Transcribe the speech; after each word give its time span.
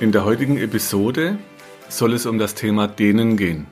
In 0.00 0.12
der 0.12 0.24
heutigen 0.24 0.56
Episode 0.56 1.38
soll 1.90 2.14
es 2.14 2.24
um 2.24 2.38
das 2.38 2.54
Thema 2.54 2.88
Dehnen 2.88 3.36
gehen. 3.36 3.66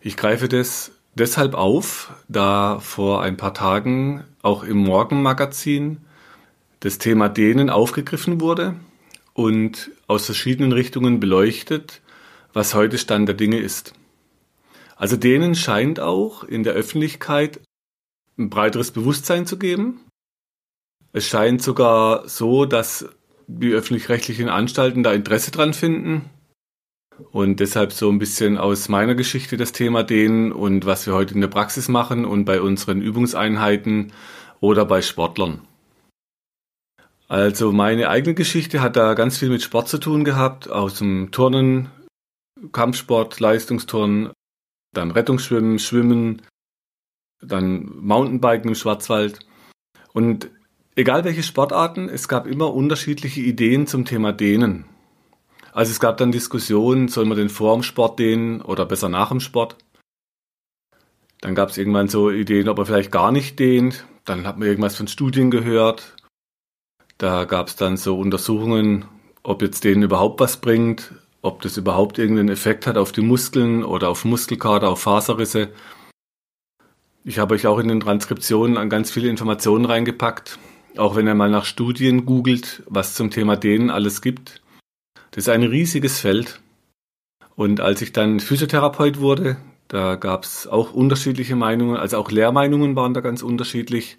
Ich 0.00 0.16
greife 0.16 0.48
das 0.48 0.90
deshalb 1.14 1.54
auf, 1.54 2.12
da 2.26 2.80
vor 2.80 3.22
ein 3.22 3.36
paar 3.36 3.54
Tagen 3.54 4.24
auch 4.42 4.64
im 4.64 4.78
Morgenmagazin 4.78 5.98
das 6.80 6.98
Thema 6.98 7.28
Dehnen 7.28 7.70
aufgegriffen 7.70 8.40
wurde 8.40 8.74
und 9.32 9.92
aus 10.08 10.26
verschiedenen 10.26 10.72
Richtungen 10.72 11.20
beleuchtet, 11.20 12.00
was 12.52 12.74
heute 12.74 12.98
Stand 12.98 13.28
der 13.28 13.36
Dinge 13.36 13.60
ist. 13.60 13.92
Also 14.96 15.16
Dehnen 15.16 15.54
scheint 15.54 16.00
auch 16.00 16.42
in 16.42 16.64
der 16.64 16.72
Öffentlichkeit 16.72 17.60
ein 18.36 18.50
breiteres 18.50 18.90
Bewusstsein 18.90 19.46
zu 19.46 19.56
geben. 19.56 20.00
Es 21.12 21.28
scheint 21.28 21.62
sogar 21.62 22.28
so, 22.28 22.64
dass 22.64 23.08
die 23.58 23.72
öffentlich-rechtlichen 23.72 24.48
Anstalten 24.48 25.02
da 25.02 25.12
Interesse 25.12 25.50
dran 25.50 25.74
finden. 25.74 26.30
Und 27.32 27.60
deshalb 27.60 27.92
so 27.92 28.10
ein 28.10 28.18
bisschen 28.18 28.56
aus 28.56 28.88
meiner 28.88 29.14
Geschichte 29.14 29.56
das 29.56 29.72
Thema 29.72 30.02
dehnen 30.02 30.52
und 30.52 30.86
was 30.86 31.06
wir 31.06 31.14
heute 31.14 31.34
in 31.34 31.40
der 31.40 31.48
Praxis 31.48 31.88
machen 31.88 32.24
und 32.24 32.44
bei 32.44 32.60
unseren 32.60 33.02
Übungseinheiten 33.02 34.12
oder 34.60 34.86
bei 34.86 35.02
Sportlern. 35.02 35.60
Also 37.28 37.72
meine 37.72 38.08
eigene 38.08 38.34
Geschichte 38.34 38.80
hat 38.80 38.96
da 38.96 39.14
ganz 39.14 39.38
viel 39.38 39.50
mit 39.50 39.62
Sport 39.62 39.88
zu 39.88 39.98
tun 39.98 40.24
gehabt, 40.24 40.68
aus 40.68 40.98
dem 40.98 41.30
Turnen, 41.30 41.90
Kampfsport, 42.72 43.38
Leistungsturnen, 43.38 44.30
dann 44.92 45.10
Rettungsschwimmen, 45.10 45.78
Schwimmen, 45.78 46.42
dann 47.40 47.88
Mountainbiken 48.00 48.68
im 48.68 48.74
Schwarzwald. 48.74 49.40
Und 50.12 50.50
egal 51.00 51.24
welche 51.24 51.42
Sportarten, 51.42 52.08
es 52.08 52.28
gab 52.28 52.46
immer 52.46 52.74
unterschiedliche 52.74 53.40
Ideen 53.40 53.86
zum 53.86 54.04
Thema 54.04 54.32
Dehnen. 54.32 54.84
Also 55.72 55.92
es 55.92 56.00
gab 56.00 56.18
dann 56.18 56.30
Diskussionen, 56.30 57.08
soll 57.08 57.24
man 57.24 57.38
den 57.38 57.48
vor 57.48 57.74
dem 57.74 57.82
Sport 57.82 58.18
dehnen 58.18 58.60
oder 58.60 58.84
besser 58.84 59.08
nach 59.08 59.30
dem 59.30 59.40
Sport. 59.40 59.76
Dann 61.40 61.54
gab 61.54 61.70
es 61.70 61.78
irgendwann 61.78 62.08
so 62.08 62.30
Ideen, 62.30 62.68
ob 62.68 62.76
man 62.76 62.86
vielleicht 62.86 63.12
gar 63.12 63.32
nicht 63.32 63.58
dehnt. 63.58 64.04
Dann 64.26 64.46
hat 64.46 64.58
man 64.58 64.68
irgendwas 64.68 64.96
von 64.96 65.08
Studien 65.08 65.50
gehört. 65.50 66.16
Da 67.16 67.44
gab 67.44 67.68
es 67.68 67.76
dann 67.76 67.96
so 67.96 68.18
Untersuchungen, 68.18 69.06
ob 69.42 69.62
jetzt 69.62 69.84
denen 69.84 70.02
überhaupt 70.02 70.38
was 70.40 70.58
bringt, 70.58 71.14
ob 71.40 71.62
das 71.62 71.78
überhaupt 71.78 72.18
irgendeinen 72.18 72.50
Effekt 72.50 72.86
hat 72.86 72.98
auf 72.98 73.12
die 73.12 73.22
Muskeln 73.22 73.84
oder 73.84 74.10
auf 74.10 74.26
Muskelkater, 74.26 74.90
auf 74.90 75.00
Faserrisse. 75.00 75.70
Ich 77.24 77.38
habe 77.38 77.54
euch 77.54 77.66
auch 77.66 77.78
in 77.78 77.88
den 77.88 78.00
Transkriptionen 78.00 78.76
an 78.76 78.90
ganz 78.90 79.10
viele 79.10 79.28
Informationen 79.28 79.86
reingepackt. 79.86 80.58
Auch 80.96 81.16
wenn 81.16 81.26
ihr 81.26 81.34
mal 81.34 81.50
nach 81.50 81.64
Studien 81.64 82.26
googelt, 82.26 82.82
was 82.86 83.14
zum 83.14 83.30
Thema 83.30 83.56
Dehnen 83.56 83.90
alles 83.90 84.22
gibt. 84.22 84.62
Das 85.30 85.44
ist 85.44 85.48
ein 85.48 85.62
riesiges 85.62 86.20
Feld. 86.20 86.60
Und 87.54 87.80
als 87.80 88.02
ich 88.02 88.12
dann 88.12 88.40
Physiotherapeut 88.40 89.20
wurde, 89.20 89.56
da 89.88 90.16
gab 90.16 90.44
es 90.44 90.66
auch 90.66 90.92
unterschiedliche 90.92 91.56
Meinungen, 91.56 91.96
also 91.96 92.16
auch 92.16 92.30
Lehrmeinungen 92.30 92.96
waren 92.96 93.14
da 93.14 93.20
ganz 93.20 93.42
unterschiedlich. 93.42 94.18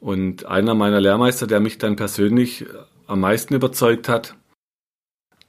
Und 0.00 0.46
einer 0.46 0.74
meiner 0.74 1.00
Lehrmeister, 1.00 1.46
der 1.46 1.60
mich 1.60 1.78
dann 1.78 1.96
persönlich 1.96 2.66
am 3.06 3.20
meisten 3.20 3.54
überzeugt 3.54 4.08
hat, 4.08 4.36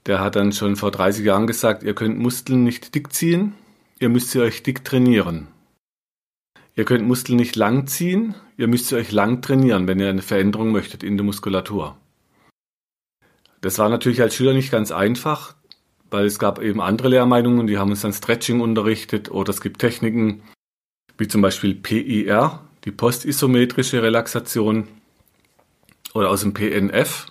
der 0.06 0.20
hat 0.20 0.36
dann 0.36 0.52
schon 0.54 0.76
vor 0.76 0.92
30 0.92 1.26
Jahren 1.26 1.48
gesagt, 1.48 1.84
ihr 1.84 1.94
könnt 1.94 2.18
Muskeln 2.18 2.64
nicht 2.64 2.96
dick 2.96 3.14
ziehen, 3.14 3.54
ihr 4.00 4.10
müsst 4.10 4.32
sie 4.32 4.42
euch 4.42 4.64
dick 4.64 4.84
trainieren. 4.84 5.48
Ihr 6.80 6.86
könnt 6.86 7.06
Muskeln 7.06 7.36
nicht 7.36 7.58
lang 7.58 7.88
ziehen, 7.88 8.36
ihr 8.56 8.70
müsst 8.70 8.88
sie 8.88 8.96
euch 8.96 9.12
lang 9.12 9.42
trainieren, 9.42 9.86
wenn 9.86 10.00
ihr 10.00 10.08
eine 10.08 10.22
Veränderung 10.22 10.72
möchtet 10.72 11.04
in 11.04 11.18
der 11.18 11.26
Muskulatur. 11.26 11.98
Das 13.60 13.78
war 13.80 13.90
natürlich 13.90 14.22
als 14.22 14.34
Schüler 14.34 14.54
nicht 14.54 14.72
ganz 14.72 14.90
einfach, 14.94 15.56
weil 16.10 16.26
es 16.26 16.40
gab 16.40 16.62
eben 16.62 16.80
andere 16.80 17.10
Lehrmeinungen, 17.10 17.68
die 17.68 17.78
haben 17.78 17.90
uns 17.90 18.00
dann 18.00 18.14
Stretching 18.14 18.62
unterrichtet 18.62 19.30
oder 19.30 19.50
es 19.50 19.60
gibt 19.60 19.80
Techniken 19.80 20.42
wie 21.18 21.28
zum 21.28 21.42
Beispiel 21.42 21.76
PIR, 21.76 22.62
die 22.86 22.92
postisometrische 22.92 24.02
Relaxation 24.02 24.88
oder 26.14 26.30
aus 26.30 26.44
dem 26.44 26.54
PNF, 26.54 27.26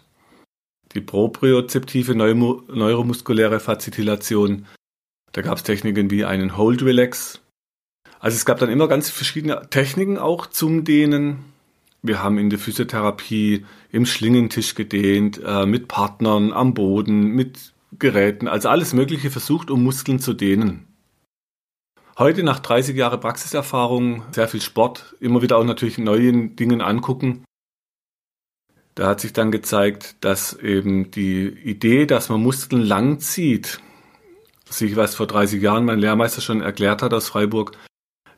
die 0.92 1.00
propriozeptive 1.00 2.14
neuromuskuläre 2.14 3.60
Fazitillation. 3.60 4.66
Da 5.32 5.40
gab 5.40 5.56
es 5.56 5.62
Techniken 5.62 6.10
wie 6.10 6.26
einen 6.26 6.58
Hold 6.58 6.82
Relax 6.82 7.40
also 8.20 8.34
es 8.34 8.44
gab 8.44 8.58
dann 8.58 8.70
immer 8.70 8.88
ganz 8.88 9.10
verschiedene 9.10 9.68
Techniken 9.70 10.18
auch 10.18 10.46
zum 10.46 10.84
Dehnen. 10.84 11.44
Wir 12.02 12.22
haben 12.22 12.38
in 12.38 12.50
der 12.50 12.58
Physiotherapie 12.58 13.66
im 13.90 14.06
Schlingentisch 14.06 14.74
gedehnt, 14.74 15.40
äh, 15.44 15.66
mit 15.66 15.88
Partnern 15.88 16.52
am 16.52 16.74
Boden, 16.74 17.28
mit 17.28 17.72
Geräten, 17.98 18.48
also 18.48 18.68
alles 18.68 18.92
Mögliche 18.92 19.30
versucht, 19.30 19.70
um 19.70 19.82
Muskeln 19.82 20.20
zu 20.20 20.34
dehnen. 20.34 20.86
Heute 22.18 22.42
nach 22.42 22.58
30 22.58 22.96
Jahren 22.96 23.20
Praxiserfahrung, 23.20 24.24
sehr 24.32 24.48
viel 24.48 24.60
Sport, 24.60 25.14
immer 25.20 25.40
wieder 25.40 25.56
auch 25.56 25.64
natürlich 25.64 25.98
neuen 25.98 26.56
Dingen 26.56 26.80
angucken. 26.80 27.44
Da 28.94 29.06
hat 29.06 29.20
sich 29.20 29.32
dann 29.32 29.52
gezeigt, 29.52 30.16
dass 30.24 30.54
eben 30.54 31.12
die 31.12 31.46
Idee, 31.46 32.06
dass 32.06 32.28
man 32.28 32.42
Muskeln 32.42 32.82
lang 32.82 33.20
zieht, 33.20 33.80
sich 34.68 34.96
was 34.96 35.14
vor 35.14 35.28
30 35.28 35.62
Jahren 35.62 35.84
mein 35.84 36.00
Lehrmeister 36.00 36.40
schon 36.40 36.60
erklärt 36.60 37.02
hat 37.02 37.14
aus 37.14 37.28
Freiburg, 37.28 37.78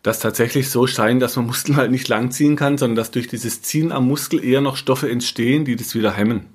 das 0.03 0.21
tatsächlich 0.21 0.71
so 0.71 0.87
scheint, 0.87 1.21
dass 1.21 1.37
man 1.37 1.47
Muskeln 1.47 1.77
halt 1.77 1.91
nicht 1.91 2.09
lang 2.09 2.31
ziehen 2.31 2.57
kann, 2.57 2.79
sondern 2.79 2.97
dass 2.97 3.11
durch 3.11 3.29
dieses 3.29 3.63
Ziehen 3.63 3.93
am 3.93 4.09
Muskel 4.09 4.43
eher 4.43 4.61
noch 4.61 4.77
Stoffe 4.77 5.11
entstehen, 5.11 5.65
die 5.65 5.77
das 5.77 5.95
wieder 5.95 6.13
hemmen. 6.13 6.47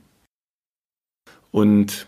Und 1.52 2.08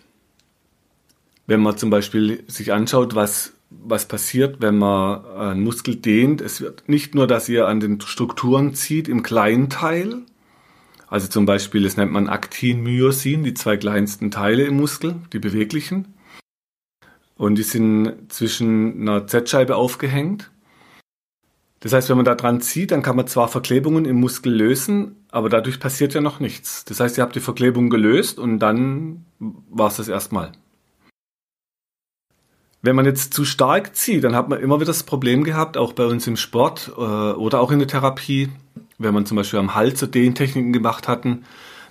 wenn 1.46 1.62
man 1.62 1.78
zum 1.78 1.90
Beispiel 1.90 2.44
sich 2.48 2.74
anschaut, 2.74 3.16
was, 3.16 3.54
was 3.70 4.08
passiert, 4.08 4.62
wenn 4.62 4.78
man 4.78 5.26
einen 5.26 5.64
Muskel 5.64 5.96
dehnt, 5.96 6.42
es 6.42 6.60
wird 6.60 6.90
nicht 6.90 7.16
nur, 7.16 7.28
dass 7.28 7.48
ihr 7.48 7.68
an 7.68 7.80
den 7.80 8.02
Strukturen 8.02 8.74
zieht 8.74 9.08
im 9.08 9.24
kleinen 9.24 9.70
Teil, 9.70 10.24
also 11.08 11.28
zum 11.30 11.46
Beispiel, 11.46 11.84
das 11.84 11.96
nennt 11.96 12.12
man 12.12 12.28
Aktin, 12.28 12.84
Myosin, 12.84 13.44
die 13.44 13.54
zwei 13.54 13.78
kleinsten 13.78 14.30
Teile 14.30 14.64
im 14.64 14.76
Muskel, 14.76 15.16
die 15.32 15.40
beweglichen. 15.40 16.14
Und 17.36 17.56
die 17.56 17.64
sind 17.64 18.30
zwischen 18.30 19.02
einer 19.02 19.26
Z-Scheibe 19.26 19.78
aufgehängt. 19.78 20.52
Das 21.80 21.94
heißt, 21.94 22.10
wenn 22.10 22.18
man 22.18 22.26
da 22.26 22.36
dran 22.36 22.62
zieht, 22.62 22.92
dann 22.92 23.04
kann 23.04 23.16
man 23.16 23.28
zwar 23.28 23.48
Verklebungen 23.48 24.06
im 24.06 24.20
Muskel 24.20 24.54
lösen, 24.54 25.16
aber 25.30 25.50
dadurch 25.50 25.80
passiert 25.80 26.14
ja 26.14 26.22
noch 26.22 26.40
nichts. 26.40 26.86
Das 26.86 27.00
heißt, 27.00 27.18
ihr 27.18 27.24
habt 27.24 27.36
die 27.36 27.40
Verklebung 27.40 27.90
gelöst 27.90 28.40
und 28.40 28.60
dann 28.60 29.26
war 29.40 29.88
es 29.88 29.98
das 29.98 30.08
erstmal. 30.08 30.52
Wenn 32.82 32.96
man 32.96 33.06
jetzt 33.06 33.34
zu 33.34 33.44
stark 33.44 33.96
zieht, 33.96 34.24
dann 34.24 34.36
hat 34.36 34.50
man 34.50 34.60
immer 34.60 34.78
wieder 34.78 34.88
das 34.88 35.04
Problem 35.04 35.44
gehabt, 35.44 35.78
auch 35.78 35.94
bei 35.94 36.06
uns 36.06 36.26
im 36.26 36.38
Sport 36.38 36.92
äh, 36.96 37.02
oder 37.02 37.60
auch 37.60 37.72
in 37.72 37.80
der 37.80 37.88
Therapie, 37.88 38.50
wenn 38.98 39.14
man 39.14 39.26
zum 39.26 39.38
Beispiel 39.38 39.60
am 39.60 39.76
Hals 39.76 40.00
so 40.00 40.08
Dehntechniken 40.08 40.74
gemacht 40.74 41.08
hatten, 41.08 41.44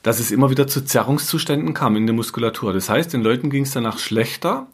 dass 0.03 0.21
es 0.21 0.31
immer 0.31 0.51
wieder 0.51 0.67
zu 0.67 0.85
Zerrungszuständen 0.85 1.75
kam 1.75 1.97
in 1.97 2.07
der 2.07 2.15
Muskulatur. 2.15 2.73
Das 2.73 2.89
heißt, 2.89 3.13
den 3.13 3.23
Leuten 3.23 3.51
ging 3.51 3.65
es 3.65 3.73
danach 3.73 3.99
schlechter 3.99 4.69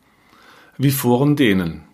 wie 0.79 0.91
vor 0.91 1.25
dem 1.25 1.37
Dehnen. 1.37 1.85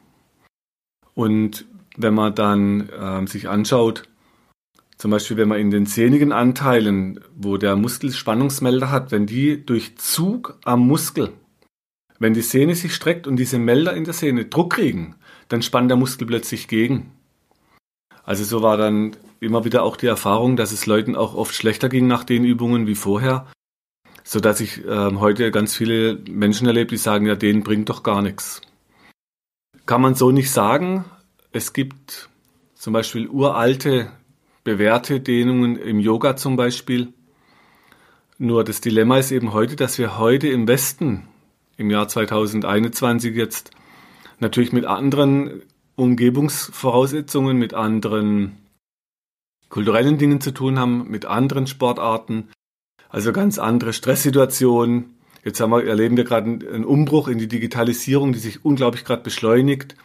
Und 1.14 1.67
wenn 1.99 2.15
man 2.15 2.35
dann 2.35 2.89
äh, 2.89 3.27
sich 3.27 3.49
anschaut, 3.49 4.09
zum 4.97 5.11
Beispiel 5.11 5.37
wenn 5.37 5.49
man 5.49 5.61
in 5.61 5.71
den 5.71 5.87
zähnigen 5.87 6.33
Anteilen, 6.33 7.21
wo 7.35 7.56
der 7.56 7.77
Muskel 7.77 8.12
Spannungsmelder 8.12 8.91
hat, 8.91 9.12
wenn 9.12 9.27
die 9.27 9.65
durch 9.65 9.97
Zug 9.99 10.59
am 10.65 10.87
Muskel, 10.87 11.33
wenn 12.19 12.35
die 12.35 12.43
Sehne 12.43 12.75
sich 12.75 12.95
streckt 12.95 13.27
und 13.27 13.37
diese 13.37 13.59
Melder 13.59 13.95
in 13.95 14.05
der 14.05 14.15
Sehne 14.15 14.47
Druck 14.47 14.75
kriegen, 14.75 15.17
dann 15.49 15.62
spannt 15.62 15.91
der 15.91 15.97
Muskel 15.97 16.27
plötzlich 16.27 16.69
gegen. 16.69 17.12
Also 18.25 18.45
so 18.45 18.62
war 18.62 18.77
dann 18.77 19.17
immer 19.41 19.65
wieder 19.65 19.83
auch 19.83 19.97
die 19.97 20.06
Erfahrung, 20.06 20.56
dass 20.56 20.73
es 20.73 20.87
Leuten 20.87 21.17
auch 21.17 21.35
oft 21.35 21.55
schlechter 21.55 21.89
ging 21.89 22.06
nach 22.06 22.25
den 22.25 22.45
Übungen 22.45 22.87
wie 22.87 22.97
vorher, 22.97 23.47
so 24.25 24.41
dass 24.41 24.61
ich 24.61 24.85
äh, 24.85 25.15
heute 25.15 25.50
ganz 25.50 25.75
viele 25.75 26.19
Menschen 26.29 26.67
erlebe, 26.67 26.91
die 26.91 26.97
sagen, 26.97 27.27
ja, 27.27 27.37
denen 27.37 27.62
bringt 27.62 27.89
doch 27.89 28.03
gar 28.03 28.21
nichts. 28.21 28.61
Kann 29.87 30.03
man 30.03 30.15
so 30.15 30.33
nicht 30.33 30.50
sagen, 30.50 31.05
es 31.58 31.72
gibt 31.72 32.28
zum 32.75 32.93
Beispiel 32.93 33.26
uralte, 33.28 34.12
bewährte 34.62 35.20
Dehnungen 35.20 35.75
im 35.75 35.99
Yoga 35.99 36.37
zum 36.37 36.55
Beispiel. 36.55 37.12
Nur 38.38 38.62
das 38.62 38.81
Dilemma 38.81 39.19
ist 39.19 39.32
eben 39.32 39.52
heute, 39.52 39.75
dass 39.75 39.99
wir 39.99 40.19
heute 40.19 40.46
im 40.46 40.69
Westen 40.69 41.26
im 41.76 41.90
Jahr 41.90 42.06
2021 42.06 43.34
jetzt 43.34 43.72
natürlich 44.38 44.72
mit 44.72 44.84
anderen 44.84 45.62
Umgebungsvoraussetzungen, 45.96 47.56
mit 47.56 47.75
anderen 47.75 48.56
kulturellen 49.69 50.16
Dingen 50.16 50.40
zu 50.40 50.52
tun 50.52 50.78
haben, 50.78 51.11
mit 51.11 51.25
anderen 51.25 51.66
Sportarten, 51.66 52.50
also 53.08 53.32
ganz 53.32 53.58
andere 53.58 53.93
Stresssituationen. 53.93 55.16
Jetzt 55.43 55.61
wir, 55.61 55.84
erleben 55.84 56.16
wir 56.16 56.22
gerade 56.22 56.44
einen 56.72 56.84
Umbruch 56.84 57.26
in 57.26 57.38
die 57.38 57.49
Digitalisierung, 57.49 58.32
die 58.32 58.38
sich 58.38 58.64
unglaublich 58.64 59.04
gerade 59.04 59.25
beschleunigt, 59.25 59.96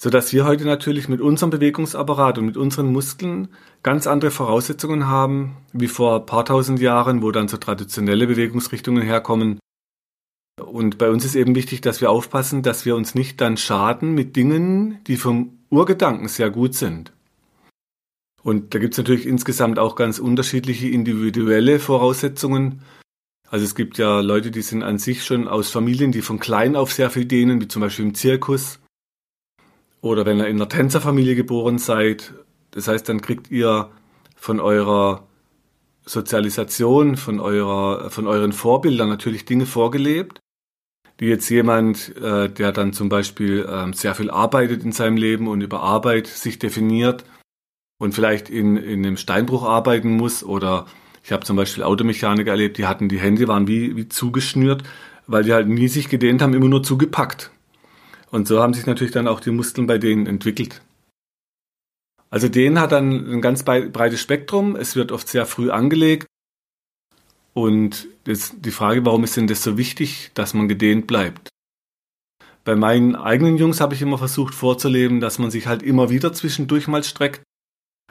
so 0.00 0.10
dass 0.10 0.32
wir 0.32 0.44
heute 0.44 0.64
natürlich 0.64 1.08
mit 1.08 1.20
unserem 1.20 1.50
Bewegungsapparat 1.50 2.38
und 2.38 2.46
mit 2.46 2.56
unseren 2.56 2.92
Muskeln 2.92 3.48
ganz 3.82 4.06
andere 4.06 4.30
Voraussetzungen 4.30 5.08
haben, 5.08 5.56
wie 5.72 5.88
vor 5.88 6.20
ein 6.20 6.26
paar 6.26 6.44
tausend 6.44 6.78
Jahren, 6.78 7.20
wo 7.20 7.32
dann 7.32 7.48
so 7.48 7.56
traditionelle 7.56 8.28
Bewegungsrichtungen 8.28 9.02
herkommen. 9.02 9.58
Und 10.64 10.98
bei 10.98 11.10
uns 11.10 11.24
ist 11.24 11.34
eben 11.34 11.56
wichtig, 11.56 11.80
dass 11.80 12.00
wir 12.00 12.10
aufpassen, 12.10 12.62
dass 12.62 12.84
wir 12.84 12.94
uns 12.94 13.16
nicht 13.16 13.40
dann 13.40 13.56
schaden 13.56 14.14
mit 14.14 14.36
Dingen, 14.36 14.98
die 15.08 15.16
vom 15.16 15.58
Urgedanken 15.68 16.28
sehr 16.28 16.50
gut 16.50 16.74
sind. 16.74 17.12
Und 18.44 18.74
da 18.74 18.78
gibt 18.78 18.94
es 18.94 18.98
natürlich 18.98 19.26
insgesamt 19.26 19.80
auch 19.80 19.96
ganz 19.96 20.20
unterschiedliche 20.20 20.88
individuelle 20.88 21.80
Voraussetzungen. 21.80 22.82
Also 23.50 23.64
es 23.64 23.74
gibt 23.74 23.98
ja 23.98 24.20
Leute, 24.20 24.52
die 24.52 24.62
sind 24.62 24.84
an 24.84 24.98
sich 24.98 25.24
schon 25.24 25.48
aus 25.48 25.70
Familien, 25.70 26.12
die 26.12 26.22
von 26.22 26.38
klein 26.38 26.76
auf 26.76 26.92
sehr 26.92 27.10
viel 27.10 27.24
dehnen, 27.24 27.60
wie 27.60 27.66
zum 27.66 27.82
Beispiel 27.82 28.04
im 28.04 28.14
Zirkus. 28.14 28.78
Oder 30.00 30.26
wenn 30.26 30.38
ihr 30.38 30.46
in 30.46 30.56
einer 30.56 30.68
Tänzerfamilie 30.68 31.34
geboren 31.34 31.78
seid. 31.78 32.34
Das 32.70 32.88
heißt, 32.88 33.08
dann 33.08 33.20
kriegt 33.20 33.50
ihr 33.50 33.90
von 34.36 34.60
eurer 34.60 35.26
Sozialisation, 36.04 37.16
von, 37.16 37.40
eurer, 37.40 38.10
von 38.10 38.26
euren 38.26 38.52
Vorbildern 38.52 39.08
natürlich 39.08 39.44
Dinge 39.44 39.66
vorgelebt, 39.66 40.40
die 41.20 41.26
jetzt 41.26 41.48
jemand, 41.48 42.16
äh, 42.16 42.48
der 42.48 42.72
dann 42.72 42.92
zum 42.92 43.08
Beispiel 43.08 43.64
äh, 43.64 43.92
sehr 43.92 44.14
viel 44.14 44.30
arbeitet 44.30 44.84
in 44.84 44.92
seinem 44.92 45.16
Leben 45.16 45.48
und 45.48 45.60
über 45.60 45.80
Arbeit 45.80 46.26
sich 46.26 46.58
definiert, 46.58 47.24
und 47.98 48.14
vielleicht 48.14 48.48
in, 48.48 48.76
in 48.76 49.04
einem 49.04 49.16
Steinbruch 49.16 49.64
arbeiten 49.64 50.16
muss 50.16 50.42
oder 50.42 50.86
ich 51.22 51.32
habe 51.32 51.44
zum 51.44 51.56
Beispiel 51.56 51.82
Automechaniker 51.82 52.52
erlebt, 52.52 52.78
die 52.78 52.86
hatten 52.86 53.08
die 53.08 53.18
Hände 53.18 53.48
waren 53.48 53.68
wie, 53.68 53.96
wie 53.96 54.08
zugeschnürt, 54.08 54.84
weil 55.26 55.42
die 55.42 55.52
halt 55.52 55.68
nie 55.68 55.88
sich 55.88 56.08
gedehnt 56.08 56.40
haben, 56.40 56.54
immer 56.54 56.68
nur 56.68 56.82
zugepackt. 56.82 57.50
Und 58.30 58.46
so 58.46 58.60
haben 58.60 58.74
sich 58.74 58.86
natürlich 58.86 59.12
dann 59.12 59.28
auch 59.28 59.40
die 59.40 59.50
Muskeln 59.50 59.86
bei 59.86 59.98
denen 59.98 60.26
entwickelt. 60.26 60.82
Also 62.30 62.48
denen 62.48 62.78
hat 62.78 62.92
dann 62.92 63.30
ein 63.30 63.40
ganz 63.40 63.64
breites 63.64 64.20
Spektrum. 64.20 64.76
Es 64.76 64.96
wird 64.96 65.12
oft 65.12 65.28
sehr 65.28 65.46
früh 65.46 65.70
angelegt. 65.70 66.26
Und 67.54 68.06
das, 68.24 68.52
die 68.56 68.70
Frage, 68.70 69.04
warum 69.06 69.24
ist 69.24 69.36
denn 69.36 69.46
das 69.46 69.62
so 69.62 69.78
wichtig, 69.78 70.30
dass 70.34 70.54
man 70.54 70.68
gedehnt 70.68 71.06
bleibt? 71.06 71.48
Bei 72.64 72.76
meinen 72.76 73.16
eigenen 73.16 73.56
Jungs 73.56 73.80
habe 73.80 73.94
ich 73.94 74.02
immer 74.02 74.18
versucht 74.18 74.54
vorzuleben, 74.54 75.20
dass 75.20 75.38
man 75.38 75.50
sich 75.50 75.66
halt 75.66 75.82
immer 75.82 76.10
wieder 76.10 76.34
zwischendurch 76.34 76.86
mal 76.86 77.02
streckt 77.02 77.42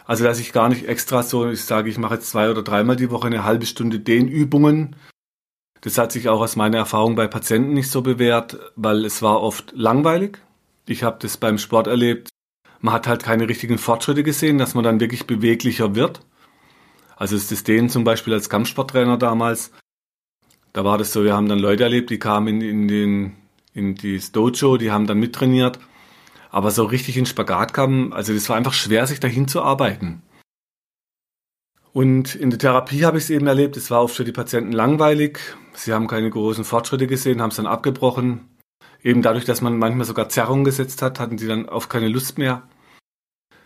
also 0.08 0.24
dass 0.24 0.40
ich 0.40 0.54
gar 0.54 0.70
nicht 0.70 0.88
extra 0.88 1.22
so, 1.22 1.50
ich 1.50 1.64
sage, 1.64 1.90
ich 1.90 1.98
mache 1.98 2.16
jetzt 2.16 2.30
zwei 2.30 2.50
oder 2.50 2.64
dreimal 2.64 2.96
die 2.96 3.12
Woche 3.12 3.28
eine 3.28 3.44
halbe 3.44 3.66
Stunde 3.66 4.00
Dehnübungen. 4.00 4.96
Das 5.82 5.98
hat 5.98 6.12
sich 6.12 6.30
auch 6.30 6.42
aus 6.42 6.56
meiner 6.56 6.78
Erfahrung 6.78 7.16
bei 7.16 7.28
Patienten 7.28 7.74
nicht 7.74 7.90
so 7.90 8.02
bewährt, 8.02 8.58
weil 8.76 9.06
es 9.06 9.22
war 9.22 9.42
oft 9.42 9.74
langweilig. 9.76 10.40
Ich 10.88 11.04
habe 11.04 11.18
das 11.20 11.38
beim 11.38 11.58
Sport 11.58 11.88
erlebt. 11.88 12.30
Man 12.80 12.94
hat 12.94 13.08
halt 13.08 13.24
keine 13.24 13.48
richtigen 13.48 13.78
Fortschritte 13.78 14.24
gesehen, 14.24 14.58
dass 14.58 14.76
man 14.76 14.84
dann 14.84 15.00
wirklich 15.00 15.28
beweglicher 15.28 15.96
wird. 15.96 16.22
Also 17.16 17.36
ist 17.36 17.52
das 17.52 17.64
Dehnen 17.64 17.90
zum 17.90 18.04
Beispiel 18.04 18.34
als 18.34 18.50
Kampfsporttrainer 18.50 19.18
damals. 19.18 19.72
Da 20.74 20.86
war 20.86 20.98
das 20.98 21.12
so, 21.12 21.24
wir 21.24 21.36
haben 21.36 21.50
dann 21.50 21.60
Leute 21.60 21.84
erlebt, 21.84 22.10
die 22.10 22.20
kamen 22.20 22.62
in, 22.62 22.62
in, 22.62 22.88
den, 22.88 23.36
in 23.74 23.96
das 23.96 24.32
Dojo, 24.32 24.78
die 24.78 24.92
haben 24.92 25.08
dann 25.08 25.20
mittrainiert 25.20 25.80
aber 26.50 26.72
so 26.72 26.86
richtig 26.86 27.18
in 27.18 27.26
Spagat 27.26 27.74
kam, 27.74 28.14
also 28.14 28.34
das 28.34 28.50
war 28.50 28.56
einfach 28.56 28.74
schwer, 28.74 29.06
sich 29.08 29.20
dahin 29.20 29.48
zu 29.48 29.62
arbeiten. 29.62 30.22
Und 31.94 32.36
in 32.36 32.50
der 32.50 32.60
Therapie 32.60 33.06
habe 33.06 33.18
ich 33.18 33.26
es 33.26 33.30
eben 33.30 33.48
erlebt, 33.48 33.78
es 33.78 33.90
war 33.90 34.04
oft 34.04 34.16
für 34.16 34.26
die 34.26 34.32
Patienten 34.32 34.72
langweilig, 34.72 35.40
sie 35.74 35.94
haben 35.94 36.08
keine 36.08 36.30
großen 36.30 36.64
Fortschritte 36.64 37.08
gesehen, 37.08 37.42
haben 37.42 37.50
es 37.50 37.56
dann 37.56 37.66
abgebrochen. 37.66 38.50
Eben 39.04 39.22
dadurch, 39.22 39.46
dass 39.46 39.62
man 39.62 39.78
manchmal 39.78 40.06
sogar 40.06 40.30
Zerrungen 40.30 40.64
gesetzt 40.64 41.02
hat, 41.02 41.20
hatten 41.20 41.38
die 41.38 41.48
dann 41.48 41.70
auf 41.70 41.90
keine 41.90 42.08
Lust 42.10 42.38
mehr. 42.38 42.64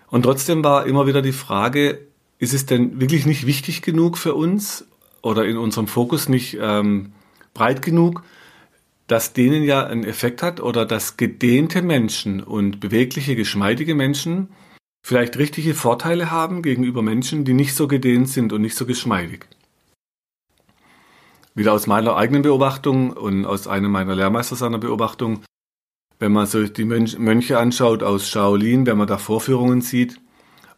Und 0.07 0.23
trotzdem 0.23 0.63
war 0.63 0.85
immer 0.85 1.07
wieder 1.07 1.21
die 1.21 1.31
Frage, 1.31 2.07
ist 2.37 2.53
es 2.53 2.65
denn 2.65 2.99
wirklich 2.99 3.25
nicht 3.25 3.45
wichtig 3.45 3.81
genug 3.81 4.17
für 4.17 4.35
uns 4.35 4.87
oder 5.21 5.45
in 5.45 5.57
unserem 5.57 5.87
Fokus 5.87 6.27
nicht 6.27 6.57
ähm, 6.59 7.13
breit 7.53 7.81
genug, 7.81 8.23
dass 9.07 9.33
denen 9.33 9.63
ja 9.63 9.85
einen 9.85 10.03
Effekt 10.03 10.41
hat 10.41 10.59
oder 10.59 10.85
dass 10.85 11.17
gedehnte 11.17 11.81
Menschen 11.81 12.41
und 12.41 12.79
bewegliche, 12.79 13.35
geschmeidige 13.35 13.93
Menschen 13.93 14.49
vielleicht 15.03 15.37
richtige 15.37 15.73
Vorteile 15.73 16.31
haben 16.31 16.61
gegenüber 16.61 17.01
Menschen, 17.01 17.45
die 17.45 17.53
nicht 17.53 17.75
so 17.75 17.87
gedehnt 17.87 18.29
sind 18.29 18.53
und 18.53 18.61
nicht 18.61 18.75
so 18.75 18.85
geschmeidig. 18.85 19.47
Wieder 21.53 21.73
aus 21.73 21.87
meiner 21.87 22.15
eigenen 22.15 22.43
Beobachtung 22.43 23.11
und 23.11 23.45
aus 23.45 23.67
einem 23.67 23.91
meiner 23.91 24.15
Lehrmeister 24.15 24.55
seiner 24.55 24.77
Beobachtung, 24.77 25.43
wenn 26.19 26.31
man 26.31 26.45
sich 26.45 26.71
die 26.71 26.85
Mönche 26.85 27.57
anschaut 27.57 28.03
aus 28.03 28.29
Shaolin, 28.29 28.85
wenn 28.85 28.97
man 28.97 29.07
da 29.07 29.17
Vorführungen 29.17 29.81
sieht, 29.81 30.21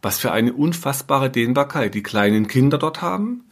was 0.02 0.18
für 0.18 0.32
eine 0.32 0.52
unfassbare 0.52 1.30
Dehnbarkeit 1.30 1.94
die 1.94 2.02
kleinen 2.02 2.48
Kinder 2.48 2.78
dort 2.78 3.02
haben, 3.02 3.44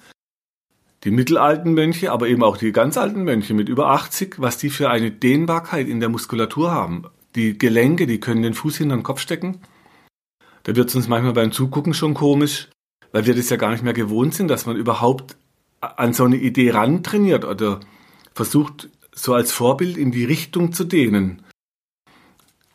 die 1.04 1.10
mittelalten 1.10 1.75
Mönche, 1.75 2.12
aber 2.12 2.28
eben 2.28 2.42
auch 2.42 2.56
die 2.56 2.72
ganz 2.72 2.96
alten 2.96 3.25
Mönche 3.25 3.54
mit 3.54 3.68
über 3.68 3.90
80, 3.90 4.36
was 4.38 4.58
die 4.58 4.70
für 4.70 4.90
eine 4.90 5.10
Dehnbarkeit 5.10 5.88
in 5.88 6.00
der 6.00 6.08
Muskulatur 6.08 6.70
haben. 6.70 7.04
Die 7.34 7.58
Gelenke, 7.58 8.06
die 8.06 8.20
können 8.20 8.42
den 8.42 8.54
Fuß 8.54 8.78
hinter 8.78 8.96
den 8.96 9.02
Kopf 9.02 9.20
stecken. 9.20 9.60
Da 10.64 10.76
wird 10.76 10.88
es 10.88 10.94
uns 10.94 11.09
manchmal 11.09 11.32
beim 11.32 11.53
Zugucken 11.53 11.94
schon 11.94 12.14
komisch, 12.14 12.69
weil 13.12 13.26
wir 13.26 13.35
das 13.35 13.50
ja 13.50 13.56
gar 13.56 13.70
nicht 13.70 13.82
mehr 13.82 13.93
gewohnt 13.93 14.35
sind, 14.35 14.49
dass 14.49 14.67
man 14.67 14.76
überhaupt 14.76 15.37
an 15.81 16.12
so 16.12 16.25
eine 16.25 16.37
Idee 16.37 16.70
rantrainiert 16.70 17.44
oder 17.44 17.81
versucht, 18.35 18.88
so 19.14 19.35
als 19.35 19.53
Vorbild 19.53 19.97
in 19.97 20.12
die 20.12 20.25
Richtung 20.25 20.73
zu 20.73 20.85
dehnen. 20.85 21.43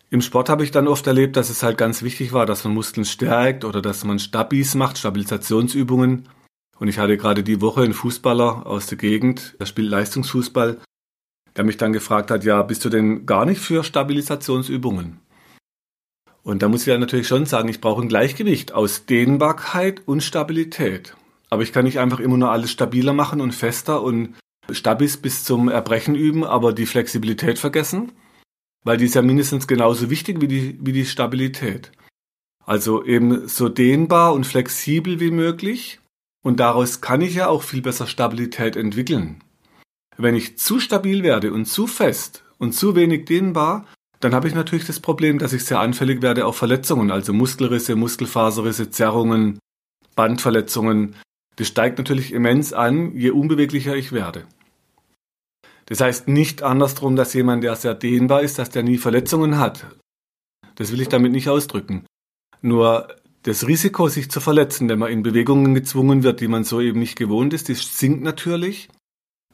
Im 0.10 0.22
Sport 0.22 0.50
habe 0.50 0.64
ich 0.64 0.72
dann 0.72 0.88
oft 0.88 1.06
erlebt, 1.08 1.36
dass 1.36 1.50
es 1.50 1.64
halt 1.64 1.78
ganz 1.78 2.02
wichtig 2.02 2.32
war, 2.32 2.46
dass 2.46 2.64
man 2.64 2.74
Muskeln 2.74 3.06
stärkt 3.06 3.66
oder 3.66 3.82
dass 3.82 4.06
man 4.06 4.20
Stabis 4.20 4.76
macht, 4.76 4.98
Stabilisationsübungen. 4.98 6.30
Und 6.80 6.88
ich 6.88 7.00
hatte 7.00 7.18
gerade 7.18 7.44
die 7.44 7.60
Woche 7.60 7.82
einen 7.82 7.94
Fußballer 7.94 8.66
aus 8.66 8.88
der 8.88 8.98
Gegend, 8.98 9.56
der 9.60 9.66
spielt 9.66 9.90
Leistungsfußball, 9.90 10.80
der 11.58 11.64
mich 11.64 11.78
dann 11.78 11.92
gefragt 11.92 12.32
hat, 12.32 12.46
ja, 12.46 12.62
bist 12.62 12.86
du 12.86 12.90
denn 12.90 13.26
gar 13.26 13.46
nicht 13.46 13.60
für 13.60 13.84
Stabilisationsübungen? 13.84 15.20
Und 16.48 16.62
da 16.62 16.70
muss 16.70 16.84
ich 16.84 16.88
ja 16.88 16.98
natürlich 16.98 17.28
schon 17.28 17.46
sagen, 17.46 17.68
ich 17.68 17.82
brauche 17.82 18.02
ein 18.02 18.08
Gleichgewicht 18.08 18.72
aus 18.72 19.06
Dehnbarkeit 19.06 20.04
und 20.06 20.24
Stabilität. 20.24 21.14
Aber 21.50 21.62
ich 21.62 21.74
kann 21.74 21.84
nicht 21.84 22.00
einfach 22.00 22.22
immer 22.22 22.38
nur 22.38 22.52
alles 22.52 22.72
stabiler 22.72 23.12
machen 23.12 23.42
und 23.42 23.52
fester 23.52 24.02
und 24.02 24.34
Stabis 24.72 25.18
bis 25.18 25.44
zum 25.44 25.68
Erbrechen 25.68 26.16
üben, 26.16 26.46
aber 26.46 26.72
die 26.72 26.86
Flexibilität 26.86 27.60
vergessen, 27.60 28.14
weil 28.86 28.96
die 28.96 29.04
ist 29.04 29.16
ja 29.16 29.22
mindestens 29.22 29.68
genauso 29.68 30.10
wichtig 30.10 30.40
wie 30.40 30.48
die, 30.48 30.80
wie 30.80 30.94
die 30.94 31.06
Stabilität. 31.06 31.92
Also 32.66 33.04
eben 33.04 33.50
so 33.50 33.68
dehnbar 33.68 34.34
und 34.34 34.48
flexibel 34.48 35.20
wie 35.20 35.32
möglich, 35.32 36.00
und 36.46 36.62
daraus 36.62 37.02
kann 37.02 37.20
ich 37.20 37.36
ja 37.36 37.50
auch 37.50 37.64
viel 37.64 37.82
besser 37.82 38.08
Stabilität 38.08 38.78
entwickeln. 38.78 39.44
Wenn 40.16 40.34
ich 40.34 40.58
zu 40.58 40.80
stabil 40.80 41.24
werde 41.24 41.52
und 41.52 41.66
zu 41.66 41.88
fest 41.88 42.46
und 42.58 42.72
zu 42.72 42.96
wenig 42.96 43.26
dehnbar, 43.26 43.86
dann 44.20 44.34
habe 44.34 44.48
ich 44.48 44.56
natürlich 44.56 44.86
das 44.86 45.00
Problem, 45.00 45.38
dass 45.38 45.54
ich 45.54 45.66
sehr 45.66 45.80
anfällig 45.80 46.22
werde 46.22 46.46
auf 46.46 46.58
Verletzungen, 46.58 47.12
also 47.12 47.34
Muskelrisse, 47.34 47.96
Muskelfaserrisse, 47.96 48.90
Zerrungen, 48.90 49.60
Bandverletzungen. 50.16 51.16
Das 51.58 51.68
steigt 51.68 51.98
natürlich 51.98 52.34
immens 52.34 52.74
an, 52.74 53.16
je 53.16 53.30
unbeweglicher 53.30 53.96
ich 53.96 54.12
werde. 54.12 54.46
Das 55.86 56.02
heißt 56.02 56.28
nicht 56.28 56.64
andersrum, 56.64 57.16
dass 57.16 57.34
jemand, 57.34 57.64
der 57.64 57.76
sehr 57.76 57.94
dehnbar 57.94 58.42
ist, 58.42 58.60
dass 58.60 58.70
der 58.70 58.84
nie 58.84 58.98
Verletzungen 58.98 59.58
hat. 59.58 59.86
Das 60.76 60.92
will 60.92 61.02
ich 61.02 61.10
damit 61.10 61.32
nicht 61.32 61.50
ausdrücken. 61.50 62.06
Nur 62.62 63.08
das 63.44 63.68
Risiko, 63.68 64.10
sich 64.10 64.30
zu 64.30 64.42
verletzen, 64.42 64.90
wenn 64.90 65.00
man 65.00 65.12
in 65.12 65.24
Bewegungen 65.24 65.74
gezwungen 65.74 66.24
wird, 66.24 66.42
die 66.42 66.50
man 66.50 66.66
so 66.66 66.82
eben 66.82 67.00
nicht 67.00 67.16
gewohnt 67.18 67.54
ist, 67.54 67.70
das 67.70 67.98
sinkt 67.98 68.22
natürlich. 68.22 68.90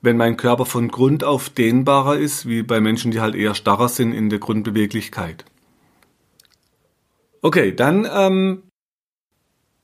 Wenn 0.03 0.17
mein 0.17 0.35
Körper 0.35 0.65
von 0.65 0.89
Grund 0.89 1.23
auf 1.23 1.49
dehnbarer 1.49 2.17
ist, 2.17 2.45
wie 2.45 2.61
bei 2.61 2.81
Menschen, 2.81 3.11
die 3.11 3.21
halt 3.21 3.35
eher 3.35 3.55
starrer 3.55 3.87
sind 3.87 4.11
in 4.11 4.29
der 4.29 4.39
Grundbeweglichkeit. 4.39 5.45
Okay, 7.41 7.73
dann, 7.73 8.05
ähm, 8.13 8.63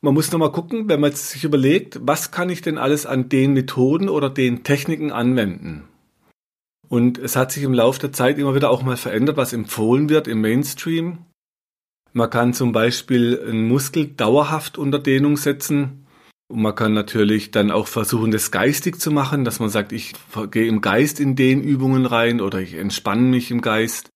man 0.02 0.14
muss 0.14 0.30
nochmal 0.32 0.52
gucken, 0.52 0.90
wenn 0.90 1.00
man 1.00 1.14
sich 1.14 1.46
überlegt, 1.46 2.00
was 2.02 2.32
kann 2.32 2.50
ich 2.50 2.62
denn 2.62 2.78
alles 2.78 3.06
an 3.06 3.30
den 3.30 3.54
Methoden 3.54 4.10
oder 4.10 4.30
den 4.30 4.64
Techniken 4.64 5.14
anwenden? 5.14 5.86
Und 6.90 7.18
es 7.18 7.38
hat 7.38 7.54
sich 7.54 7.64
im 7.64 7.74
Laufe 7.74 8.02
der 8.02 8.12
Zeit 8.12 8.38
immer 8.40 8.54
wieder 8.54 8.72
auch 8.72 8.84
mal 8.84 8.98
verändert, 8.98 9.38
was 9.38 9.54
empfohlen 9.54 10.10
wird 10.10 10.28
im 10.28 10.42
Mainstream. 10.42 11.20
Man 12.12 12.30
kann 12.30 12.54
zum 12.54 12.74
Beispiel 12.74 13.42
einen 13.48 13.70
Muskel 13.70 14.08
dauerhaft 14.08 14.78
unter 14.78 15.00
Dehnung 15.00 15.38
setzen. 15.38 16.06
Und 16.50 16.64
man 16.64 16.74
kann 16.74 16.94
natürlich 16.94 17.52
dann 17.52 17.70
auch 17.70 17.88
versuchen, 17.88 18.32
das 18.32 18.50
geistig 18.50 19.00
zu 19.00 19.12
machen, 19.12 19.46
dass 19.46 19.60
man 19.60 19.70
sagt, 19.70 19.92
ich 19.92 20.14
gehe 20.50 20.68
im 20.68 20.82
Geist 20.82 21.20
in 21.20 21.36
den 21.36 21.62
Übungen 21.62 22.08
rein 22.08 22.42
oder 22.42 22.60
ich 22.60 22.74
entspanne 22.74 23.22
mich 23.22 23.52
im 23.52 23.62
Geist. 23.62 24.10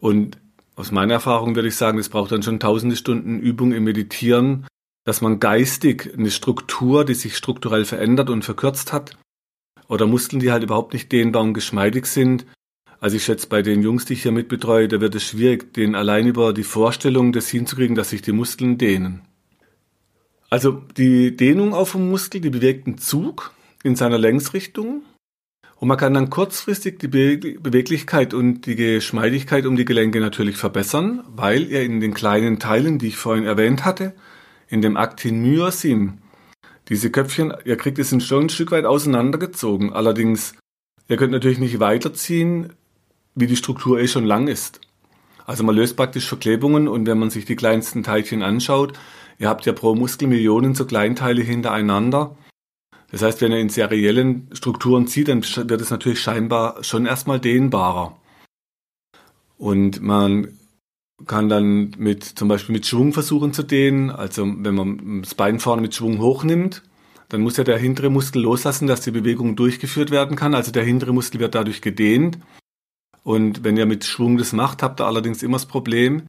Und 0.00 0.38
aus 0.74 0.90
meiner 0.90 1.14
Erfahrung 1.14 1.54
würde 1.54 1.68
ich 1.68 1.76
sagen, 1.76 1.98
es 1.98 2.08
braucht 2.08 2.32
dann 2.32 2.42
schon 2.42 2.60
tausende 2.60 2.96
Stunden 2.96 3.38
Übung 3.38 3.72
im 3.72 3.84
Meditieren, 3.84 4.66
dass 5.04 5.20
man 5.20 5.38
geistig 5.38 6.14
eine 6.16 6.30
Struktur, 6.30 7.04
die 7.04 7.14
sich 7.14 7.36
strukturell 7.36 7.84
verändert 7.84 8.30
und 8.30 8.42
verkürzt 8.42 8.94
hat, 8.94 9.18
oder 9.86 10.06
Muskeln, 10.06 10.40
die 10.40 10.50
halt 10.50 10.62
überhaupt 10.62 10.94
nicht 10.94 11.12
dehnbar 11.12 11.42
und 11.42 11.52
geschmeidig 11.52 12.06
sind. 12.06 12.46
Also 13.00 13.16
ich 13.16 13.24
schätze, 13.24 13.48
bei 13.48 13.60
den 13.60 13.82
Jungs, 13.82 14.06
die 14.06 14.14
ich 14.14 14.22
hier 14.22 14.32
mitbetreue, 14.32 14.88
da 14.88 15.00
wird 15.02 15.14
es 15.14 15.24
schwierig, 15.24 15.74
den 15.74 15.94
allein 15.94 16.26
über 16.26 16.54
die 16.54 16.64
Vorstellung 16.64 17.32
das 17.32 17.48
hinzukriegen, 17.48 17.94
dass 17.94 18.10
sich 18.10 18.22
die 18.22 18.32
Muskeln 18.32 18.78
dehnen. 18.78 19.20
Also 20.50 20.82
die 20.96 21.36
Dehnung 21.36 21.74
auf 21.74 21.92
dem 21.92 22.10
Muskel, 22.10 22.40
die 22.40 22.50
bewegt 22.50 22.86
einen 22.86 22.98
Zug 22.98 23.52
in 23.82 23.96
seiner 23.96 24.18
Längsrichtung 24.18 25.02
und 25.76 25.88
man 25.88 25.98
kann 25.98 26.14
dann 26.14 26.30
kurzfristig 26.30 26.98
die 26.98 27.08
Be 27.08 27.36
Beweglichkeit 27.60 28.32
und 28.32 28.66
die 28.66 28.76
Geschmeidigkeit 28.76 29.66
um 29.66 29.76
die 29.76 29.84
Gelenke 29.84 30.20
natürlich 30.20 30.56
verbessern, 30.56 31.24
weil 31.28 31.70
er 31.70 31.84
in 31.84 32.00
den 32.00 32.14
kleinen 32.14 32.58
Teilen, 32.58 32.98
die 32.98 33.08
ich 33.08 33.16
vorhin 33.16 33.44
erwähnt 33.44 33.84
hatte, 33.84 34.14
in 34.68 34.80
dem 34.80 34.96
Aktin 34.96 35.42
Myosin, 35.42 36.22
diese 36.88 37.10
Köpfchen, 37.10 37.52
ihr 37.64 37.76
kriegt 37.76 37.98
es 37.98 38.10
schon 38.24 38.46
ein 38.46 38.48
Stück 38.48 38.70
weit 38.70 38.84
auseinandergezogen. 38.84 39.92
Allerdings, 39.92 40.54
ihr 41.08 41.16
könnt 41.16 41.32
natürlich 41.32 41.58
nicht 41.58 41.80
weiterziehen, 41.80 42.72
wie 43.34 43.46
die 43.46 43.56
Struktur 43.56 43.98
eh 43.98 44.08
schon 44.08 44.24
lang 44.24 44.48
ist. 44.48 44.80
Also 45.46 45.64
man 45.64 45.74
löst 45.74 45.96
praktisch 45.96 46.26
Verklebungen 46.26 46.88
und 46.88 47.06
wenn 47.06 47.18
man 47.18 47.30
sich 47.30 47.44
die 47.44 47.56
kleinsten 47.56 48.02
Teilchen 48.02 48.42
anschaut, 48.42 48.98
ihr 49.38 49.48
habt 49.48 49.66
ja 49.66 49.72
pro 49.72 49.94
Muskel 49.94 50.28
Millionen 50.28 50.74
so 50.74 50.84
Kleinteile 50.84 51.42
hintereinander. 51.42 52.36
Das 53.10 53.22
heißt, 53.22 53.40
wenn 53.40 53.52
ihr 53.52 53.60
in 53.60 53.68
seriellen 53.68 54.48
Strukturen 54.52 55.06
zieht, 55.06 55.28
dann 55.28 55.42
wird 55.42 55.80
es 55.80 55.90
natürlich 55.90 56.20
scheinbar 56.20 56.82
schon 56.82 57.06
erstmal 57.06 57.38
dehnbarer. 57.38 58.16
Und 59.56 60.02
man 60.02 60.48
kann 61.26 61.48
dann 61.48 61.92
mit 61.96 62.24
zum 62.24 62.48
Beispiel 62.48 62.72
mit 62.72 62.86
Schwung 62.86 63.12
versuchen 63.12 63.52
zu 63.52 63.62
dehnen. 63.62 64.10
Also 64.10 64.44
wenn 64.44 64.74
man 64.74 65.22
das 65.22 65.34
Bein 65.34 65.60
vorne 65.60 65.82
mit 65.82 65.94
Schwung 65.94 66.18
hochnimmt, 66.18 66.82
dann 67.28 67.40
muss 67.40 67.56
ja 67.56 67.64
der 67.64 67.78
hintere 67.78 68.10
Muskel 68.10 68.42
loslassen, 68.42 68.86
dass 68.86 69.00
die 69.00 69.10
Bewegung 69.10 69.56
durchgeführt 69.56 70.10
werden 70.10 70.36
kann. 70.36 70.54
Also 70.54 70.72
der 70.72 70.84
hintere 70.84 71.12
Muskel 71.12 71.40
wird 71.40 71.54
dadurch 71.54 71.82
gedehnt. 71.82 72.38
Und 73.22 73.64
wenn 73.64 73.76
ihr 73.76 73.86
mit 73.86 74.04
Schwung 74.04 74.36
das 74.36 74.52
macht, 74.52 74.82
habt 74.82 75.00
ihr 75.00 75.06
allerdings 75.06 75.42
immer 75.42 75.56
das 75.56 75.66
Problem, 75.66 76.24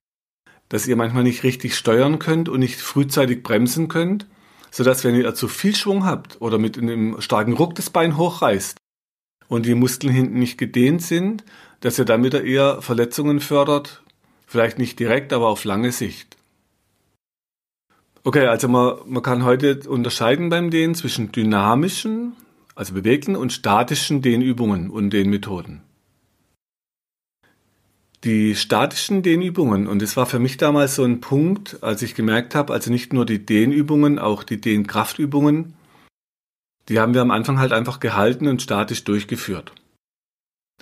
dass 0.69 0.87
ihr 0.87 0.95
manchmal 0.95 1.23
nicht 1.23 1.43
richtig 1.43 1.75
steuern 1.75 2.19
könnt 2.19 2.49
und 2.49 2.59
nicht 2.59 2.79
frühzeitig 2.79 3.43
bremsen 3.43 3.87
könnt, 3.87 4.27
sodass 4.71 5.03
wenn 5.03 5.15
ihr 5.15 5.33
zu 5.35 5.47
viel 5.47 5.75
Schwung 5.75 6.05
habt 6.05 6.41
oder 6.41 6.57
mit 6.57 6.77
einem 6.77 7.21
starken 7.21 7.53
Ruck 7.53 7.75
das 7.75 7.89
Bein 7.89 8.17
hochreißt 8.17 8.77
und 9.47 9.65
die 9.65 9.75
Muskeln 9.75 10.13
hinten 10.13 10.39
nicht 10.39 10.57
gedehnt 10.57 11.01
sind, 11.01 11.43
dass 11.81 11.99
ihr 11.99 12.07
wieder 12.07 12.43
eher 12.43 12.81
Verletzungen 12.81 13.39
fördert 13.39 14.01
Vielleicht 14.45 14.77
nicht 14.77 14.99
direkt, 14.99 15.33
aber 15.33 15.47
auf 15.47 15.63
lange 15.63 15.91
Sicht. 15.91 16.37
Okay, 18.23 18.47
also 18.47 18.67
man, 18.67 18.97
man 19.05 19.23
kann 19.23 19.43
heute 19.43 19.81
unterscheiden 19.87 20.49
beim 20.49 20.69
Dehnen 20.69 20.95
zwischen 20.95 21.31
dynamischen, 21.31 22.33
also 22.75 22.93
bewegten 22.93 23.35
und 23.35 23.53
statischen 23.53 24.21
Dehnübungen 24.21 24.89
und 24.89 25.11
Dehnmethoden. 25.11 25.81
Die 28.25 28.55
statischen 28.55 29.21
Dehnübungen, 29.21 29.85
und 29.85 30.01
das 30.01 30.17
war 30.17 30.25
für 30.25 30.39
mich 30.39 30.57
damals 30.57 30.95
so 30.95 31.03
ein 31.03 31.21
Punkt, 31.21 31.77
als 31.83 32.01
ich 32.01 32.15
gemerkt 32.15 32.55
habe, 32.55 32.73
also 32.73 32.89
nicht 32.89 33.13
nur 33.13 33.23
die 33.23 33.45
Dehnübungen, 33.45 34.17
auch 34.17 34.43
die 34.43 34.59
Dehnkraftübungen, 34.59 35.75
die 36.89 36.99
haben 36.99 37.13
wir 37.13 37.21
am 37.21 37.29
Anfang 37.29 37.59
halt 37.59 37.71
einfach 37.71 37.99
gehalten 37.99 38.47
und 38.47 38.63
statisch 38.63 39.03
durchgeführt. 39.03 39.73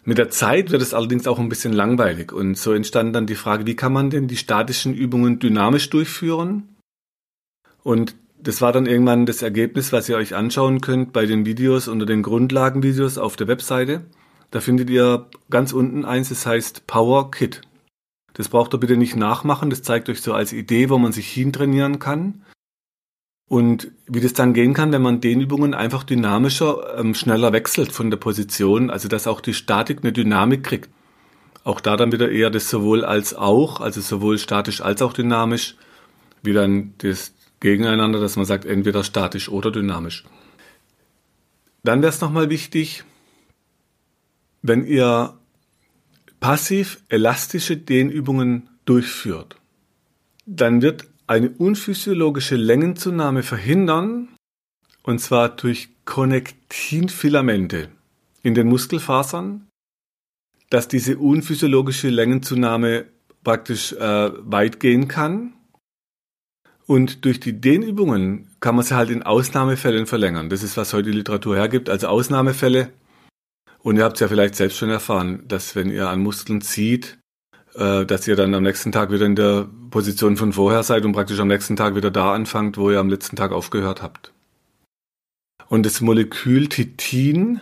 Mit 0.06 0.20
der 0.20 0.30
Zeit 0.30 0.72
wird 0.72 0.82
es 0.82 0.94
allerdings 0.94 1.28
auch 1.28 1.38
ein 1.38 1.50
bisschen 1.50 1.74
langweilig 1.74 2.32
und 2.32 2.58
so 2.58 2.72
entstand 2.72 3.14
dann 3.14 3.28
die 3.28 3.36
Frage, 3.36 3.66
wie 3.66 3.76
kann 3.76 3.92
man 3.92 4.10
denn 4.10 4.30
die 4.30 4.38
statischen 4.38 4.94
Übungen 4.94 5.40
dynamisch 5.40 5.90
durchführen? 5.90 6.78
Und 7.84 8.16
das 8.38 8.62
war 8.62 8.72
dann 8.72 8.86
irgendwann 8.86 9.26
das 9.26 9.42
Ergebnis, 9.42 9.92
was 9.92 10.08
ihr 10.08 10.16
euch 10.16 10.34
anschauen 10.34 10.80
könnt 10.80 11.12
bei 11.12 11.26
den 11.26 11.46
Videos 11.46 11.90
unter 11.90 12.06
den 12.06 12.24
Grundlagenvideos 12.24 13.18
auf 13.18 13.36
der 13.36 13.50
Webseite. 13.50 14.06
Da 14.54 14.62
findet 14.62 14.92
ihr 14.92 15.26
ganz 15.50 15.74
unten 15.74 16.06
eins, 16.06 16.30
das 16.30 16.46
heißt 16.46 16.86
Power 16.86 17.32
Kit. 17.32 17.62
Das 18.34 18.50
braucht 18.50 18.76
ihr 18.76 18.78
bitte 18.78 18.98
nicht 18.98 19.16
nachmachen, 19.16 19.72
das 19.72 19.82
zeigt 19.82 20.10
euch 20.10 20.22
so 20.22 20.32
als 20.32 20.54
Idee, 20.54 20.92
wo 20.92 21.00
man 21.00 21.12
sich 21.12 21.28
hintrainieren 21.28 21.98
kann. 21.98 22.44
Und 23.50 23.92
wie 24.06 24.22
das 24.22 24.34
dann 24.34 24.54
gehen 24.54 24.76
kann, 24.76 24.92
wenn 24.92 25.02
man 25.02 25.22
den 25.22 25.42
Übungen 25.42 25.74
einfach 25.74 26.04
dynamischer, 26.04 27.00
ähm, 27.00 27.16
schneller 27.16 27.52
wechselt 27.52 27.92
von 27.92 28.12
der 28.12 28.18
Position, 28.18 28.92
also 28.92 29.08
dass 29.08 29.26
auch 29.26 29.42
die 29.42 29.56
Statik 29.56 30.04
eine 30.04 30.14
Dynamik 30.14 30.64
kriegt. 30.64 30.92
Auch 31.64 31.82
da 31.82 31.98
dann 31.98 32.12
wieder 32.12 32.30
eher 32.30 32.52
das 32.52 32.70
sowohl 32.70 33.04
als 33.04 33.34
auch, 33.34 33.82
also 33.82 34.02
sowohl 34.02 34.38
statisch 34.38 34.82
als 34.82 35.02
auch 35.02 35.14
dynamisch, 35.14 35.78
wie 36.44 36.54
dann 36.54 36.94
das 37.00 37.34
Gegeneinander, 37.60 38.20
dass 38.20 38.36
man 38.36 38.46
sagt, 38.46 38.66
entweder 38.66 39.04
statisch 39.04 39.50
oder 39.50 39.72
dynamisch. 39.72 40.26
Dann 41.82 42.04
wäre 42.04 42.12
es 42.12 42.22
nochmal 42.22 42.52
wichtig, 42.52 43.04
wenn 44.64 44.86
ihr 44.86 45.38
passiv 46.40 47.04
elastische 47.10 47.78
Dehnübungen 47.78 48.70
durchführt, 48.86 49.58
dann 50.46 50.82
wird 50.82 51.08
eine 51.28 51.50
unphysiologische 51.52 52.56
Längenzunahme 52.56 53.44
verhindern, 53.44 54.30
und 55.04 55.20
zwar 55.20 55.50
durch 55.50 55.90
Konnektinfilamente 56.06 57.90
in 58.42 58.56
den 58.56 58.68
Muskelfasern, 58.68 59.68
dass 60.70 60.88
diese 60.88 61.18
unphysiologische 61.18 62.10
Längenzunahme 62.10 63.06
praktisch 63.44 63.94
äh, 63.94 64.32
weit 64.50 64.80
gehen 64.80 65.08
kann. 65.08 65.54
Und 66.86 67.26
durch 67.26 67.40
die 67.40 67.60
Dehnübungen 67.60 68.50
kann 68.60 68.76
man 68.76 68.84
sie 68.84 68.96
halt 68.96 69.10
in 69.10 69.24
Ausnahmefällen 69.24 70.06
verlängern. 70.06 70.50
Das 70.50 70.64
ist, 70.64 70.76
was 70.76 70.94
heute 70.94 71.12
die 71.12 71.18
Literatur 71.18 71.56
hergibt, 71.56 71.90
also 71.90 72.08
Ausnahmefälle. 72.08 72.90
Und 73.84 73.98
ihr 73.98 74.06
habt 74.06 74.16
es 74.16 74.22
ja 74.22 74.30
vielleicht 74.30 74.56
selbst 74.56 74.78
schon 74.78 74.90
erfahren, 74.90 75.44
dass 75.48 75.76
wenn 75.76 75.92
ihr 75.92 76.08
an 76.10 76.22
Muskeln 76.22 76.62
zieht, 76.62 77.20
äh, 77.76 78.06
dass 78.06 78.28
ihr 78.28 78.38
dann 78.38 78.54
am 78.56 78.64
nächsten 78.64 78.94
Tag 78.94 79.12
wieder 79.12 79.26
in 79.26 79.36
der 79.36 79.68
Position 79.92 80.38
von 80.38 80.54
vorher 80.54 80.84
seid 80.84 81.04
und 81.06 81.12
praktisch 81.12 81.40
am 81.40 81.50
nächsten 81.50 81.76
Tag 81.76 81.96
wieder 81.96 82.10
da 82.10 82.34
anfangt, 82.34 82.78
wo 82.78 82.90
ihr 82.90 83.00
am 83.00 83.10
letzten 83.10 83.36
Tag 83.36 83.52
aufgehört 83.52 84.02
habt. 84.02 84.32
Und 85.68 85.86
das 85.86 86.00
Molekül 86.00 86.70
Titin, 86.70 87.60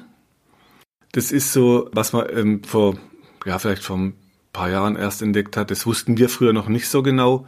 das 1.11 1.31
ist 1.31 1.53
so, 1.53 1.89
was 1.91 2.13
man 2.13 2.27
ähm, 2.29 2.63
vor, 2.63 2.97
ja, 3.45 3.57
vielleicht 3.57 3.83
vor 3.83 3.97
ein 3.97 4.13
paar 4.53 4.69
Jahren 4.69 4.95
erst 4.95 5.23
entdeckt 5.23 5.57
hat. 5.57 5.71
Das 5.71 5.87
wussten 5.87 6.17
wir 6.17 6.29
früher 6.29 6.53
noch 6.53 6.67
nicht 6.67 6.87
so 6.87 7.01
genau. 7.01 7.47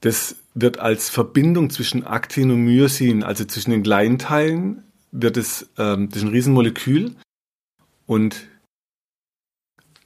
Das 0.00 0.36
wird 0.54 0.78
als 0.78 1.08
Verbindung 1.08 1.70
zwischen 1.70 2.06
Aktin 2.06 2.52
und 2.52 2.62
Myosin, 2.62 3.24
also 3.24 3.44
zwischen 3.44 3.72
den 3.72 3.82
Kleinteilen, 3.82 4.84
wird 5.20 5.36
es, 5.36 5.68
ähm, 5.78 6.08
das 6.08 6.18
ist 6.18 6.24
ein 6.24 6.32
Riesenmolekül 6.32 7.14
und 8.06 8.46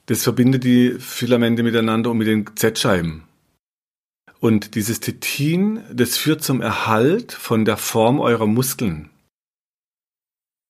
das 0.07 0.23
verbindet 0.23 0.63
die 0.63 0.95
Filamente 0.99 1.63
miteinander 1.63 2.11
und 2.11 2.17
mit 2.17 2.27
den 2.27 2.45
Z-Scheiben. 2.55 3.23
Und 4.39 4.73
dieses 4.73 4.99
Titin, 4.99 5.81
das 5.93 6.17
führt 6.17 6.43
zum 6.43 6.61
Erhalt 6.61 7.31
von 7.31 7.63
der 7.63 7.77
Form 7.77 8.19
eurer 8.19 8.47
Muskeln. 8.47 9.09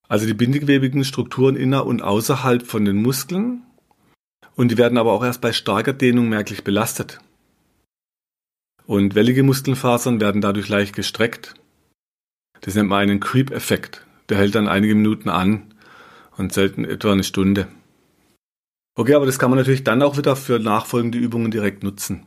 Also 0.08 0.26
die 0.26 0.34
bindegewebigen 0.34 1.04
Strukturen 1.04 1.56
inner 1.56 1.86
und 1.86 2.02
außerhalb 2.02 2.66
von 2.66 2.84
den 2.84 2.96
Muskeln. 2.96 3.62
Und 4.56 4.70
die 4.70 4.76
werden 4.76 4.98
aber 4.98 5.12
auch 5.12 5.24
erst 5.24 5.40
bei 5.40 5.54
starker 5.54 5.94
Dehnung 5.94 6.28
merklich 6.28 6.64
belastet. 6.64 7.18
Und 8.84 9.14
wellige 9.14 9.42
Muskelfasern 9.42 10.20
werden 10.20 10.42
dadurch 10.42 10.68
leicht 10.68 10.94
gestreckt. 10.94 11.54
Das 12.60 12.74
nennt 12.74 12.90
man 12.90 13.00
einen 13.00 13.20
Creep-Effekt. 13.20 14.06
Der 14.28 14.38
hält 14.38 14.54
dann 14.54 14.68
einige 14.68 14.94
Minuten 14.94 15.28
an 15.28 15.74
und 16.36 16.52
selten 16.52 16.84
etwa 16.84 17.12
eine 17.12 17.24
Stunde. 17.24 17.68
Okay, 18.94 19.14
aber 19.14 19.26
das 19.26 19.38
kann 19.38 19.50
man 19.50 19.58
natürlich 19.58 19.84
dann 19.84 20.02
auch 20.02 20.16
wieder 20.16 20.36
für 20.36 20.58
nachfolgende 20.58 21.18
Übungen 21.18 21.50
direkt 21.50 21.82
nutzen. 21.82 22.26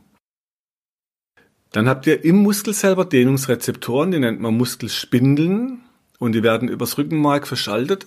Dann 1.70 1.88
habt 1.88 2.06
ihr 2.06 2.24
im 2.24 2.36
Muskel 2.36 2.74
selber 2.74 3.04
Dehnungsrezeptoren, 3.04 4.10
die 4.10 4.18
nennt 4.18 4.40
man 4.40 4.56
Muskelspindeln 4.56 5.82
und 6.18 6.32
die 6.32 6.42
werden 6.42 6.68
übers 6.68 6.96
Rückenmark 6.98 7.46
verschaltet 7.46 8.06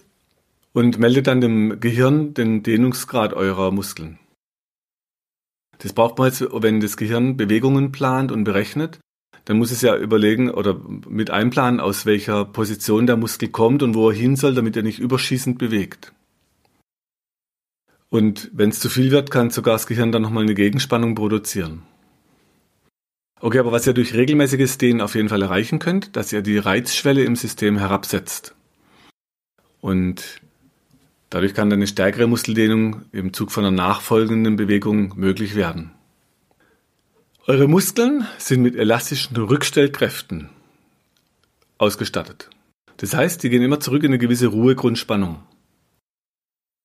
und 0.73 0.99
meldet 0.99 1.27
dann 1.27 1.41
dem 1.41 1.79
Gehirn 1.79 2.33
den 2.33 2.63
Dehnungsgrad 2.63 3.33
eurer 3.33 3.71
Muskeln. 3.71 4.19
Das 5.77 5.93
braucht 5.93 6.17
man 6.17 6.27
jetzt, 6.27 6.41
wenn 6.51 6.81
das 6.81 6.97
Gehirn 6.97 7.37
Bewegungen 7.37 7.91
plant 7.91 8.31
und 8.31 8.43
berechnet, 8.43 8.99
dann 9.45 9.57
muss 9.57 9.71
es 9.71 9.81
ja 9.81 9.95
überlegen 9.95 10.49
oder 10.49 10.79
mit 11.07 11.29
einplanen, 11.29 11.79
aus 11.79 12.05
welcher 12.05 12.45
Position 12.45 13.07
der 13.07 13.17
Muskel 13.17 13.49
kommt 13.49 13.83
und 13.83 13.95
wo 13.95 14.09
er 14.09 14.15
hin 14.15 14.35
soll, 14.35 14.53
damit 14.53 14.75
er 14.75 14.83
nicht 14.83 14.99
überschießend 14.99 15.57
bewegt. 15.57 16.13
Und 18.09 18.49
wenn 18.53 18.69
es 18.69 18.79
zu 18.79 18.89
viel 18.89 19.11
wird, 19.11 19.31
kann 19.31 19.51
sogar 19.51 19.75
das 19.75 19.87
Gehirn 19.87 20.11
dann 20.11 20.23
nochmal 20.23 20.43
eine 20.43 20.55
Gegenspannung 20.55 21.15
produzieren. 21.15 21.83
Okay, 23.41 23.59
aber 23.59 23.71
was 23.71 23.87
ihr 23.87 23.93
durch 23.93 24.15
regelmäßiges 24.15 24.77
Dehnen 24.77 24.99
auf 24.99 25.15
jeden 25.15 25.29
Fall 25.29 25.41
erreichen 25.41 25.79
könnt, 25.79 26.15
dass 26.17 26.33
ihr 26.33 26.41
die 26.41 26.57
Reizschwelle 26.57 27.23
im 27.23 27.35
System 27.35 27.77
herabsetzt. 27.77 28.55
Und 29.79 30.41
dadurch 31.29 31.53
kann 31.53 31.69
dann 31.69 31.79
eine 31.79 31.87
stärkere 31.87 32.27
Muskeldehnung 32.27 33.03
im 33.13 33.31
Zug 33.31 33.51
von 33.51 33.63
einer 33.63 33.75
nachfolgenden 33.75 34.57
Bewegung 34.57 35.13
möglich 35.15 35.55
werden. 35.55 35.91
Eure 37.49 37.67
Muskeln 37.67 38.27
sind 38.37 38.61
mit 38.61 38.75
elastischen 38.75 39.35
Rückstellkräften 39.35 40.49
ausgestattet. 41.79 42.47
Das 42.97 43.15
heißt, 43.15 43.41
die 43.41 43.49
gehen 43.49 43.63
immer 43.63 43.79
zurück 43.79 44.03
in 44.03 44.11
eine 44.11 44.19
gewisse 44.19 44.45
Ruhegrundspannung. 44.45 45.41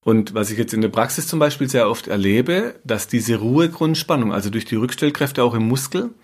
Und 0.07 0.33
was 0.33 0.51
ich 0.51 0.57
jetzt 0.57 0.73
in 0.73 0.81
der 0.81 0.89
Praxis 0.89 1.29
zum 1.29 1.39
Beispiel 1.39 1.69
sehr 1.69 1.91
oft 1.91 2.07
erlebe, 2.07 2.81
dass 2.83 3.09
diese 3.09 3.37
Ruhegrundspannung, 3.37 4.33
also 4.33 4.49
durch 4.49 4.65
die 4.65 4.77
Rückstellkräfte 4.77 5.45
auch 5.45 5.53
im 5.53 5.69
Muskel, 5.69 6.15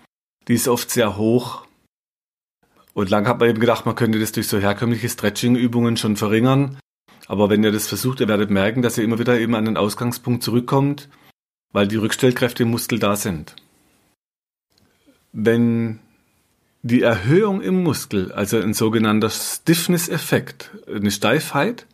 die 0.47 0.55
ist 0.55 0.67
oft 0.67 0.89
sehr 0.89 1.17
hoch. 1.17 1.67
Und 2.93 3.11
lang 3.11 3.27
hat 3.27 3.39
man 3.39 3.47
eben 3.47 3.59
gedacht, 3.59 3.85
man 3.85 3.93
könnte 3.93 4.19
das 4.19 4.31
durch 4.31 4.47
so 4.47 4.57
herkömmliche 4.57 5.07
Stretching-Übungen 5.07 5.97
schon 5.97 6.17
verringern. 6.17 6.79
Aber 7.27 7.51
wenn 7.51 7.63
ihr 7.63 7.71
das 7.71 7.85
versucht, 7.85 8.21
ihr 8.21 8.27
werdet 8.27 8.49
merken, 8.49 8.81
dass 8.81 8.97
ihr 8.97 9.03
immer 9.03 9.19
wieder 9.19 9.39
eben 9.39 9.53
an 9.53 9.65
den 9.65 9.77
Ausgangspunkt 9.77 10.41
zurückkommt, 10.41 11.09
weil 11.73 11.87
die 11.87 11.97
Rückstellkräfte 11.97 12.63
im 12.63 12.71
Muskel 12.71 12.97
da 12.97 13.15
sind. 13.15 13.55
Wenn 15.33 15.99
die 16.83 17.01
Erhöhung 17.01 17.61
im 17.61 17.83
Muskel, 17.83 18.31
also 18.31 18.57
ein 18.59 18.73
sogenannter 18.73 19.29
Stiffness-Effekt, 19.29 20.71
eine 20.87 21.11
Steifheit, 21.11 21.85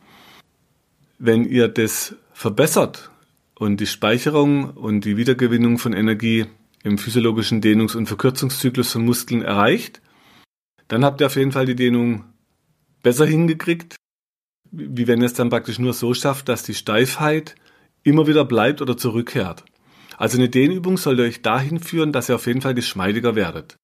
wenn 1.19 1.43
ihr 1.45 1.67
das 1.67 2.15
verbessert 2.33 3.11
und 3.55 3.79
die 3.79 3.87
Speicherung 3.87 4.71
und 4.71 5.05
die 5.05 5.17
Wiedergewinnung 5.17 5.77
von 5.77 5.93
Energie 5.93 6.45
im 6.83 6.97
physiologischen 6.97 7.61
Dehnungs- 7.61 7.95
und 7.95 8.07
Verkürzungszyklus 8.07 8.93
von 8.93 9.03
Muskeln 9.03 9.41
erreicht, 9.41 10.01
dann 10.87 11.03
habt 11.03 11.19
ihr 11.19 11.27
auf 11.27 11.35
jeden 11.35 11.51
Fall 11.51 11.65
die 11.65 11.75
Dehnung 11.75 12.23
besser 13.03 13.25
hingekriegt, 13.25 13.95
wie 14.71 15.07
wenn 15.07 15.21
ihr 15.21 15.25
es 15.25 15.33
dann 15.33 15.49
praktisch 15.49 15.79
nur 15.79 15.93
so 15.93 16.13
schafft, 16.13 16.49
dass 16.49 16.63
die 16.63 16.73
Steifheit 16.73 17.55
immer 18.03 18.27
wieder 18.27 18.45
bleibt 18.45 18.81
oder 18.81 18.95
zurückkehrt. 18.95 19.65
Also 20.17 20.37
eine 20.37 20.49
Dehnübung 20.49 20.97
sollte 20.97 21.21
euch 21.21 21.41
dahin 21.41 21.79
führen, 21.79 22.11
dass 22.11 22.27
ihr 22.27 22.35
auf 22.35 22.47
jeden 22.47 22.61
Fall 22.61 22.73
geschmeidiger 22.73 23.35
werdet. 23.35 23.77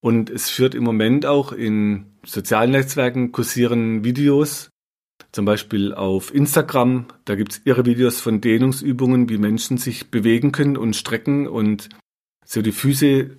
Und 0.00 0.30
es 0.30 0.50
führt 0.50 0.74
im 0.74 0.82
Moment 0.82 1.26
auch 1.26 1.52
in 1.52 2.06
sozialen 2.24 2.72
Netzwerken 2.72 3.32
kursieren 3.32 4.02
Videos, 4.02 4.70
zum 5.32 5.44
Beispiel 5.44 5.94
auf 5.94 6.34
Instagram, 6.34 7.06
da 7.24 7.34
gibt's 7.34 7.60
irre 7.64 7.86
Videos 7.86 8.20
von 8.20 8.40
Dehnungsübungen, 8.40 9.28
wie 9.28 9.38
Menschen 9.38 9.78
sich 9.78 10.10
bewegen 10.10 10.52
können 10.52 10.76
und 10.76 10.96
strecken 10.96 11.46
und 11.46 11.88
so 12.44 12.62
die 12.62 12.72
Füße 12.72 13.30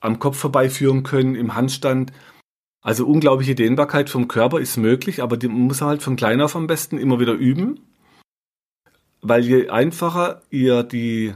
am 0.00 0.18
Kopf 0.18 0.38
vorbeiführen 0.38 1.02
können 1.02 1.34
im 1.34 1.54
Handstand. 1.54 2.12
Also 2.80 3.06
unglaubliche 3.06 3.54
Dehnbarkeit 3.54 4.08
vom 4.08 4.28
Körper 4.28 4.60
ist 4.60 4.76
möglich, 4.76 5.22
aber 5.22 5.36
die 5.36 5.48
muss 5.48 5.82
halt 5.82 6.02
von 6.02 6.16
klein 6.16 6.40
auf 6.40 6.56
am 6.56 6.66
besten 6.66 6.96
immer 6.96 7.20
wieder 7.20 7.34
üben. 7.34 7.80
Weil 9.20 9.44
je 9.44 9.68
einfacher 9.68 10.42
ihr 10.50 10.82
die 10.82 11.34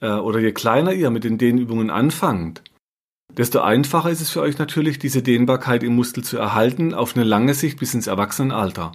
äh, 0.00 0.10
oder 0.10 0.40
je 0.40 0.52
kleiner 0.52 0.92
ihr 0.92 1.10
mit 1.10 1.24
den 1.24 1.38
Dehnübungen 1.38 1.90
anfangt, 1.90 2.62
desto 3.36 3.60
einfacher 3.60 4.10
ist 4.10 4.20
es 4.20 4.30
für 4.30 4.40
euch 4.40 4.58
natürlich, 4.58 4.98
diese 4.98 5.22
Dehnbarkeit 5.22 5.82
im 5.82 5.94
Muskel 5.94 6.24
zu 6.24 6.38
erhalten 6.38 6.94
auf 6.94 7.16
eine 7.16 7.24
lange 7.24 7.54
Sicht 7.54 7.78
bis 7.78 7.94
ins 7.94 8.06
Erwachsenenalter. 8.06 8.92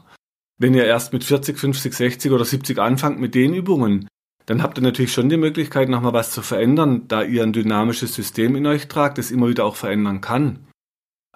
Wenn 0.58 0.74
ihr 0.74 0.86
erst 0.86 1.14
mit 1.14 1.24
40, 1.24 1.58
50, 1.58 1.94
60 1.94 2.32
oder 2.32 2.46
70 2.46 2.80
anfangt 2.80 3.20
mit 3.20 3.36
Dehnübungen, 3.36 4.08
dann 4.46 4.64
habt 4.64 4.78
ihr 4.78 4.84
natürlich 4.84 5.14
schon 5.14 5.30
die 5.30 5.38
Möglichkeit, 5.38 5.90
nochmal 5.90 6.14
was 6.14 6.32
zu 6.32 6.42
verändern, 6.42 7.08
da 7.08 7.24
ihr 7.24 7.44
ein 7.44 7.54
dynamisches 7.54 8.14
System 8.14 8.56
in 8.56 8.68
euch 8.68 8.88
tragt, 8.88 9.18
das 9.18 9.32
immer 9.32 9.48
wieder 9.48 9.66
auch 9.66 9.76
verändern 9.76 10.22
kann. 10.22 10.68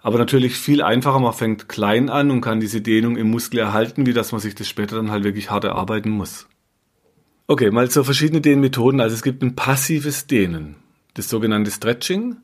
Aber 0.01 0.19
natürlich 0.19 0.57
viel 0.57 0.83
einfacher, 0.83 1.19
man 1.19 1.33
fängt 1.33 1.67
klein 1.67 2.09
an 2.09 2.29
und 2.29 2.41
kann 2.41 2.59
diese 2.59 2.81
Dehnung 2.81 3.17
im 3.17 3.31
Muskel 3.31 3.59
erhalten, 3.59 4.05
wie 4.05 4.13
dass 4.13 4.31
man 4.31 4.41
sich 4.41 4.53
das 4.53 4.67
später 4.67 4.97
dann 4.97 5.09
halt 5.09 5.23
wirklich 5.23 5.49
hart 5.49 5.63
erarbeiten 5.63 6.11
muss. 6.11 6.47
Okay, 7.47 7.71
mal 7.71 7.89
so 7.89 8.03
verschiedene 8.03 8.41
Dehnmethoden. 8.41 9.01
Also 9.01 9.15
es 9.15 9.23
gibt 9.23 9.43
ein 9.43 9.55
passives 9.55 10.27
Dehnen, 10.27 10.75
das 11.13 11.29
sogenannte 11.29 11.71
Stretching. 11.71 12.37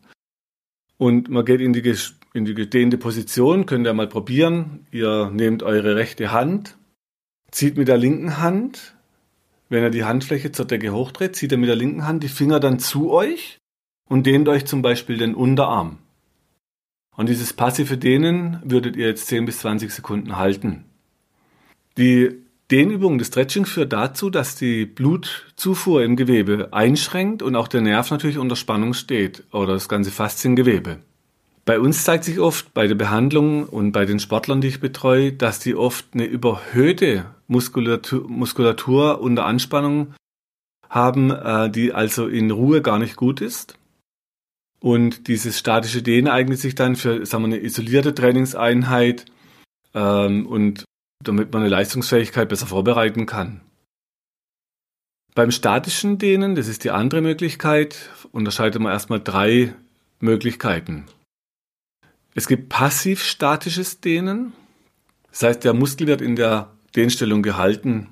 Und 0.98 1.30
man 1.30 1.46
geht 1.46 1.62
in 1.62 1.74
die, 1.74 1.96
in 2.34 2.46
die 2.46 2.54
gedehnte 2.54 2.98
Position, 2.98 3.66
könnt 3.66 3.88
ihr 3.88 3.94
mal 3.94 4.08
probieren. 4.08 4.86
Ihr 4.92 5.32
nehmt 5.32 5.64
eure 5.64 5.96
rechte 5.96 6.32
Hand, 6.32 6.78
zieht 7.50 7.78
mit 7.78 7.88
der 7.88 7.98
linken 7.98 8.38
Hand 8.38 8.96
wenn 9.72 9.84
er 9.84 9.90
die 9.90 10.04
Handfläche 10.04 10.52
zur 10.52 10.66
Decke 10.66 10.92
hochdreht, 10.92 11.38
zieht 11.38 11.54
er 11.54 11.58
mit 11.58 11.70
der 11.70 11.78
linken 11.78 12.06
Hand 12.06 12.24
die 12.24 12.28
Finger 12.28 12.60
dann 12.60 12.78
zu 12.78 13.10
euch 13.10 13.58
und 14.10 14.26
dehnt 14.26 14.50
euch 14.50 14.66
zum 14.66 14.82
Beispiel 14.82 15.18
den 15.18 15.34
Unterarm. 15.34 16.00
Und 17.16 17.30
dieses 17.30 17.54
passive 17.54 17.98
Dehnen 17.98 18.60
würdet 18.66 18.98
ihr 18.98 19.08
jetzt 19.08 19.28
10 19.28 19.46
bis 19.46 19.60
20 19.60 19.90
Sekunden 19.92 20.36
halten. 20.36 20.84
Die 21.98 22.36
Dehnübung 22.72 23.18
des 23.18 23.28
Stretching 23.28 23.66
führt 23.66 23.92
dazu, 23.92 24.30
dass 24.30 24.56
die 24.56 24.86
Blutzufuhr 24.86 26.04
im 26.04 26.16
Gewebe 26.16 26.70
einschränkt 26.72 27.42
und 27.42 27.56
auch 27.56 27.68
der 27.68 27.82
Nerv 27.82 28.12
natürlich 28.12 28.38
unter 28.38 28.56
Spannung 28.56 28.94
steht 28.94 29.44
oder 29.52 29.74
das 29.74 29.90
ganze 29.90 30.12
Fasziengewebe. 30.12 31.00
Bei 31.66 31.80
uns 31.80 32.04
zeigt 32.04 32.24
sich 32.24 32.40
oft 32.40 32.74
bei 32.74 32.88
der 32.88 32.96
Behandlung 32.96 33.66
und 33.66 33.92
bei 33.92 34.06
den 34.06 34.20
Sportlern, 34.20 34.62
die 34.62 34.70
ich 34.70 34.80
betreue, 34.80 35.34
dass 35.34 35.60
die 35.60 35.76
oft 35.76 36.06
eine 36.14 36.26
überhöhte 36.26 37.26
Muskulatur, 37.48 38.28
Muskulatur 38.28 39.22
unter 39.22 39.46
Anspannung 39.46 40.16
haben, 40.90 41.30
äh, 41.30 41.70
die 41.70 41.94
also 41.94 42.28
in 42.28 42.52
Ruhe 42.52 42.82
gar 42.82 43.00
nicht 43.00 43.16
gut 43.16 43.42
ist. 43.42 43.78
Und 44.80 45.28
dieses 45.28 45.60
statische 45.60 46.02
Dehnen 46.02 46.28
eignet 46.28 46.58
sich 46.60 46.74
dann 46.74 46.96
für 46.96 47.26
sagen 47.26 47.44
wir, 47.44 47.56
eine 47.56 47.64
isolierte 47.64 48.16
Trainingseinheit 48.16 49.26
ähm, 49.94 50.48
und 50.48 50.86
damit 51.24 51.52
man 51.54 51.62
eine 51.62 51.70
Leistungsfähigkeit 51.70 52.50
besser 52.50 52.68
vorbereiten 52.68 53.26
kann. 53.26 53.62
Beim 55.34 55.52
statischen 55.52 56.18
Dehnen, 56.18 56.56
das 56.56 56.68
ist 56.68 56.84
die 56.84 56.92
andere 56.92 57.22
Möglichkeit, 57.22 58.10
unterscheidet 58.32 58.82
man 58.82 58.92
erstmal 58.92 59.22
drei 59.22 59.74
Möglichkeiten. 60.20 61.06
Es 62.34 62.48
gibt 62.48 62.70
passiv-statisches 62.70 64.02
Dehnen. 64.02 64.54
Das 65.32 65.44
heißt, 65.44 65.64
der 65.64 65.74
Muskel 65.74 66.08
wird 66.08 66.22
in 66.22 66.36
der 66.36 66.72
Dehnstellung 66.96 67.42
gehalten 67.42 68.10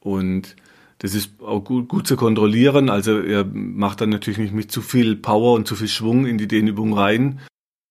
und 0.00 0.56
das 0.98 1.14
ist 1.14 1.40
auch 1.42 1.60
gut, 1.60 1.88
gut, 1.88 2.06
zu 2.06 2.16
kontrollieren. 2.16 2.88
Also 2.88 3.20
er 3.20 3.44
macht 3.44 4.00
dann 4.00 4.10
natürlich 4.10 4.38
nicht 4.38 4.54
mit 4.54 4.70
zu 4.70 4.80
viel 4.80 5.16
Power 5.16 5.54
und 5.54 5.66
zu 5.66 5.74
viel 5.74 5.88
Schwung 5.88 6.26
in 6.26 6.38
die 6.38 6.48
Dehnübung 6.48 6.92
rein. 6.92 7.40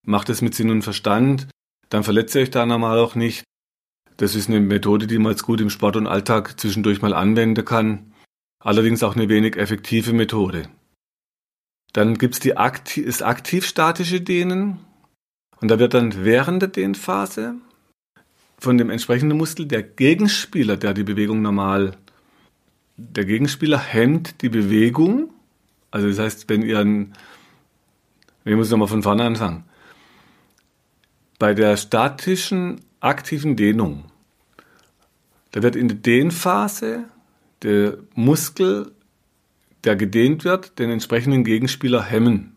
Macht 0.06 0.30
es 0.30 0.42
mit 0.42 0.54
Sinn 0.54 0.70
und 0.70 0.82
Verstand. 0.82 1.48
Dann 1.90 2.02
verletzt 2.02 2.34
ihr 2.34 2.42
euch 2.42 2.50
da 2.50 2.64
normal 2.66 2.98
auch 2.98 3.14
nicht. 3.14 3.44
Das 4.16 4.34
ist 4.34 4.48
eine 4.48 4.60
Methode, 4.60 5.06
die 5.06 5.18
man 5.18 5.32
jetzt 5.32 5.42
gut 5.42 5.60
im 5.60 5.70
Sport 5.70 5.96
und 5.96 6.06
Alltag 6.06 6.58
zwischendurch 6.60 7.02
mal 7.02 7.14
anwenden 7.14 7.64
kann. 7.64 8.12
Allerdings 8.60 9.02
auch 9.02 9.16
eine 9.16 9.28
wenig 9.28 9.56
effektive 9.56 10.12
Methode. 10.12 10.68
Dann 11.92 12.16
gibt's 12.16 12.40
die 12.40 12.56
aktiv, 12.56 13.06
das 13.06 13.22
aktiv-statische 13.22 14.20
Dehnen. 14.20 14.78
Und 15.60 15.68
da 15.70 15.78
wird 15.78 15.94
dann 15.94 16.24
während 16.24 16.62
der 16.62 16.68
Dehnphase 16.68 17.56
von 18.58 18.78
dem 18.78 18.90
entsprechenden 18.90 19.36
Muskel 19.36 19.66
der 19.66 19.82
Gegenspieler, 19.82 20.76
der 20.76 20.94
die 20.94 21.04
Bewegung 21.04 21.42
normal, 21.42 21.96
der 22.96 23.24
Gegenspieler 23.24 23.78
hemmt 23.78 24.42
die 24.42 24.48
Bewegung. 24.48 25.30
Also 25.90 26.08
das 26.08 26.18
heißt, 26.18 26.48
wenn 26.48 26.62
ihr 26.62 26.78
ein, 26.78 27.12
ich 28.44 28.54
muss 28.54 28.70
nochmal 28.70 28.88
von 28.88 29.02
vorne 29.02 29.24
anfangen. 29.24 29.64
Bei 31.38 31.54
der 31.54 31.76
statischen 31.76 32.80
aktiven 33.04 33.56
Dehnung, 33.56 34.04
da 35.52 35.62
wird 35.62 35.76
in 35.76 35.88
der 35.88 35.96
Dehnphase 35.98 37.04
der 37.62 37.98
Muskel, 38.14 38.92
der 39.84 39.96
gedehnt 39.96 40.44
wird, 40.44 40.78
den 40.78 40.90
entsprechenden 40.90 41.44
Gegenspieler 41.44 42.02
hemmen. 42.02 42.56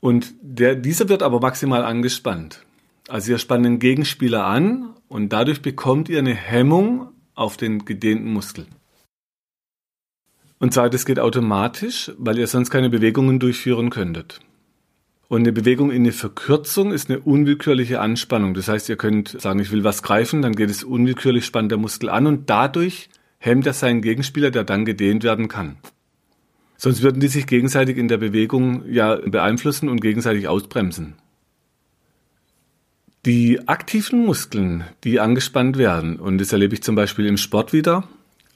Und 0.00 0.34
der, 0.42 0.74
dieser 0.74 1.08
wird 1.08 1.22
aber 1.22 1.40
maximal 1.40 1.84
angespannt. 1.84 2.64
Also 3.08 3.32
ihr 3.32 3.38
spannt 3.38 3.64
den 3.64 3.78
Gegenspieler 3.78 4.44
an 4.44 4.94
und 5.08 5.32
dadurch 5.32 5.62
bekommt 5.62 6.08
ihr 6.08 6.18
eine 6.18 6.34
Hemmung 6.34 7.08
auf 7.34 7.56
den 7.56 7.84
gedehnten 7.84 8.32
Muskel. 8.32 8.66
Und 10.58 10.72
zwar, 10.72 10.88
das 10.88 11.04
geht 11.04 11.20
automatisch, 11.20 12.12
weil 12.16 12.38
ihr 12.38 12.46
sonst 12.46 12.70
keine 12.70 12.90
Bewegungen 12.90 13.38
durchführen 13.38 13.90
könntet. 13.90 14.40
Und 15.28 15.40
eine 15.40 15.52
Bewegung 15.52 15.90
in 15.90 16.02
eine 16.02 16.12
Verkürzung 16.12 16.92
ist 16.92 17.10
eine 17.10 17.20
unwillkürliche 17.20 18.00
Anspannung. 18.00 18.54
Das 18.54 18.68
heißt, 18.68 18.88
ihr 18.88 18.96
könnt 18.96 19.40
sagen, 19.40 19.58
ich 19.58 19.72
will 19.72 19.84
was 19.84 20.02
greifen, 20.02 20.42
dann 20.42 20.54
geht 20.54 20.70
es 20.70 20.84
unwillkürlich, 20.84 21.46
spannt 21.46 21.70
der 21.70 21.78
Muskel 21.78 22.10
an 22.10 22.26
und 22.26 22.50
dadurch 22.50 23.08
hemmt 23.38 23.66
er 23.66 23.72
seinen 23.72 24.02
Gegenspieler, 24.02 24.50
der 24.50 24.64
dann 24.64 24.84
gedehnt 24.84 25.24
werden 25.24 25.48
kann. 25.48 25.76
Sonst 26.76 27.02
würden 27.02 27.20
die 27.20 27.28
sich 27.28 27.46
gegenseitig 27.46 27.96
in 27.96 28.08
der 28.08 28.18
Bewegung 28.18 28.84
ja 28.90 29.16
beeinflussen 29.16 29.88
und 29.88 30.00
gegenseitig 30.00 30.48
ausbremsen. 30.48 31.14
Die 33.24 33.68
aktiven 33.68 34.26
Muskeln, 34.26 34.84
die 35.02 35.18
angespannt 35.18 35.78
werden, 35.78 36.18
und 36.18 36.36
das 36.38 36.52
erlebe 36.52 36.74
ich 36.74 36.82
zum 36.82 36.94
Beispiel 36.94 37.24
im 37.24 37.38
Sport 37.38 37.72
wieder, 37.72 38.06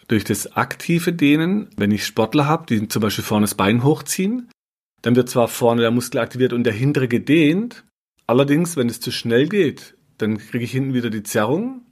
durch 0.09 0.25
das 0.25 0.57
aktive 0.57 1.13
Dehnen, 1.13 1.69
wenn 1.77 1.91
ich 1.91 2.05
Sportler 2.05 2.47
habe, 2.47 2.67
die 2.67 2.89
zum 2.89 3.01
Beispiel 3.01 3.25
vorne 3.25 3.45
das 3.45 3.55
Bein 3.55 3.83
hochziehen, 3.83 4.49
dann 5.03 5.17
wird 5.17 5.29
zwar 5.29 5.49
vorne 5.49 5.83
der 5.83 5.91
Muskel 5.91 6.21
aktiviert 6.21 6.53
und 6.53 6.65
der 6.65 6.73
hintere 6.73 7.09
gedehnt, 7.09 7.85
allerdings, 8.27 8.77
wenn 8.77 8.89
es 8.89 9.01
zu 9.01 9.11
schnell 9.11 9.49
geht, 9.49 9.97
dann 10.19 10.39
kriege 10.39 10.65
ich 10.65 10.73
hinten 10.73 10.95
wieder 10.95 11.11
die 11.11 11.23
Zerrung 11.23 11.83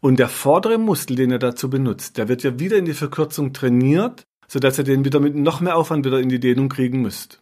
und 0.00 0.18
der 0.18 0.28
vordere 0.28 0.78
Muskel, 0.78 1.16
den 1.16 1.30
er 1.30 1.38
dazu 1.38 1.70
benutzt, 1.70 2.18
der 2.18 2.28
wird 2.28 2.42
ja 2.42 2.58
wieder 2.58 2.76
in 2.76 2.86
die 2.86 2.94
Verkürzung 2.94 3.52
trainiert, 3.52 4.24
sodass 4.48 4.78
ihr 4.78 4.84
den 4.84 5.04
wieder 5.04 5.20
mit 5.20 5.34
noch 5.34 5.60
mehr 5.60 5.76
Aufwand 5.76 6.04
wieder 6.04 6.20
in 6.20 6.28
die 6.28 6.40
Dehnung 6.40 6.68
kriegen 6.68 7.02
müsst. 7.02 7.40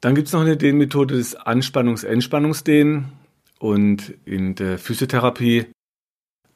Dann 0.00 0.14
gibt 0.14 0.28
es 0.28 0.32
noch 0.32 0.40
eine 0.40 0.56
Dehnmethode 0.56 1.16
des 1.16 1.36
Anspannungs-Entspannungsdehnen 1.36 3.12
und 3.58 4.14
in 4.24 4.54
der 4.54 4.78
Physiotherapie, 4.78 5.66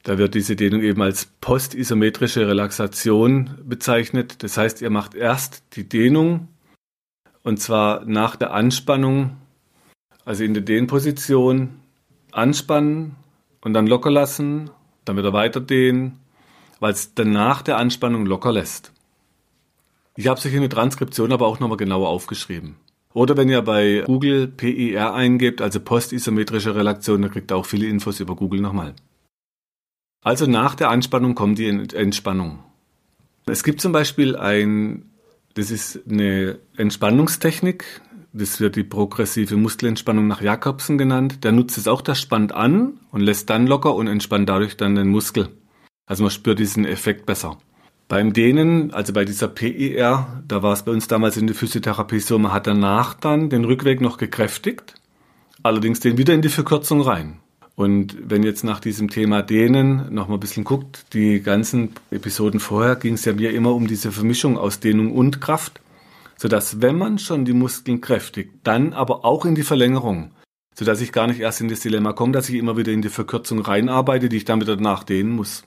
da 0.03 0.17
wird 0.17 0.35
diese 0.35 0.55
Dehnung 0.55 0.81
eben 0.81 1.01
als 1.01 1.25
postisometrische 1.41 2.47
Relaxation 2.47 3.55
bezeichnet. 3.63 4.43
Das 4.43 4.57
heißt, 4.57 4.81
ihr 4.81 4.89
macht 4.89 5.15
erst 5.15 5.63
die 5.75 5.87
Dehnung 5.87 6.47
und 7.45 7.61
zwar 7.61 8.03
nach 8.05 8.35
der 8.35 8.53
Anspannung, 8.53 9.37
also 10.25 10.43
in 10.43 10.55
der 10.55 10.63
Dehnposition, 10.63 11.79
anspannen 12.31 13.15
und 13.61 13.73
dann 13.73 13.85
locker 13.85 14.09
lassen, 14.09 14.71
dann 15.05 15.15
wieder 15.15 15.31
weiter 15.31 15.61
dehnen, 15.61 16.19
weil 16.79 16.91
es 16.91 17.13
dann 17.13 17.31
nach 17.31 17.61
der 17.61 17.77
Anspannung 17.77 18.25
locker 18.25 18.51
lässt. 18.51 18.91
Ich 20.17 20.27
habe 20.27 20.39
es 20.39 20.45
euch 20.45 20.53
in 20.55 20.61
der 20.61 20.71
Transkription 20.71 21.31
aber 21.31 21.45
auch 21.45 21.59
nochmal 21.59 21.77
genauer 21.77 22.09
aufgeschrieben. 22.09 22.77
Oder 23.13 23.37
wenn 23.37 23.47
ihr 23.47 23.61
bei 23.61 24.03
Google 24.05 24.47
PIR 24.47 25.13
eingebt, 25.13 25.61
also 25.61 25.79
postisometrische 25.79 26.73
Relaktion, 26.73 27.21
dann 27.21 27.31
kriegt 27.31 27.51
ihr 27.51 27.57
auch 27.57 27.67
viele 27.67 27.85
Infos 27.85 28.19
über 28.19 28.35
Google 28.35 28.59
nochmal. 28.59 28.95
Also 30.23 30.47
nach 30.47 30.73
der 30.73 30.89
Anspannung 30.89 31.35
kommt 31.35 31.59
die 31.59 31.67
Entspannung. 31.67 32.63
Es 33.45 33.63
gibt 33.63 33.81
zum 33.81 33.91
Beispiel 33.91 34.35
ein, 34.35 35.11
das 35.55 35.71
ist 35.71 36.01
eine 36.09 36.59
Entspannungstechnik, 36.77 38.01
das 38.33 38.59
wird 38.59 38.75
die 38.75 38.83
progressive 38.83 39.55
Muskelentspannung 39.55 40.27
nach 40.27 40.41
Jakobsen 40.41 40.97
genannt. 40.97 41.45
Der 41.45 41.53
nutzt 41.53 41.77
es 41.77 41.87
auch, 41.87 42.01
das 42.01 42.19
spannt 42.19 42.51
an 42.51 42.99
und 43.11 43.21
lässt 43.21 43.49
dann 43.49 43.65
locker 43.65 43.95
und 43.95 44.07
entspannt 44.07 44.49
dadurch 44.49 44.75
dann 44.75 44.95
den 44.95 45.07
Muskel. 45.07 45.47
Also 46.05 46.23
man 46.23 46.31
spürt 46.31 46.59
diesen 46.59 46.85
Effekt 46.85 47.25
besser. 47.25 47.57
Beim 48.09 48.33
Dehnen, 48.33 48.93
also 48.93 49.13
bei 49.13 49.23
dieser 49.23 49.47
PIR, 49.47 50.43
da 50.45 50.61
war 50.61 50.73
es 50.73 50.83
bei 50.83 50.91
uns 50.91 51.07
damals 51.07 51.37
in 51.37 51.47
der 51.47 51.55
Physiotherapie 51.55 52.19
so, 52.19 52.37
man 52.37 52.51
hat 52.51 52.67
danach 52.67 53.13
dann 53.13 53.49
den 53.49 53.63
Rückweg 53.63 54.01
noch 54.01 54.17
gekräftigt, 54.17 54.95
allerdings 55.63 56.01
den 56.01 56.17
wieder 56.17 56.33
in 56.33 56.41
die 56.41 56.49
Verkürzung 56.49 57.01
rein. 57.01 57.39
Und 57.75 58.17
wenn 58.21 58.43
jetzt 58.43 58.63
nach 58.63 58.79
diesem 58.79 59.09
Thema 59.09 59.41
Dehnen 59.41 60.13
noch 60.13 60.29
mal 60.29 60.35
ein 60.35 60.39
bisschen 60.39 60.63
guckt, 60.63 61.05
die 61.13 61.41
ganzen 61.41 61.89
Episoden 62.09 62.61
vorher 62.61 62.95
ging 62.95 63.15
es 63.15 63.25
ja 63.25 63.33
mir 63.33 63.51
immer 63.51 63.73
um 63.73 63.87
diese 63.87 64.13
Vermischung 64.13 64.57
aus 64.57 64.79
Dehnung 64.79 65.11
und 65.11 65.41
Kraft, 65.41 65.81
sodass 66.37 66.81
wenn 66.81 66.97
man 66.97 67.19
schon 67.19 67.43
die 67.43 67.53
Muskeln 67.53 67.99
kräftigt, 67.99 68.51
dann 68.63 68.93
aber 68.93 69.25
auch 69.25 69.45
in 69.45 69.55
die 69.55 69.63
Verlängerung, 69.63 70.31
sodass 70.73 71.01
ich 71.01 71.11
gar 71.11 71.27
nicht 71.27 71.41
erst 71.41 71.59
in 71.59 71.67
das 71.67 71.81
Dilemma 71.81 72.13
komme, 72.13 72.31
dass 72.31 72.47
ich 72.47 72.55
immer 72.55 72.77
wieder 72.77 72.93
in 72.93 73.01
die 73.01 73.09
Verkürzung 73.09 73.59
reinarbeite, 73.59 74.29
die 74.29 74.37
ich 74.37 74.45
dann 74.45 74.61
wieder 74.61 74.77
nachdehnen 74.77 75.33
muss. 75.33 75.65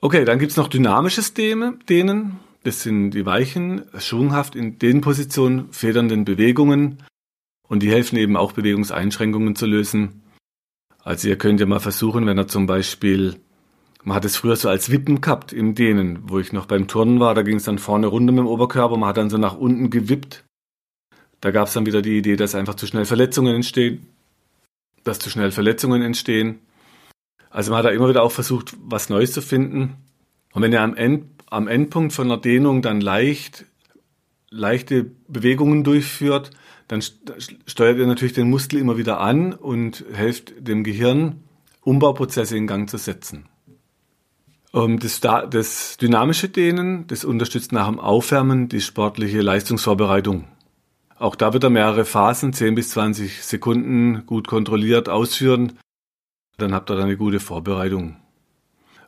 Okay, 0.00 0.24
dann 0.24 0.38
gibt's 0.38 0.56
noch 0.56 0.68
dynamisches 0.68 1.34
Dehnen. 1.34 2.40
Das 2.64 2.82
sind 2.82 3.10
die 3.10 3.26
weichen, 3.26 3.82
schwunghaft 3.98 4.56
in 4.56 4.78
den 4.78 5.00
Positionen 5.02 5.70
federnden 5.72 6.24
Bewegungen. 6.24 7.02
Und 7.68 7.82
die 7.82 7.90
helfen 7.90 8.16
eben 8.16 8.36
auch 8.36 8.52
Bewegungseinschränkungen 8.52 9.56
zu 9.56 9.66
lösen. 9.66 10.21
Also 11.04 11.28
ihr 11.28 11.36
könnt 11.36 11.60
ja 11.60 11.66
mal 11.66 11.80
versuchen, 11.80 12.26
wenn 12.26 12.38
er 12.38 12.46
zum 12.46 12.66
Beispiel, 12.66 13.36
man 14.04 14.16
hat 14.16 14.24
es 14.24 14.36
früher 14.36 14.56
so 14.56 14.68
als 14.68 14.90
Wippen 14.90 15.20
gehabt 15.20 15.52
im 15.52 15.74
Dehnen, 15.74 16.20
wo 16.28 16.38
ich 16.38 16.52
noch 16.52 16.66
beim 16.66 16.86
Turnen 16.86 17.18
war, 17.18 17.34
da 17.34 17.42
ging 17.42 17.56
es 17.56 17.64
dann 17.64 17.78
vorne 17.78 18.06
runter 18.06 18.32
mit 18.32 18.40
dem 18.40 18.46
Oberkörper, 18.46 18.96
man 18.96 19.08
hat 19.08 19.16
dann 19.16 19.30
so 19.30 19.38
nach 19.38 19.56
unten 19.56 19.90
gewippt. 19.90 20.44
Da 21.40 21.50
gab 21.50 21.66
es 21.66 21.74
dann 21.74 21.86
wieder 21.86 22.02
die 22.02 22.18
Idee, 22.18 22.36
dass 22.36 22.54
einfach 22.54 22.76
zu 22.76 22.86
schnell 22.86 23.04
Verletzungen 23.04 23.54
entstehen, 23.54 24.06
dass 25.02 25.18
zu 25.18 25.28
schnell 25.28 25.50
Verletzungen 25.50 26.02
entstehen. 26.02 26.60
Also 27.50 27.72
man 27.72 27.78
hat 27.78 27.86
da 27.86 27.90
immer 27.90 28.08
wieder 28.08 28.22
auch 28.22 28.30
versucht, 28.30 28.74
was 28.80 29.10
Neues 29.10 29.32
zu 29.32 29.42
finden. 29.42 29.96
Und 30.52 30.62
wenn 30.62 30.72
ihr 30.72 30.80
am, 30.80 30.94
End, 30.94 31.24
am 31.50 31.66
Endpunkt 31.66 32.12
von 32.12 32.30
einer 32.30 32.40
Dehnung 32.40 32.80
dann 32.80 33.00
leicht, 33.00 33.66
leichte 34.50 35.10
Bewegungen 35.26 35.82
durchführt, 35.82 36.52
dann 36.92 37.00
steuert 37.00 37.96
ihr 37.96 38.06
natürlich 38.06 38.34
den 38.34 38.50
Muskel 38.50 38.78
immer 38.78 38.98
wieder 38.98 39.18
an 39.18 39.54
und 39.54 40.04
helft 40.12 40.52
dem 40.58 40.84
Gehirn, 40.84 41.42
Umbauprozesse 41.80 42.54
in 42.54 42.66
Gang 42.66 42.86
zu 42.90 42.98
setzen. 42.98 43.46
Ähm, 44.74 44.98
das, 44.98 45.20
das 45.20 45.96
dynamische 45.96 46.50
Dehnen, 46.50 47.06
das 47.06 47.24
unterstützt 47.24 47.72
nach 47.72 47.88
dem 47.88 47.98
Aufwärmen 47.98 48.68
die 48.68 48.82
sportliche 48.82 49.40
Leistungsvorbereitung. 49.40 50.44
Auch 51.16 51.34
da 51.34 51.54
wird 51.54 51.64
er 51.64 51.70
mehrere 51.70 52.04
Phasen, 52.04 52.52
10 52.52 52.74
bis 52.74 52.90
20 52.90 53.42
Sekunden, 53.42 54.26
gut 54.26 54.46
kontrolliert 54.46 55.08
ausführen, 55.08 55.78
dann 56.58 56.74
habt 56.74 56.90
ihr 56.90 56.98
eine 56.98 57.16
gute 57.16 57.40
Vorbereitung. 57.40 58.16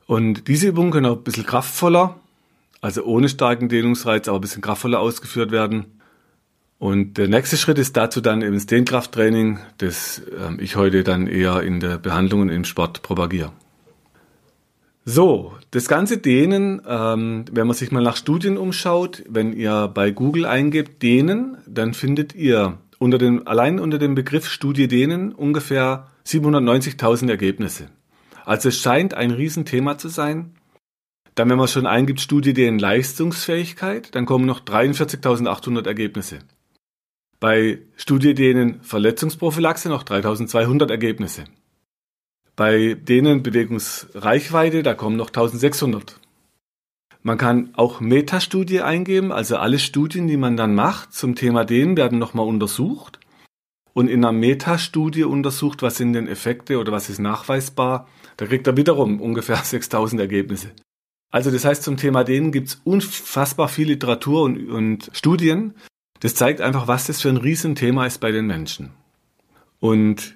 Und 0.06 0.48
diese 0.48 0.68
Übungen 0.68 0.90
können 0.90 1.04
auch 1.04 1.18
ein 1.18 1.22
bisschen 1.22 1.44
kraftvoller, 1.44 2.18
also 2.80 3.04
ohne 3.04 3.28
starken 3.28 3.68
Dehnungsreiz, 3.68 4.26
aber 4.26 4.38
ein 4.38 4.40
bisschen 4.40 4.62
kraftvoller 4.62 5.00
ausgeführt 5.00 5.50
werden. 5.50 6.00
Und 6.78 7.18
der 7.18 7.28
nächste 7.28 7.56
Schritt 7.56 7.78
ist 7.78 7.96
dazu 7.96 8.20
dann 8.20 8.42
eben 8.42 8.54
das 8.54 8.66
Dehnkrafttraining, 8.66 9.58
das 9.78 10.22
ähm, 10.38 10.58
ich 10.60 10.76
heute 10.76 11.04
dann 11.04 11.26
eher 11.26 11.62
in 11.62 11.80
der 11.80 11.98
Behandlung 11.98 12.42
und 12.42 12.48
im 12.50 12.64
Sport 12.64 13.02
propagiere. 13.02 13.52
So, 15.06 15.52
das 15.70 15.86
ganze 15.86 16.16
Dehnen, 16.18 16.80
ähm, 16.88 17.44
wenn 17.52 17.66
man 17.66 17.76
sich 17.76 17.92
mal 17.92 18.02
nach 18.02 18.16
Studien 18.16 18.56
umschaut, 18.56 19.22
wenn 19.28 19.52
ihr 19.52 19.88
bei 19.88 20.10
Google 20.10 20.46
eingebt 20.46 21.02
Dehnen, 21.02 21.58
dann 21.66 21.92
findet 21.92 22.34
ihr 22.34 22.78
unter 22.98 23.18
dem, 23.18 23.46
allein 23.46 23.80
unter 23.80 23.98
dem 23.98 24.14
Begriff 24.14 24.48
Studie 24.48 24.88
Dehnen 24.88 25.32
ungefähr 25.32 26.08
790.000 26.26 27.28
Ergebnisse. 27.28 27.88
Also 28.46 28.70
es 28.70 28.78
scheint 28.78 29.12
ein 29.12 29.30
Riesenthema 29.30 29.98
zu 29.98 30.08
sein. 30.08 30.54
Dann, 31.34 31.50
wenn 31.50 31.58
man 31.58 31.68
schon 31.68 31.86
eingibt 31.86 32.20
Studie 32.20 32.54
Dehnen 32.54 32.78
Leistungsfähigkeit, 32.78 34.14
dann 34.14 34.24
kommen 34.24 34.46
noch 34.46 34.60
43.800 34.60 35.86
Ergebnisse. 35.86 36.38
Bei 37.44 37.82
Studie 37.96 38.32
Dehnen 38.32 38.80
Verletzungsprophylaxe 38.80 39.90
noch 39.90 40.04
3.200 40.04 40.90
Ergebnisse. 40.90 41.44
Bei 42.56 42.94
denen 42.94 43.42
Bewegungsreichweite, 43.42 44.82
da 44.82 44.94
kommen 44.94 45.16
noch 45.16 45.26
1600. 45.26 46.18
Man 47.20 47.36
kann 47.36 47.74
auch 47.74 48.00
Metastudie 48.00 48.80
eingeben, 48.80 49.30
also 49.30 49.58
alle 49.58 49.78
Studien, 49.78 50.26
die 50.26 50.38
man 50.38 50.56
dann 50.56 50.74
macht 50.74 51.12
zum 51.12 51.34
Thema 51.34 51.66
Dehnen, 51.66 51.98
werden 51.98 52.18
nochmal 52.18 52.46
untersucht 52.46 53.20
und 53.92 54.08
in 54.08 54.24
einer 54.24 54.32
Metastudie 54.32 55.24
untersucht, 55.24 55.82
was 55.82 55.98
sind 55.98 56.14
denn 56.14 56.28
Effekte 56.28 56.78
oder 56.78 56.92
was 56.92 57.10
ist 57.10 57.18
nachweisbar. 57.18 58.08
Da 58.38 58.46
kriegt 58.46 58.66
er 58.66 58.78
wiederum 58.78 59.20
ungefähr 59.20 59.56
6000 59.62 60.18
Ergebnisse. 60.18 60.70
Also 61.30 61.50
das 61.50 61.66
heißt, 61.66 61.82
zum 61.82 61.98
Thema 61.98 62.24
Dehnen 62.24 62.52
gibt 62.52 62.68
es 62.68 62.80
unfassbar 62.84 63.68
viel 63.68 63.88
Literatur 63.88 64.44
und, 64.44 64.70
und 64.70 65.10
Studien. 65.12 65.74
Das 66.24 66.34
zeigt 66.34 66.62
einfach, 66.62 66.88
was 66.88 67.06
das 67.06 67.20
für 67.20 67.28
ein 67.28 67.36
Riesenthema 67.36 68.06
ist 68.06 68.16
bei 68.16 68.32
den 68.32 68.46
Menschen. 68.46 68.92
Und 69.78 70.34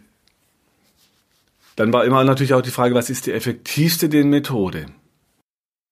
dann 1.76 1.94
war 1.94 2.04
immer 2.04 2.24
natürlich 2.24 2.52
auch 2.52 2.60
die 2.60 2.70
Frage, 2.70 2.94
was 2.94 3.08
ist 3.08 3.24
die 3.24 3.32
effektivste 3.32 4.10
Dehnmethode? 4.10 4.84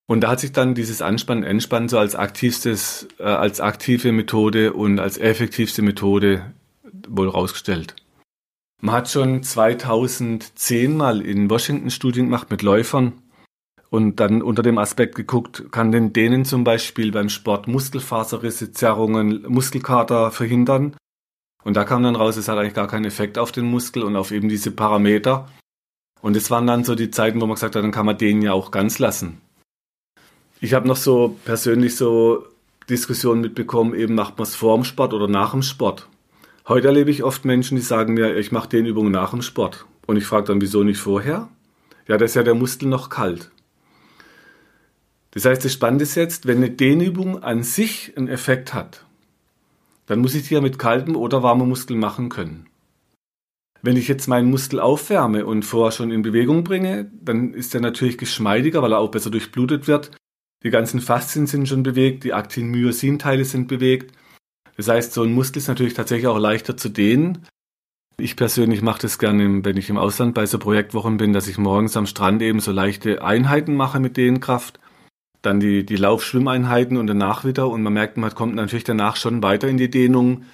Und 0.05 0.21
da 0.21 0.29
hat 0.29 0.39
sich 0.39 0.51
dann 0.51 0.75
dieses 0.75 1.01
Anspannen, 1.01 1.43
Entspannen 1.43 1.89
so 1.89 1.97
als 1.97 2.13
aktivstes, 2.13 3.07
äh, 3.17 3.23
als 3.23 3.59
aktive 3.59 4.11
Methode 4.11 4.73
und 4.73 4.99
als 4.99 5.17
effektivste 5.17 5.81
Methode 5.81 6.53
wohl 7.07 7.29
rausgestellt. 7.29 7.95
Man 8.79 8.93
hat 8.93 9.09
schon 9.09 9.41
2010 9.41 10.95
mal 10.95 11.21
in 11.21 11.49
Washington 11.49 11.89
Studien 11.89 12.25
gemacht 12.25 12.51
mit 12.51 12.61
Läufern 12.61 13.13
und 13.89 14.19
dann 14.19 14.41
unter 14.41 14.63
dem 14.63 14.77
Aspekt 14.77 15.15
geguckt, 15.15 15.71
kann 15.71 15.91
denn 15.91 16.13
denen 16.13 16.45
zum 16.45 16.63
Beispiel 16.63 17.11
beim 17.11 17.29
Sport 17.29 17.67
Muskelfaserrisse, 17.67 18.71
Zerrungen, 18.71 19.45
Muskelkater 19.47 20.31
verhindern. 20.31 20.95
Und 21.63 21.75
da 21.75 21.83
kam 21.83 22.03
dann 22.03 22.15
raus, 22.15 22.37
es 22.37 22.47
hat 22.47 22.57
eigentlich 22.57 22.73
gar 22.73 22.87
keinen 22.87 23.05
Effekt 23.05 23.37
auf 23.37 23.51
den 23.51 23.65
Muskel 23.65 24.03
und 24.03 24.15
auf 24.15 24.31
eben 24.31 24.49
diese 24.49 24.71
Parameter. 24.71 25.47
Und 26.21 26.35
es 26.35 26.49
waren 26.51 26.67
dann 26.67 26.83
so 26.83 26.95
die 26.95 27.11
Zeiten, 27.11 27.39
wo 27.41 27.45
man 27.45 27.55
gesagt 27.55 27.75
hat, 27.75 27.83
dann 27.83 27.91
kann 27.91 28.05
man 28.05 28.17
den 28.17 28.41
ja 28.41 28.53
auch 28.53 28.71
ganz 28.71 28.99
lassen. 28.99 29.41
Ich 30.59 30.73
habe 30.73 30.87
noch 30.87 30.95
so 30.95 31.37
persönlich 31.45 31.95
so 31.95 32.45
Diskussionen 32.89 33.41
mitbekommen, 33.41 33.93
eben 33.93 34.15
macht 34.15 34.37
man 34.37 34.47
es 34.47 34.55
vor 34.55 34.75
dem 34.75 34.83
Sport 34.83 35.13
oder 35.13 35.27
nach 35.27 35.51
dem 35.51 35.61
Sport. 35.61 36.07
Heute 36.67 36.87
erlebe 36.87 37.11
ich 37.11 37.23
oft 37.23 37.45
Menschen, 37.45 37.75
die 37.75 37.81
sagen 37.81 38.15
mir, 38.15 38.35
ich 38.35 38.51
mache 38.51 38.69
den 38.69 38.85
Übungen 38.85 39.11
nach 39.11 39.31
dem 39.31 39.41
Sport. 39.41 39.85
Und 40.05 40.17
ich 40.17 40.25
frage 40.25 40.47
dann, 40.47 40.61
wieso 40.61 40.83
nicht 40.83 40.99
vorher? 40.99 41.49
Ja, 42.07 42.17
da 42.17 42.25
ist 42.25 42.35
ja 42.35 42.43
der 42.43 42.55
Muskel 42.55 42.87
noch 42.87 43.09
kalt. 43.09 43.51
Das 45.37 45.45
heißt, 45.45 45.63
das 45.63 45.73
Spannende 45.73 46.03
ist 46.03 46.15
jetzt, 46.15 46.47
wenn 46.47 46.57
eine 46.57 46.69
Dehnübung 46.69 47.43
an 47.43 47.63
sich 47.63 48.13
einen 48.17 48.27
Effekt 48.27 48.73
hat, 48.73 49.05
dann 50.07 50.19
muss 50.19 50.35
ich 50.35 50.47
die 50.47 50.55
ja 50.55 50.61
mit 50.61 50.79
kaltem 50.79 51.15
oder 51.15 51.43
warmem 51.43 51.69
Muskel 51.69 51.95
machen 51.95 52.29
können. 52.29 52.67
Wenn 53.81 53.97
ich 53.97 54.07
jetzt 54.07 54.27
meinen 54.27 54.49
Muskel 54.49 54.79
aufwärme 54.79 55.45
und 55.45 55.63
vorher 55.63 55.91
schon 55.91 56.11
in 56.11 56.23
Bewegung 56.23 56.63
bringe, 56.63 57.11
dann 57.21 57.53
ist 57.53 57.75
er 57.75 57.81
natürlich 57.81 58.17
geschmeidiger, 58.17 58.81
weil 58.81 58.93
er 58.93 58.99
auch 58.99 59.11
besser 59.11 59.29
durchblutet 59.29 59.87
wird 59.87 60.11
die 60.63 60.71
ganzen 60.71 61.01
Faszien 61.01 61.47
sind 61.47 61.67
schon 61.67 61.83
bewegt, 61.83 62.23
die 62.23 62.33
Aktin-Myosin-Teile 62.33 63.45
sind 63.45 63.67
bewegt. 63.67 64.15
Das 64.75 64.87
heißt, 64.87 65.13
so 65.13 65.23
ein 65.23 65.33
Muskel 65.33 65.59
ist 65.59 65.67
natürlich 65.67 65.93
tatsächlich 65.93 66.27
auch 66.27 66.39
leichter 66.39 66.77
zu 66.77 66.89
dehnen. 66.89 67.45
Ich 68.19 68.35
persönlich 68.35 68.81
mache 68.81 69.03
das 69.03 69.19
gerne, 69.19 69.63
wenn 69.63 69.77
ich 69.77 69.89
im 69.89 69.97
Ausland 69.97 70.33
bei 70.33 70.45
so 70.47 70.57
Projektwochen 70.57 71.17
bin, 71.17 71.33
dass 71.33 71.47
ich 71.47 71.59
morgens 71.59 71.95
am 71.95 72.07
Strand 72.07 72.41
eben 72.41 72.59
so 72.59 72.71
leichte 72.71 73.23
Einheiten 73.23 73.75
mache 73.75 73.99
mit 73.99 74.17
Dehnkraft. 74.17 74.79
Dann 75.41 75.59
die, 75.59 75.85
die 75.85 75.95
Lauf-Schwimmeinheiten 75.95 76.97
und 76.97 77.07
danach 77.07 77.45
wieder. 77.45 77.69
Und 77.69 77.83
man 77.83 77.93
merkt, 77.93 78.17
man 78.17 78.33
kommt 78.33 78.55
natürlich 78.55 78.83
danach 78.83 79.15
schon 79.15 79.43
weiter 79.43 79.67
in 79.67 79.77
die 79.77 79.89
Dehnung, 79.89 80.45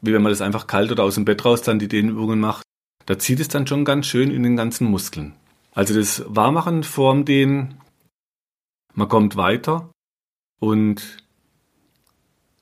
wie 0.00 0.12
wenn 0.12 0.22
man 0.22 0.32
das 0.32 0.40
einfach 0.40 0.66
kalt 0.66 0.92
oder 0.92 1.04
aus 1.04 1.14
dem 1.14 1.24
Bett 1.24 1.44
raus 1.44 1.62
dann 1.62 1.78
die 1.78 1.88
Dehnübungen 1.88 2.38
macht. 2.38 2.62
Da 3.06 3.18
zieht 3.18 3.40
es 3.40 3.48
dann 3.48 3.66
schon 3.66 3.84
ganz 3.84 4.06
schön 4.06 4.30
in 4.30 4.42
den 4.42 4.56
ganzen 4.56 4.88
Muskeln. 4.90 5.34
Also 5.72 5.94
das 5.94 6.24
Warmachen 6.26 6.82
vorm 6.82 7.24
Dehnen, 7.24 7.74
man 8.94 9.08
kommt 9.08 9.36
weiter. 9.36 9.90
Und 10.58 11.18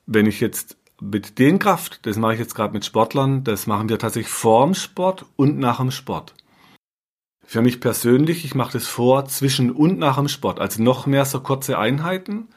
wenn 0.05 0.27
ich 0.27 0.39
jetzt 0.39 0.77
mit 1.01 1.39
Dehnkraft, 1.39 2.05
das 2.05 2.17
mache 2.17 2.33
ich 2.33 2.39
jetzt 2.39 2.55
gerade 2.55 2.73
mit 2.73 2.85
Sportlern, 2.85 3.43
das 3.43 3.67
machen 3.67 3.89
wir 3.89 3.99
tatsächlich 3.99 4.31
vorm 4.31 4.73
Sport 4.75 5.25
und 5.35 5.57
nach 5.57 5.77
dem 5.77 5.91
Sport. 5.91 6.34
Für 7.45 7.61
mich 7.61 7.79
persönlich, 7.79 8.43
ich 8.43 8.55
mache 8.55 8.73
das 8.73 8.87
vor, 8.87 9.25
zwischen 9.25 9.71
und 9.71 9.99
nach 9.99 10.17
dem 10.17 10.27
Sport, 10.27 10.59
also 10.59 10.81
noch 10.81 11.05
mehr 11.05 11.25
so 11.25 11.39
kurze 11.39 11.77
Einheiten, 11.77 12.47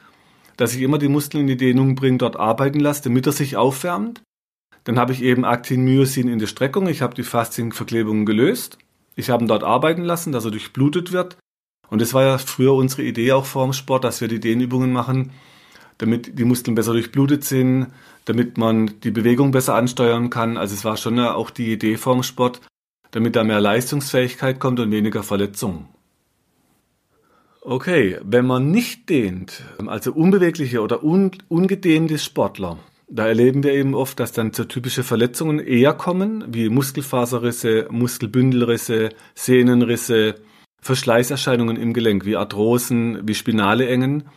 dass 0.57 0.73
ich 0.73 0.81
immer 0.81 0.97
die 0.97 1.07
Muskeln 1.07 1.41
in 1.41 1.47
die 1.47 1.57
Dehnung 1.57 1.95
bringe, 1.95 2.17
dort 2.17 2.35
arbeiten 2.35 2.79
lasse, 2.79 3.03
damit 3.03 3.25
er 3.25 3.31
sich 3.31 3.55
aufwärmt. 3.55 4.21
Dann 4.83 4.97
habe 4.97 5.13
ich 5.13 5.21
eben 5.21 5.45
Aktin 5.45 5.83
Myosin 5.83 6.27
in 6.27 6.39
der 6.39 6.47
Streckung, 6.47 6.87
ich 6.87 7.01
habe 7.01 7.13
die 7.13 7.23
Faszienverklebungen 7.23 8.25
gelöst, 8.25 8.77
ich 9.15 9.29
habe 9.29 9.43
ihn 9.43 9.47
dort 9.47 9.63
arbeiten 9.63 10.03
lassen, 10.03 10.31
dass 10.31 10.45
er 10.45 10.51
durchblutet 10.51 11.11
wird. 11.11 11.37
Und 11.89 12.01
das 12.01 12.13
war 12.13 12.23
ja 12.23 12.37
früher 12.37 12.73
unsere 12.73 13.03
Idee 13.03 13.31
auch 13.33 13.45
vor 13.45 13.65
dem 13.65 13.73
Sport, 13.73 14.03
dass 14.03 14.21
wir 14.21 14.27
die 14.27 14.39
Dehnübungen 14.39 14.91
machen, 14.91 15.31
damit 15.97 16.37
die 16.39 16.45
Muskeln 16.45 16.75
besser 16.75 16.93
durchblutet 16.93 17.43
sind, 17.43 17.87
damit 18.25 18.57
man 18.57 18.99
die 19.01 19.11
Bewegung 19.11 19.51
besser 19.51 19.75
ansteuern 19.75 20.29
kann. 20.29 20.57
Also 20.57 20.73
es 20.73 20.85
war 20.85 20.97
schon 20.97 21.19
auch 21.19 21.49
die 21.49 21.71
Idee 21.71 21.97
vom 21.97 22.23
Sport, 22.23 22.61
damit 23.11 23.35
da 23.35 23.43
mehr 23.43 23.61
Leistungsfähigkeit 23.61 24.59
kommt 24.59 24.79
und 24.79 24.91
weniger 24.91 25.23
Verletzungen. 25.23 25.87
Okay, 27.61 28.17
wenn 28.23 28.45
man 28.45 28.71
nicht 28.71 29.09
dehnt, 29.09 29.63
also 29.85 30.13
unbewegliche 30.13 30.81
oder 30.81 31.03
un 31.03 31.31
ungedehnte 31.49 32.17
Sportler, 32.17 32.79
da 33.11 33.27
erleben 33.27 33.63
wir 33.63 33.73
eben 33.73 33.95
oft, 33.95 34.19
dass 34.19 34.31
dann 34.31 34.53
so 34.53 34.63
typische 34.63 35.03
Verletzungen 35.03 35.59
eher 35.59 35.93
kommen, 35.93 36.45
wie 36.47 36.69
Muskelfaserrisse, 36.69 37.87
Muskelbündelrisse, 37.89 39.09
Sehnenrisse, 39.33 40.35
Verschleißerscheinungen 40.81 41.75
im 41.75 41.93
Gelenk, 41.93 42.25
wie 42.25 42.37
Arthrosen, 42.37 43.27
wie 43.27 43.35
spinale 43.35 43.87
Engen, 43.87 44.29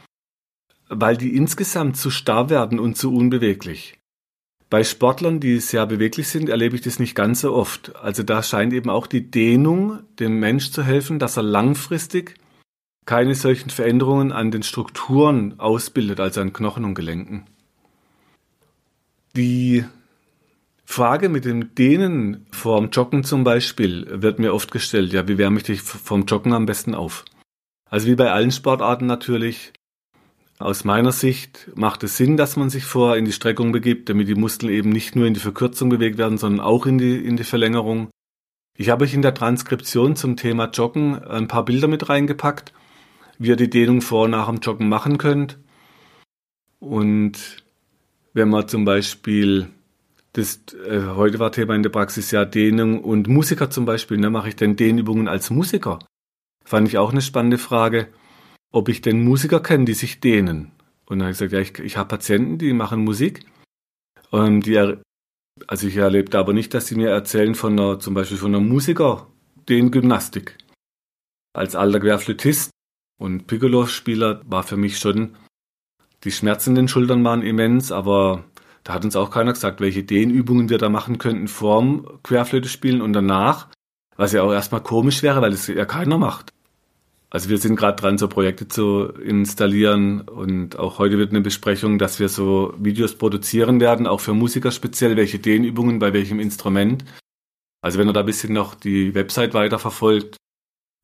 weil 0.89 1.17
die 1.17 1.37
insgesamt 1.37 1.97
zu 1.97 2.11
starr 2.11 2.51
werden 2.51 2.79
und 2.81 2.97
zu 2.97 3.15
unbeweglich. 3.15 3.99
Bei 4.73 4.85
Sportlern, 4.85 5.39
die 5.39 5.59
sehr 5.59 5.85
beweglich 5.85 6.29
sind, 6.29 6.49
erlebe 6.49 6.77
ich 6.77 6.81
das 6.81 6.99
nicht 6.99 7.15
ganz 7.15 7.43
so 7.43 7.53
oft. 7.53 7.95
Also 7.97 8.23
da 8.23 8.43
scheint 8.43 8.73
eben 8.73 8.89
auch 8.89 9.07
die 9.07 9.31
Dehnung 9.31 9.99
dem 10.19 10.41
Mensch 10.41 10.71
zu 10.71 10.83
helfen, 10.83 11.19
dass 11.19 11.37
er 11.37 11.43
langfristig 11.43 12.37
keine 13.05 13.35
solchen 13.35 13.69
Veränderungen 13.69 14.33
an 14.33 14.51
den 14.51 14.63
Strukturen 14.63 15.61
ausbildet, 15.61 16.21
also 16.21 16.41
an 16.41 16.55
Knochen 16.55 16.87
und 16.87 16.95
Gelenken. 16.95 17.45
Die 19.37 19.85
Frage 20.87 21.29
mit 21.29 21.45
dem 21.45 21.75
Dehnen 21.75 22.47
vorm 22.51 22.89
Joggen 22.89 23.25
zum 23.25 23.45
Beispiel 23.45 24.07
wird 24.23 24.39
mir 24.39 24.55
oft 24.55 24.73
gestellt. 24.73 25.13
Ja, 25.13 25.29
wie 25.29 25.37
wärme 25.37 25.59
ich 25.59 25.65
dich 25.65 25.83
vom 25.83 26.25
Joggen 26.25 26.55
am 26.55 26.65
besten 26.65 26.95
auf? 26.95 27.27
Also 27.91 28.07
wie 28.07 28.17
bei 28.17 28.33
allen 28.33 28.51
Sportarten 28.51 29.05
natürlich 29.05 29.75
aus 30.62 30.85
meiner 30.85 31.12
Sicht 31.12 31.70
macht 31.75 32.03
es 32.05 32.16
Sinn, 32.16 32.37
dass 32.37 32.57
man 32.57 32.70
sich 32.70 32.85
vorher 32.85 33.18
in 33.18 33.25
die 33.25 33.33
Streckung 33.33 33.72
begibt, 33.72 34.09
damit 34.09 34.29
die 34.29 34.35
Muskeln 34.35 34.72
eben 34.72 34.90
nicht 34.90 35.16
nur 35.16 35.27
in 35.27 35.35
die 35.35 35.40
Verkürzung 35.40 35.88
bewegt 35.88 36.18
werden, 36.18 36.38
sondern 36.38 36.64
auch 36.64 36.87
in 36.87 36.98
die, 36.98 37.16
in 37.16 37.37
die 37.37 37.44
Verlängerung. 37.44 38.11
Ich 38.77 38.88
habe 38.88 39.05
euch 39.05 39.14
in 39.14 39.22
der 39.22 39.35
Transkription 39.35 40.16
zum 40.16 40.37
Thema 40.37 40.70
Joggen 40.70 41.22
ein 41.22 41.48
paar 41.48 41.64
Bilder 41.64 41.88
mit 41.88 42.09
reingepackt, 42.09 42.72
wie 43.38 43.48
ihr 43.48 43.57
die 43.57 43.70
Dehnung 43.70 44.01
vor 44.01 44.25
und 44.25 44.31
nach 44.31 44.48
dem 44.48 44.61
Joggen 44.61 44.88
machen 44.88 45.18
könnt. 45.18 45.59
Und 46.79 47.64
wenn 48.33 48.48
man 48.48 48.68
zum 48.68 48.85
Beispiel 48.85 49.68
das 50.33 50.61
äh, 50.88 51.03
heute 51.14 51.38
war 51.38 51.53
Thema 51.53 51.75
in 51.75 51.83
der 51.83 51.90
Praxis 51.90 52.31
ja 52.31 52.44
Dehnung 52.44 53.05
und 53.05 53.29
Musiker 53.29 53.68
zum 53.68 53.85
Beispiel, 53.85 54.16
ne, 54.16 54.31
mache 54.31 54.48
ich 54.48 54.57
denn 54.57 54.77
Dehnübungen 54.77 55.29
als 55.29 55.51
Musiker? 55.51 55.98
Fand 56.64 56.88
ich 56.88 56.96
auch 56.96 57.12
eine 57.12 57.20
spannende 57.20 57.59
Frage 57.59 58.09
ob 58.73 58.89
ich 58.89 59.03
denn 59.03 59.23
Musiker 59.23 59.61
kenne, 59.61 59.85
die 59.85 59.95
sich 59.95 60.21
dehnen. 60.21 60.73
Und 61.07 61.19
dann 61.19 61.27
habe 61.27 61.33
ich 61.33 61.39
gesagt, 61.39 61.53
ja, 61.53 61.61
ich, 61.61 61.79
ich 61.79 61.97
habe 61.97 62.09
Patienten, 62.09 62.59
die 62.59 62.73
machen 62.73 63.05
Musik. 63.05 63.45
Und 64.31 64.67
die, 64.67 64.79
also 65.67 65.87
ich 65.87 65.97
erlebe 65.97 66.31
da 66.31 66.41
aber 66.41 66.55
nicht, 66.55 66.73
dass 66.75 66.87
sie 66.87 66.97
mir 66.97 67.11
erzählen 67.11 67.55
von 67.55 67.79
einer, 67.79 68.01
zum 68.01 68.15
Beispiel 68.15 68.39
von 68.39 68.55
einer 68.55 68.65
Musiker, 68.65 69.27
den 69.69 69.91
Gymnastik. 69.91 70.57
Als 71.55 71.77
alter 71.77 72.01
Querflötist 72.01 72.71
und 73.21 73.47
Piccolo-Spieler 73.47 74.41
war 74.47 74.63
für 74.63 74.79
mich 74.79 74.99
schon, 74.99 75.37
die 76.25 76.33
Schmerzen 76.33 76.71
in 76.71 76.77
den 76.77 76.89
Schultern 76.89 77.23
waren 77.25 77.43
immens, 77.43 77.93
aber 77.93 78.45
da 78.85 78.95
hat 78.95 79.05
uns 79.05 79.17
auch 79.17 79.31
keiner 79.31 79.53
gesagt, 79.53 79.81
welche 79.81 80.03
Dehnübungen 80.03 80.71
wir 80.71 80.79
da 80.79 80.89
machen 80.89 81.19
könnten 81.19 81.47
vorm 81.47 82.21
Querflöte 82.23 82.69
spielen 82.69 83.03
und 83.03 83.13
danach, 83.13 83.69
was 84.17 84.33
ja 84.33 84.43
auch 84.43 84.53
erstmal 84.53 84.83
komisch 84.83 85.23
wäre, 85.23 85.43
weil 85.43 85.53
es 85.53 85.67
ja 85.67 85.85
keiner 85.85 86.19
macht. 86.19 86.53
Also 87.33 87.49
wir 87.49 87.57
sind 87.57 87.77
gerade 87.77 87.97
dran, 87.97 88.18
so 88.18 88.29
Projekte 88.29 88.68
zu 88.68 89.07
installieren 89.07 90.21
und 90.21 90.79
auch 90.79 90.99
heute 90.99 91.16
wird 91.16 91.31
eine 91.31 91.40
Besprechung, 91.40 91.99
dass 91.99 92.21
wir 92.21 92.29
so 92.29 92.75
Videos 92.77 93.14
produzieren 93.14 93.81
werden, 93.81 94.07
auch 94.07 94.21
für 94.21 94.35
Musiker 94.35 94.71
speziell, 94.71 95.16
welche 95.16 95.38
Dehnübungen 95.38 95.99
bei 95.99 96.12
welchem 96.12 96.38
Instrument. 96.40 97.07
Also 97.81 97.99
wenn 97.99 98.07
ihr 98.07 98.12
da 98.12 98.21
ein 98.21 98.27
bisschen 98.27 98.53
noch 98.53 98.75
die 98.75 99.14
Website 99.14 99.55
weiterverfolgt, 99.55 100.37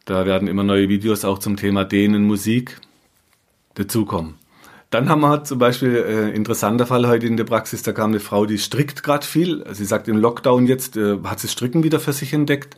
da 0.04 0.26
werden 0.26 0.48
immer 0.48 0.64
neue 0.64 0.90
Videos 0.90 1.24
auch 1.24 1.38
zum 1.38 1.56
Thema 1.56 1.86
Dehnen 1.86 2.24
Musik 2.24 2.78
dazukommen. 3.72 4.34
Dann 4.90 5.08
haben 5.08 5.22
wir 5.22 5.44
zum 5.44 5.58
Beispiel 5.58 5.96
äh, 5.96 6.36
interessanter 6.36 6.84
Fall 6.84 7.08
heute 7.08 7.26
in 7.26 7.38
der 7.38 7.44
Praxis, 7.44 7.82
da 7.84 7.92
kam 7.94 8.10
eine 8.10 8.20
Frau, 8.20 8.44
die 8.44 8.58
strickt 8.58 9.02
gerade 9.02 9.26
viel. 9.26 9.64
Sie 9.72 9.86
sagt, 9.86 10.08
im 10.08 10.18
Lockdown 10.18 10.66
jetzt 10.66 10.98
äh, 10.98 11.16
hat 11.24 11.40
sie 11.40 11.48
Stricken 11.48 11.84
wieder 11.84 12.00
für 12.00 12.12
sich 12.12 12.34
entdeckt 12.34 12.76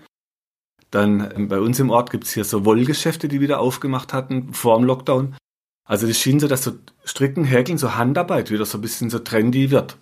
dann 0.90 1.30
ähm, 1.34 1.48
bei 1.48 1.60
uns 1.60 1.78
im 1.78 1.90
Ort 1.90 2.10
gibt 2.10 2.24
es 2.24 2.32
hier 2.32 2.44
so 2.44 2.64
Wollgeschäfte, 2.64 3.28
die 3.28 3.40
wieder 3.40 3.60
aufgemacht 3.60 4.12
hatten 4.12 4.52
vor 4.52 4.76
dem 4.78 4.84
Lockdown. 4.84 5.36
Also 5.84 6.06
das 6.06 6.18
schien 6.18 6.40
so, 6.40 6.48
dass 6.48 6.64
so 6.64 6.72
Stricken, 7.04 7.44
Häkeln, 7.44 7.78
so 7.78 7.94
Handarbeit 7.94 8.50
wieder 8.50 8.64
so 8.64 8.78
ein 8.78 8.80
bisschen 8.80 9.10
so 9.10 9.18
trendy 9.18 9.70
wird. 9.70 9.96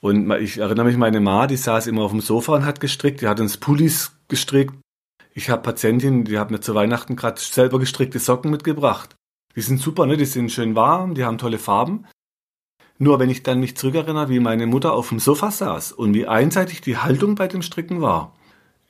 Und 0.00 0.30
ich 0.32 0.58
erinnere 0.58 0.86
mich, 0.86 0.96
meine 0.96 1.20
Ma, 1.20 1.46
die 1.46 1.56
saß 1.56 1.86
immer 1.86 2.02
auf 2.02 2.10
dem 2.10 2.20
Sofa 2.20 2.54
und 2.54 2.64
hat 2.64 2.80
gestrickt, 2.80 3.20
die 3.20 3.28
hat 3.28 3.38
uns 3.38 3.56
Pullis 3.58 4.12
gestrickt. 4.28 4.74
Ich 5.32 5.48
habe 5.48 5.62
Patientinnen, 5.62 6.24
die 6.24 6.38
haben 6.38 6.52
mir 6.52 6.60
zu 6.60 6.74
Weihnachten 6.74 7.14
gerade 7.14 7.40
selber 7.40 7.78
gestrickte 7.78 8.18
Socken 8.18 8.50
mitgebracht. 8.50 9.14
Die 9.54 9.60
sind 9.60 9.80
super, 9.80 10.06
ne? 10.06 10.16
Die 10.16 10.24
sind 10.24 10.50
schön 10.50 10.74
warm, 10.74 11.14
die 11.14 11.24
haben 11.24 11.38
tolle 11.38 11.58
Farben. 11.58 12.06
Nur 12.98 13.18
wenn 13.18 13.30
ich 13.30 13.42
dann 13.42 13.60
mich 13.60 13.76
zurückerinnere, 13.76 14.28
wie 14.28 14.40
meine 14.40 14.66
Mutter 14.66 14.92
auf 14.92 15.10
dem 15.10 15.20
Sofa 15.20 15.50
saß 15.50 15.92
und 15.92 16.14
wie 16.14 16.26
einseitig 16.26 16.80
die 16.80 16.98
Haltung 16.98 17.34
bei 17.34 17.48
dem 17.48 17.62
Stricken 17.62 18.00
war, 18.00 18.34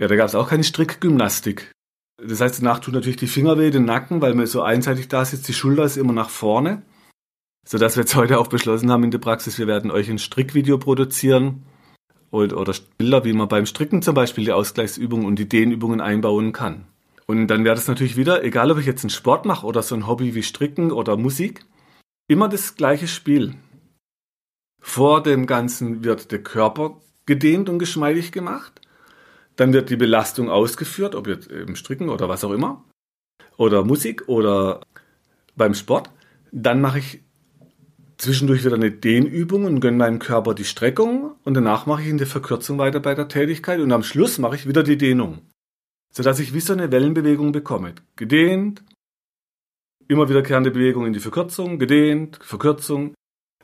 ja, 0.03 0.09
da 0.09 0.17
gab 0.17 0.27
es 0.27 0.35
auch 0.35 0.49
keine 0.49 0.65
Strickgymnastik. 0.65 1.71
Das 2.17 2.41
heißt, 2.41 2.61
danach 2.61 2.81
tut 2.81 2.93
natürlich 2.93 3.19
die 3.19 3.29
Finger 3.29 3.57
weh, 3.57 3.71
den 3.71 3.85
Nacken, 3.85 4.21
weil 4.21 4.35
man 4.35 4.49
so 4.49 4.61
einseitig 4.61 5.07
da 5.07 5.25
sitzt, 5.25 5.47
die 5.47 5.53
Schulter 5.53 5.85
ist 5.85 5.97
immer 5.97 6.13
nach 6.13 6.29
vorne. 6.29 6.83
Sodass 7.65 7.95
wir 7.95 8.03
jetzt 8.03 8.17
heute 8.17 8.41
auch 8.41 8.49
beschlossen 8.49 8.91
haben 8.91 9.05
in 9.05 9.13
der 9.13 9.21
Praxis, 9.21 9.61
wir 9.61 9.69
werden 9.69 9.93
euch 9.93 10.11
ein 10.11 10.19
Strickvideo 10.19 10.79
produzieren 10.79 11.63
oder, 12.33 12.57
oder 12.57 12.75
Bilder, 12.99 13.25
wie 13.25 13.33
man 13.33 13.47
beim 13.47 13.65
Stricken 13.65 14.03
zum 14.03 14.17
Beispiel 14.17 14.45
die 14.45 14.51
Ausgleichsübungen 14.51 15.25
und 15.25 15.39
die 15.39 15.49
Dehnübungen 15.49 16.01
einbauen 16.01 16.53
kann. 16.53 16.89
Und 17.27 17.47
dann 17.47 17.65
wäre 17.65 17.77
das 17.77 17.87
natürlich 17.87 18.17
wieder, 18.17 18.43
egal 18.43 18.73
ob 18.73 18.79
ich 18.79 18.87
jetzt 18.87 19.05
einen 19.05 19.11
Sport 19.11 19.47
mache 19.47 19.65
oder 19.65 19.85
so 19.85 19.95
ein 19.95 20.09
Hobby 20.09 20.35
wie 20.35 20.43
Stricken 20.43 20.91
oder 20.91 21.17
Musik, 21.17 21.65
immer 22.27 22.49
das 22.49 22.75
gleiche 22.75 23.07
Spiel. 23.07 23.55
Vor 24.81 25.23
dem 25.23 25.47
Ganzen 25.47 26.03
wird 26.03 26.33
der 26.33 26.43
Körper 26.43 27.01
gedehnt 27.25 27.69
und 27.69 27.79
geschmeidig 27.79 28.33
gemacht. 28.33 28.82
Dann 29.57 29.73
wird 29.73 29.91
die 29.91 29.97
Belastung 29.97 30.51
ausgeführt, 30.51 31.15
ob 31.15 31.27
jetzt 31.27 31.49
im 31.51 31.77
Stricken 31.77 32.09
oder 32.09 32.29
was 32.29 32.45
auch 32.45 32.53
immer. 32.53 32.85
Oder 33.57 33.85
Musik 33.85 34.29
oder 34.29 34.81
beim 35.57 35.75
Sport. 35.75 36.11
Dann 36.51 36.81
mache 36.81 36.99
ich 37.01 37.23
zwischendurch 38.23 38.65
wieder 38.65 38.77
eine 38.77 38.91
Dehnübung 38.91 39.65
und 39.65 39.81
gönne 39.81 39.97
meinem 39.97 40.19
Körper 40.19 40.55
die 40.55 40.65
Streckung 40.65 41.35
und 41.45 41.55
danach 41.55 41.87
mache 41.87 42.03
ich 42.03 42.09
in 42.09 42.19
der 42.19 42.27
Verkürzung 42.27 42.79
weiter 42.79 43.01
bei 43.01 43.15
der 43.15 43.29
Tätigkeit 43.29 43.81
und 43.81 43.91
am 43.91 44.05
Schluss 44.05 44.39
mache 44.39 44.55
ich 44.55 44.69
wieder 44.69 44.83
die 44.83 44.97
Dehnung. 44.97 45.43
Sodass 46.15 46.39
ich 46.39 46.55
wie 46.55 46.61
so 46.61 46.73
eine 46.73 46.93
Wellenbewegung 46.93 47.53
bekomme. 47.53 47.95
Gedehnt, 48.17 48.85
immer 50.09 50.29
wiederkehrende 50.29 50.71
Bewegung 50.71 51.07
in 51.07 51.13
die 51.13 51.21
Verkürzung, 51.21 51.79
gedehnt, 51.79 52.39
Verkürzung. 52.43 53.15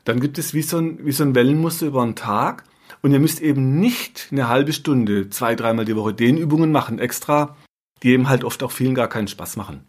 Dann 0.03 0.19
gibt 0.19 0.37
es 0.37 0.53
wie 0.53 0.63
so 0.63 0.77
ein, 0.77 1.05
wie 1.05 1.11
so 1.11 1.23
ein 1.23 1.35
Wellenmuster 1.35 1.87
über 1.87 2.01
einen 2.01 2.15
Tag 2.15 2.63
und 3.01 3.11
ihr 3.11 3.19
müsst 3.19 3.41
eben 3.41 3.79
nicht 3.79 4.27
eine 4.31 4.47
halbe 4.47 4.73
Stunde, 4.73 5.29
zwei, 5.29 5.55
dreimal 5.55 5.85
die 5.85 5.95
Woche 5.95 6.13
Dehnübungen 6.13 6.71
machen 6.71 6.99
extra, 6.99 7.55
die 8.03 8.09
eben 8.11 8.29
halt 8.29 8.43
oft 8.43 8.63
auch 8.63 8.71
vielen 8.71 8.95
gar 8.95 9.07
keinen 9.07 9.27
Spaß 9.27 9.55
machen. 9.55 9.85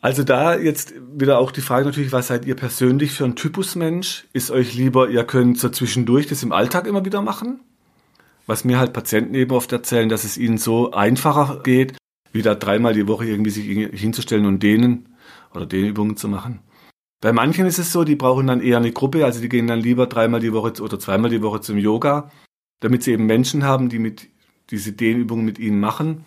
Also 0.00 0.22
da 0.22 0.56
jetzt 0.56 0.94
wieder 1.16 1.38
auch 1.38 1.50
die 1.50 1.60
Frage 1.60 1.84
natürlich, 1.84 2.12
was 2.12 2.28
seid 2.28 2.44
ihr 2.44 2.54
persönlich 2.54 3.12
für 3.12 3.24
ein 3.24 3.34
Typus 3.34 3.74
Mensch? 3.74 4.26
Ist 4.32 4.50
euch 4.50 4.74
lieber, 4.74 5.08
ihr 5.08 5.24
könnt 5.24 5.58
so 5.58 5.68
zwischendurch 5.68 6.26
das 6.26 6.42
im 6.42 6.52
Alltag 6.52 6.86
immer 6.86 7.04
wieder 7.04 7.22
machen? 7.22 7.60
Was 8.46 8.64
mir 8.64 8.78
halt 8.78 8.92
Patienten 8.92 9.34
eben 9.34 9.50
oft 9.50 9.72
erzählen, 9.72 10.08
dass 10.08 10.22
es 10.22 10.38
ihnen 10.38 10.58
so 10.58 10.92
einfacher 10.92 11.60
geht, 11.64 11.96
wieder 12.32 12.54
dreimal 12.54 12.94
die 12.94 13.08
Woche 13.08 13.26
irgendwie 13.26 13.50
sich 13.50 13.66
hinzustellen 13.98 14.46
und 14.46 14.62
dehnen 14.62 15.08
oder 15.52 15.66
Dehnübungen 15.66 16.16
zu 16.16 16.28
machen. 16.28 16.60
Bei 17.20 17.32
manchen 17.32 17.66
ist 17.66 17.78
es 17.78 17.92
so, 17.92 18.04
die 18.04 18.16
brauchen 18.16 18.46
dann 18.46 18.60
eher 18.60 18.76
eine 18.76 18.92
Gruppe, 18.92 19.24
also 19.24 19.40
die 19.40 19.48
gehen 19.48 19.66
dann 19.66 19.80
lieber 19.80 20.06
dreimal 20.06 20.40
die 20.40 20.52
Woche 20.52 20.82
oder 20.82 20.98
zweimal 20.98 21.30
die 21.30 21.42
Woche 21.42 21.60
zum 21.60 21.78
Yoga, 21.78 22.30
damit 22.80 23.02
sie 23.02 23.12
eben 23.12 23.26
Menschen 23.26 23.64
haben, 23.64 23.88
die 23.88 23.98
mit 23.98 24.28
diese 24.70 24.92
Dehnübungen 24.92 25.44
mit 25.44 25.58
ihnen 25.58 25.80
machen. 25.80 26.24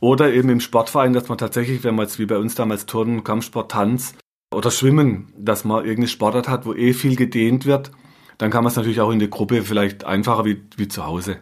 Oder 0.00 0.32
eben 0.32 0.48
im 0.48 0.60
Sportverein, 0.60 1.12
dass 1.12 1.28
man 1.28 1.38
tatsächlich, 1.38 1.84
wenn 1.84 1.94
man 1.94 2.06
jetzt 2.06 2.18
wie 2.18 2.26
bei 2.26 2.38
uns 2.38 2.54
damals 2.54 2.86
Turnen, 2.86 3.24
Kampfsport, 3.24 3.70
Tanz 3.70 4.14
oder 4.54 4.70
Schwimmen, 4.70 5.32
dass 5.36 5.64
man 5.64 5.84
irgendeine 5.84 6.08
Sportart 6.08 6.48
hat, 6.48 6.64
wo 6.64 6.74
eh 6.74 6.94
viel 6.94 7.16
gedehnt 7.16 7.66
wird, 7.66 7.90
dann 8.38 8.50
kann 8.50 8.64
man 8.64 8.70
es 8.70 8.76
natürlich 8.76 9.00
auch 9.00 9.10
in 9.10 9.18
der 9.18 9.28
Gruppe 9.28 9.62
vielleicht 9.62 10.04
einfacher 10.04 10.46
wie, 10.46 10.62
wie 10.76 10.88
zu 10.88 11.04
Hause. 11.04 11.38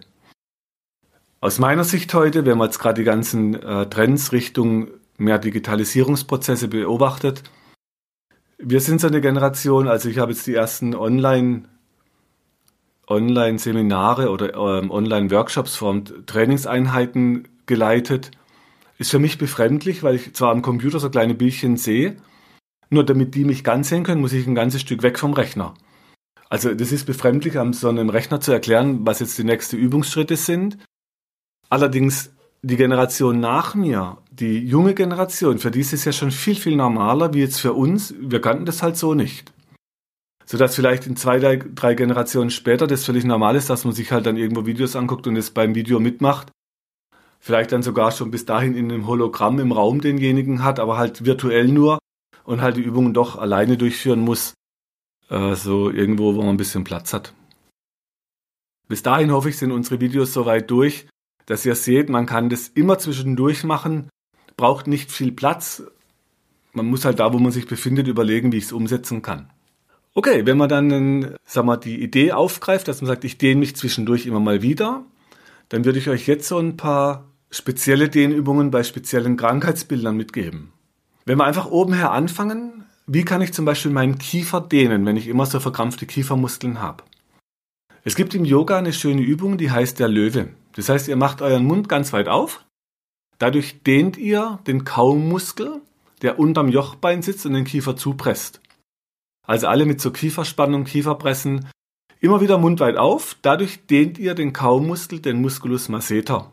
Aus 1.41 1.61
meiner 1.61 1.85
Sicht 1.85 2.13
heute, 2.15 2.45
wenn 2.47 2.59
man 2.59 2.67
jetzt 2.67 2.81
gerade 2.81 3.01
die 3.01 3.05
ganzen 3.05 3.55
äh, 3.55 3.89
Trends 3.89 4.33
Richtung 4.33 4.89
mehr 5.19 5.39
Digitalisierungsprozesse 5.39 6.67
beobachtet, 6.67 7.45
wir 8.59 8.81
sind 8.81 9.01
so 9.01 9.07
eine 9.07 9.21
Generation, 9.21 9.89
also 9.89 10.09
ich 10.09 10.19
habe 10.19 10.33
jetzt 10.33 10.47
die 10.47 10.55
ersten 10.55 10.95
Online 10.95 11.65
Online-Seminare 13.07 14.29
oder 14.31 14.55
ähm, 14.55 14.91
Online-Workshops 14.91 15.77
von 15.77 16.05
Trainingseinheiten 16.27 17.49
geleitet. 17.65 18.33
Ist 18.99 19.11
für 19.11 19.19
mich 19.19 19.39
befremdlich, 19.39 20.03
weil 20.03 20.17
ich 20.17 20.35
zwar 20.35 20.51
am 20.51 20.61
Computer 20.61 21.01
so 21.01 21.09
kleine 21.09 21.35
Bildchen 21.35 21.79
sehe, 21.79 22.17
nur 22.91 23.05
damit 23.05 23.35
die 23.35 23.45
mich 23.45 23.65
ganz 23.65 23.89
sehen 23.89 24.05
können, 24.05 24.21
muss 24.21 24.33
ich 24.33 24.47
ein 24.47 24.55
ganzes 24.55 24.83
Stück 24.83 25.03
weg 25.03 25.19
vom 25.19 25.33
Rechner. 25.33 25.75
Also 26.51 26.75
das 26.75 26.93
ist 26.93 27.07
befremdlich, 27.07 27.59
am 27.59 27.73
so 27.73 27.89
einem 27.89 28.11
Rechner 28.11 28.41
zu 28.41 28.53
erklären, 28.53 29.07
was 29.07 29.21
jetzt 29.21 29.39
die 29.39 29.45
nächsten 29.45 29.77
Übungsschritte 29.77 30.37
sind. 30.37 30.79
Allerdings 31.71 32.35
die 32.63 32.77
Generation 32.77 33.41
nach 33.41 33.75
mir, 33.75 34.19
die 34.39 34.59
junge 34.59 34.95
Generation, 34.95 35.59
für 35.59 35.71
die 35.71 35.81
ist 35.81 35.93
es 35.93 36.05
ja 36.05 36.13
schon 36.13 36.31
viel, 36.31 36.55
viel 36.55 36.77
normaler 36.77 37.35
wie 37.35 37.41
jetzt 37.41 37.61
für 37.61 37.73
uns. 37.73 38.15
Wir 38.19 38.41
kannten 38.41 38.67
das 38.67 38.83
halt 38.83 38.97
so 38.97 39.15
nicht. 39.15 39.53
Sodass 40.47 40.75
vielleicht 40.75 41.07
in 41.07 41.17
zwei, 41.17 41.39
drei, 41.39 41.95
Generationen 41.95 42.51
später 42.51 42.87
das 42.87 43.05
völlig 43.05 43.25
normal 43.25 43.57
ist, 43.57 43.69
dass 43.69 43.85
man 43.85 43.93
sich 43.93 44.13
halt 44.13 44.27
dann 44.27 44.37
irgendwo 44.37 44.65
Videos 44.65 44.97
anguckt 44.97 45.27
und 45.27 45.37
es 45.37 45.51
beim 45.51 45.75
Video 45.75 46.01
mitmacht 46.01 46.53
vielleicht 47.39 47.73
dann 47.73 47.83
sogar 47.83 48.11
schon 48.13 48.31
bis 48.31 48.47
dahin 48.47 48.77
in 48.77 48.91
einem 48.91 49.07
Hologramm 49.07 49.59
im 49.61 49.73
Raum 49.73 50.01
denjenigen 50.01 50.65
hat, 50.65 50.81
aber 50.81 50.99
halt 50.99 51.25
virtuell 51.25 51.69
nur 51.69 51.99
und 52.45 52.61
halt 52.61 52.77
die 52.77 52.83
Übungen 52.83 53.15
doch 53.15 53.37
alleine 53.37 53.77
durchführen 53.77 54.21
muss, 54.21 54.55
äh, 55.29 55.55
so 55.55 55.91
irgendwo, 55.91 56.35
wo 56.35 56.41
man 56.41 56.51
ein 56.51 56.57
bisschen 56.57 56.85
Platz 56.85 57.13
hat. 57.13 57.35
Bis 58.89 59.03
dahin 59.03 59.33
hoffe 59.33 59.51
ich, 59.51 59.59
sind 59.59 59.73
unsere 59.73 60.01
Videos 60.01 60.33
soweit 60.33 60.71
durch, 60.71 61.09
dass 61.47 61.67
ihr 61.67 61.75
seht, 61.75 62.09
man 62.09 62.27
kann 62.27 62.49
das 62.49 62.69
immer 62.69 62.99
zwischendurch 62.99 63.65
machen, 63.65 64.09
braucht 64.59 64.87
nicht 64.87 65.11
viel 65.11 65.33
Platz. 65.33 65.83
Man 66.75 66.87
muss 66.87 67.07
halt 67.07 67.21
da, 67.21 67.33
wo 67.33 67.39
man 67.39 67.53
sich 67.53 67.67
befindet, 67.67 68.07
überlegen, 68.07 68.53
wie 68.53 68.59
ich 68.59 68.65
es 68.65 68.73
umsetzen 68.73 69.23
kann. 69.23 69.49
Okay, 70.13 70.45
wenn 70.45 70.59
man 70.59 70.69
dann, 70.69 71.37
sag 71.47 71.65
mal, 71.65 71.79
die 71.79 72.03
Idee 72.03 72.33
aufgreift, 72.33 72.89
dass 72.89 73.01
man 73.01 73.07
sagt, 73.07 73.25
ich 73.25 73.39
dehne 73.39 73.61
mich 73.61 73.77
zwischendurch 73.77 74.27
immer 74.27 74.41
mal 74.41 74.61
wieder, 74.61 75.05
dann 75.71 75.87
würde 75.87 75.99
ich 75.99 76.11
euch 76.11 76.27
jetzt 76.27 76.49
so 76.49 76.59
ein 76.59 76.77
paar 76.77 77.25
spezielle 77.51 78.09
Dehnübungen 78.09 78.71
bei 78.71 78.83
speziellen 78.83 79.37
Krankheitsbildern 79.39 80.17
mitgeben. 80.17 80.73
Wenn 81.25 81.39
wir 81.39 81.45
einfach 81.45 81.67
oben 81.67 81.95
her 81.95 82.11
anfangen, 82.11 82.85
wie 83.07 83.25
kann 83.25 83.41
ich 83.41 83.55
zum 83.55 83.65
Beispiel 83.65 83.93
meinen 83.93 84.19
Kiefer 84.19 84.61
dehnen, 84.61 85.07
wenn 85.07 85.17
ich 85.17 85.29
immer 85.29 85.47
so 85.47 85.61
verkrampfte 85.61 86.05
Kiefermuskeln 86.05 86.83
habe? 86.83 87.05
Es 88.05 88.17
gibt 88.17 88.35
im 88.35 88.45
Yoga 88.45 88.79
eine 88.79 88.93
schöne 88.93 89.23
Übung, 89.23 89.57
die 89.57 89.71
heißt 89.71 89.99
der 89.99 90.09
Löwe. 90.09 90.49
Das 90.75 90.89
heißt, 90.89 91.09
ihr 91.09 91.17
macht 91.17 91.43
euren 91.43 91.65
Mund 91.65 91.89
ganz 91.89 92.13
weit 92.13 92.29
auf. 92.29 92.65
Dadurch 93.39 93.83
dehnt 93.83 94.17
ihr 94.17 94.59
den 94.67 94.85
Kaummuskel, 94.85 95.81
der 96.23 96.39
unterm 96.39 96.69
Jochbein 96.69 97.23
sitzt 97.23 97.47
und 97.47 97.55
den 97.55 97.65
Kiefer 97.65 97.97
zupresst. 97.97 98.61
Also 99.47 99.69
alle 99.69 99.87
mit 99.87 100.01
so 100.01 100.11
Kieferspannung, 100.11 100.85
Kieferpressen, 100.85 101.69
immer 102.21 102.41
wieder 102.41 102.59
Mund 102.59 102.81
weit 102.81 102.97
auf. 102.97 103.37
Dadurch 103.43 103.87
dehnt 103.87 104.19
ihr 104.19 104.35
den 104.35 104.53
Kaumuskel, 104.53 105.21
den 105.21 105.41
Musculus 105.41 105.89
masseter. 105.89 106.51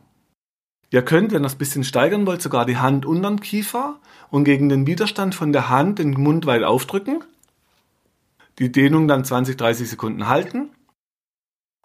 Ihr 0.91 1.02
könnt, 1.02 1.32
wenn 1.32 1.43
ihr 1.43 1.48
es 1.48 1.56
ein 1.56 1.58
bisschen 1.58 1.84
steigern 1.84 2.26
wollt, 2.28 2.41
sogar 2.41 2.65
die 2.65 2.78
Hand 2.78 3.06
unter 3.06 3.30
den 3.30 3.41
Kiefer 3.41 4.00
und 4.30 4.43
gegen 4.43 4.69
den 4.69 4.88
Widerstand 4.88 5.36
von 5.36 5.52
der 5.52 5.69
Hand 5.69 6.00
den 6.00 6.12
Mund 6.12 6.45
weit 6.45 6.63
aufdrücken. 6.63 7.24
Die 8.60 8.71
Dehnung 8.71 9.08
dann 9.08 9.26
20, 9.26 9.58
30 9.58 9.89
Sekunden 9.89 10.28
halten 10.28 10.69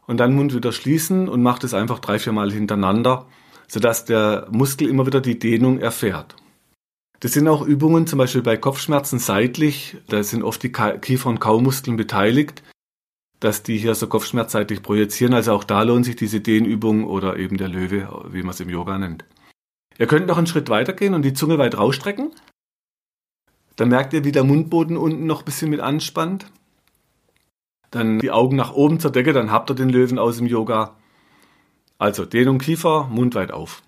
und 0.06 0.18
dann 0.18 0.34
Mund 0.34 0.54
wieder 0.54 0.70
schließen 0.70 1.28
und 1.28 1.42
macht 1.42 1.64
es 1.64 1.74
einfach 1.74 1.98
drei, 1.98 2.18
vier 2.18 2.32
Mal 2.32 2.52
hintereinander, 2.52 3.26
sodass 3.70 4.04
der 4.04 4.48
Muskel 4.50 4.88
immer 4.88 5.06
wieder 5.06 5.20
die 5.20 5.38
Dehnung 5.38 5.78
erfährt. 5.78 6.37
Das 7.20 7.33
sind 7.33 7.48
auch 7.48 7.62
Übungen, 7.62 8.06
zum 8.06 8.18
Beispiel 8.18 8.42
bei 8.42 8.56
Kopfschmerzen 8.56 9.18
seitlich, 9.18 9.98
da 10.09 10.22
sind 10.22 10.42
oft 10.42 10.62
die 10.62 10.72
Kiefer- 10.72 11.28
und 11.28 11.38
Kaumuskeln 11.38 11.96
beteiligt 11.96 12.62
dass 13.40 13.62
die 13.62 13.78
hier 13.78 13.94
so 13.94 14.06
kopfschmerzseitig 14.06 14.83
projizieren. 14.83 15.35
Also 15.35 15.52
auch 15.52 15.64
da 15.64 15.83
lohnt 15.83 16.04
sich 16.04 16.16
diese 16.16 16.40
Dehnübung 16.40 17.06
oder 17.06 17.38
eben 17.38 17.56
der 17.56 17.68
Löwe, 17.68 18.26
wie 18.30 18.42
man 18.42 18.50
es 18.50 18.61
im 18.61 18.68
Yoga 18.68 18.98
nennt. 18.98 19.24
Ihr 19.98 20.06
könnt 20.06 20.26
noch 20.26 20.38
einen 20.38 20.46
Schritt 20.46 20.68
weiter 20.68 20.92
gehen 20.92 21.14
und 21.14 21.22
die 21.22 21.33
Zunge 21.33 21.59
weit 21.59 21.76
rausstrecken. 21.76 22.30
Dann 23.76 23.88
merkt 23.88 24.12
ihr, 24.12 24.24
wie 24.24 24.33
der 24.33 24.44
Mundboden 24.44 24.96
unten 24.96 25.26
noch 25.26 25.40
ein 25.40 25.44
bisschen 25.46 25.70
mit 25.70 25.80
anspannt. 25.80 26.50
Dann 27.90 28.18
die 28.18 28.30
Augen 28.30 28.56
nach 28.56 28.72
oben 28.72 29.00
zur 29.00 29.11
Decke, 29.11 29.33
dann 29.33 29.50
habt 29.50 29.70
ihr 29.70 29.74
den 29.74 29.88
Löwen 29.88 30.18
aus 30.18 30.37
dem 30.37 30.46
Yoga. 30.46 30.96
Also 32.00 32.24
Dehnung 32.24 32.58
Kiefer, 32.58 33.08
Mund 33.10 33.34
weit 33.34 33.52
auf. 33.52 33.82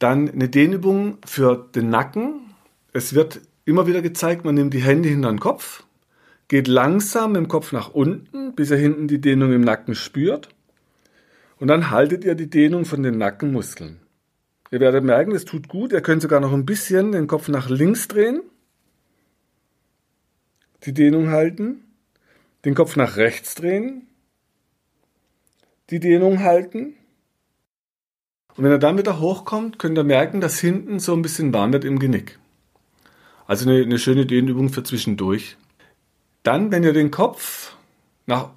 Dann 0.00 0.28
eine 0.28 0.48
Dehnübung 0.48 1.18
für 1.24 1.68
den 1.72 1.88
Nacken. 1.88 2.52
Es 2.92 3.14
wird 3.14 3.40
immer 3.64 3.86
wieder 3.86 4.02
gezeigt, 4.02 4.44
man 4.44 4.56
nimmt 4.56 4.74
die 4.74 4.82
Hände 4.82 5.08
hinter 5.08 5.30
den 5.30 5.38
Kopf, 5.38 5.84
Geht 6.48 6.66
langsam 6.66 7.36
im 7.36 7.46
Kopf 7.46 7.70
nach 7.70 7.90
unten, 7.90 8.54
bis 8.54 8.72
ihr 8.72 8.76
hinten 8.76 9.06
die 9.06 9.20
Dehnung 9.20 9.52
im 9.52 9.60
Nacken 9.60 9.94
spürt. 9.94 10.48
Und 11.58 11.68
dann 11.68 11.90
haltet 11.90 12.24
ihr 12.24 12.34
die 12.34 12.50
Dehnung 12.50 12.86
von 12.86 13.04
den 13.04 13.18
Nackenmuskeln. 13.18 14.00
Ihr 14.72 14.80
werdet 14.80 15.04
merken, 15.04 15.32
es 15.32 15.44
tut 15.44 15.68
gut. 15.68 15.92
Ihr 15.92 16.00
könnt 16.00 16.22
sogar 16.22 16.40
noch 16.40 16.52
ein 16.52 16.66
bisschen 16.66 17.12
den 17.12 17.28
Kopf 17.28 17.48
nach 17.48 17.68
links 17.68 18.08
drehen. 18.08 18.40
Die 20.84 20.94
Dehnung 20.94 21.28
halten. 21.28 21.84
Den 22.64 22.74
Kopf 22.74 22.96
nach 22.96 23.16
rechts 23.16 23.54
drehen. 23.54 24.07
Die 25.90 26.00
Dehnung 26.00 26.40
halten. 26.40 26.94
Und 28.56 28.64
wenn 28.64 28.72
er 28.72 28.78
dann 28.78 28.98
wieder 28.98 29.20
hochkommt, 29.20 29.78
könnt 29.78 29.96
ihr 29.96 30.04
merken, 30.04 30.40
dass 30.40 30.58
hinten 30.58 30.98
so 30.98 31.14
ein 31.14 31.22
bisschen 31.22 31.52
warm 31.52 31.72
wird 31.72 31.84
im 31.84 31.98
Genick. 31.98 32.38
Also 33.46 33.68
eine, 33.68 33.82
eine 33.82 33.98
schöne 33.98 34.26
Dehnübung 34.26 34.68
für 34.68 34.82
zwischendurch. 34.82 35.56
Dann, 36.42 36.70
wenn 36.70 36.84
ihr 36.84 36.92
den 36.92 37.10
Kopf 37.10 37.76
nach 38.26 38.50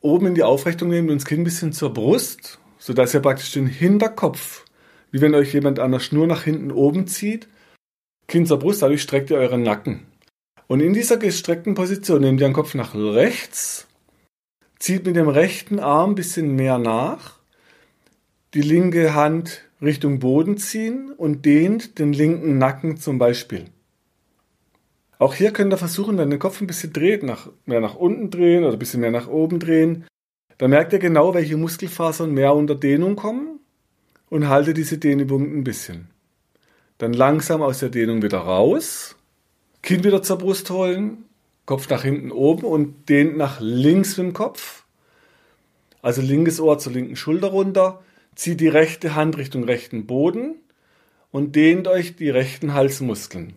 oben 0.00 0.26
in 0.26 0.34
die 0.34 0.44
Aufrichtung 0.44 0.88
nehmt 0.88 1.10
und 1.10 1.16
das 1.16 1.26
Kinn 1.26 1.40
ein 1.40 1.44
bisschen 1.44 1.72
zur 1.72 1.92
Brust, 1.92 2.60
sodass 2.78 3.14
ihr 3.14 3.20
praktisch 3.20 3.52
den 3.52 3.66
Hinterkopf, 3.66 4.64
wie 5.10 5.20
wenn 5.20 5.34
euch 5.34 5.52
jemand 5.52 5.80
an 5.80 5.92
der 5.92 6.00
Schnur 6.00 6.26
nach 6.26 6.42
hinten 6.42 6.70
oben 6.70 7.06
zieht, 7.06 7.48
Kinn 8.28 8.46
zur 8.46 8.58
Brust, 8.58 8.82
dadurch 8.82 9.02
streckt 9.02 9.30
ihr 9.30 9.38
euren 9.38 9.62
Nacken. 9.62 10.06
Und 10.68 10.80
in 10.80 10.92
dieser 10.92 11.16
gestreckten 11.16 11.74
Position 11.74 12.20
nehmt 12.20 12.40
ihr 12.40 12.48
den 12.48 12.52
Kopf 12.52 12.74
nach 12.74 12.94
rechts, 12.94 13.85
zieht 14.78 15.06
mit 15.06 15.16
dem 15.16 15.28
rechten 15.28 15.78
Arm 15.78 16.10
ein 16.10 16.14
bisschen 16.14 16.54
mehr 16.54 16.78
nach, 16.78 17.38
die 18.54 18.62
linke 18.62 19.14
Hand 19.14 19.62
Richtung 19.82 20.18
Boden 20.18 20.56
ziehen 20.56 21.12
und 21.16 21.44
dehnt 21.44 21.98
den 21.98 22.12
linken 22.12 22.58
Nacken 22.58 22.96
zum 22.96 23.18
Beispiel. 23.18 23.66
Auch 25.18 25.34
hier 25.34 25.50
könnt 25.52 25.72
ihr 25.72 25.78
versuchen, 25.78 26.18
wenn 26.18 26.30
der 26.30 26.38
Kopf 26.38 26.60
ein 26.60 26.66
bisschen 26.66 26.92
dreht, 26.92 27.22
nach, 27.22 27.48
mehr 27.64 27.80
nach 27.80 27.94
unten 27.94 28.30
drehen 28.30 28.64
oder 28.64 28.74
ein 28.74 28.78
bisschen 28.78 29.00
mehr 29.00 29.10
nach 29.10 29.28
oben 29.28 29.58
drehen. 29.58 30.06
Dann 30.58 30.70
merkt 30.70 30.92
ihr 30.92 30.98
genau, 30.98 31.34
welche 31.34 31.56
Muskelfasern 31.56 32.32
mehr 32.32 32.54
unter 32.54 32.74
Dehnung 32.74 33.16
kommen 33.16 33.60
und 34.30 34.48
haltet 34.48 34.76
diese 34.76 34.98
Dehnübung 34.98 35.42
ein 35.42 35.64
bisschen. 35.64 36.08
Dann 36.98 37.12
langsam 37.12 37.62
aus 37.62 37.78
der 37.78 37.90
Dehnung 37.90 38.22
wieder 38.22 38.38
raus, 38.38 39.16
Kinn 39.82 40.04
wieder 40.04 40.22
zur 40.22 40.38
Brust 40.38 40.70
holen, 40.70 41.25
Kopf 41.66 41.88
nach 41.90 42.02
hinten 42.02 42.32
oben 42.32 42.64
und 42.64 43.08
dehnt 43.08 43.36
nach 43.36 43.60
links 43.60 44.16
mit 44.16 44.26
dem 44.26 44.32
Kopf. 44.32 44.84
Also 46.00 46.22
linkes 46.22 46.60
Ohr 46.60 46.78
zur 46.78 46.92
linken 46.92 47.16
Schulter 47.16 47.48
runter, 47.48 48.02
zieht 48.36 48.60
die 48.60 48.68
rechte 48.68 49.16
Hand 49.16 49.36
Richtung 49.36 49.64
rechten 49.64 50.06
Boden 50.06 50.54
und 51.32 51.56
dehnt 51.56 51.88
euch 51.88 52.16
die 52.16 52.30
rechten 52.30 52.74
Halsmuskeln. 52.74 53.54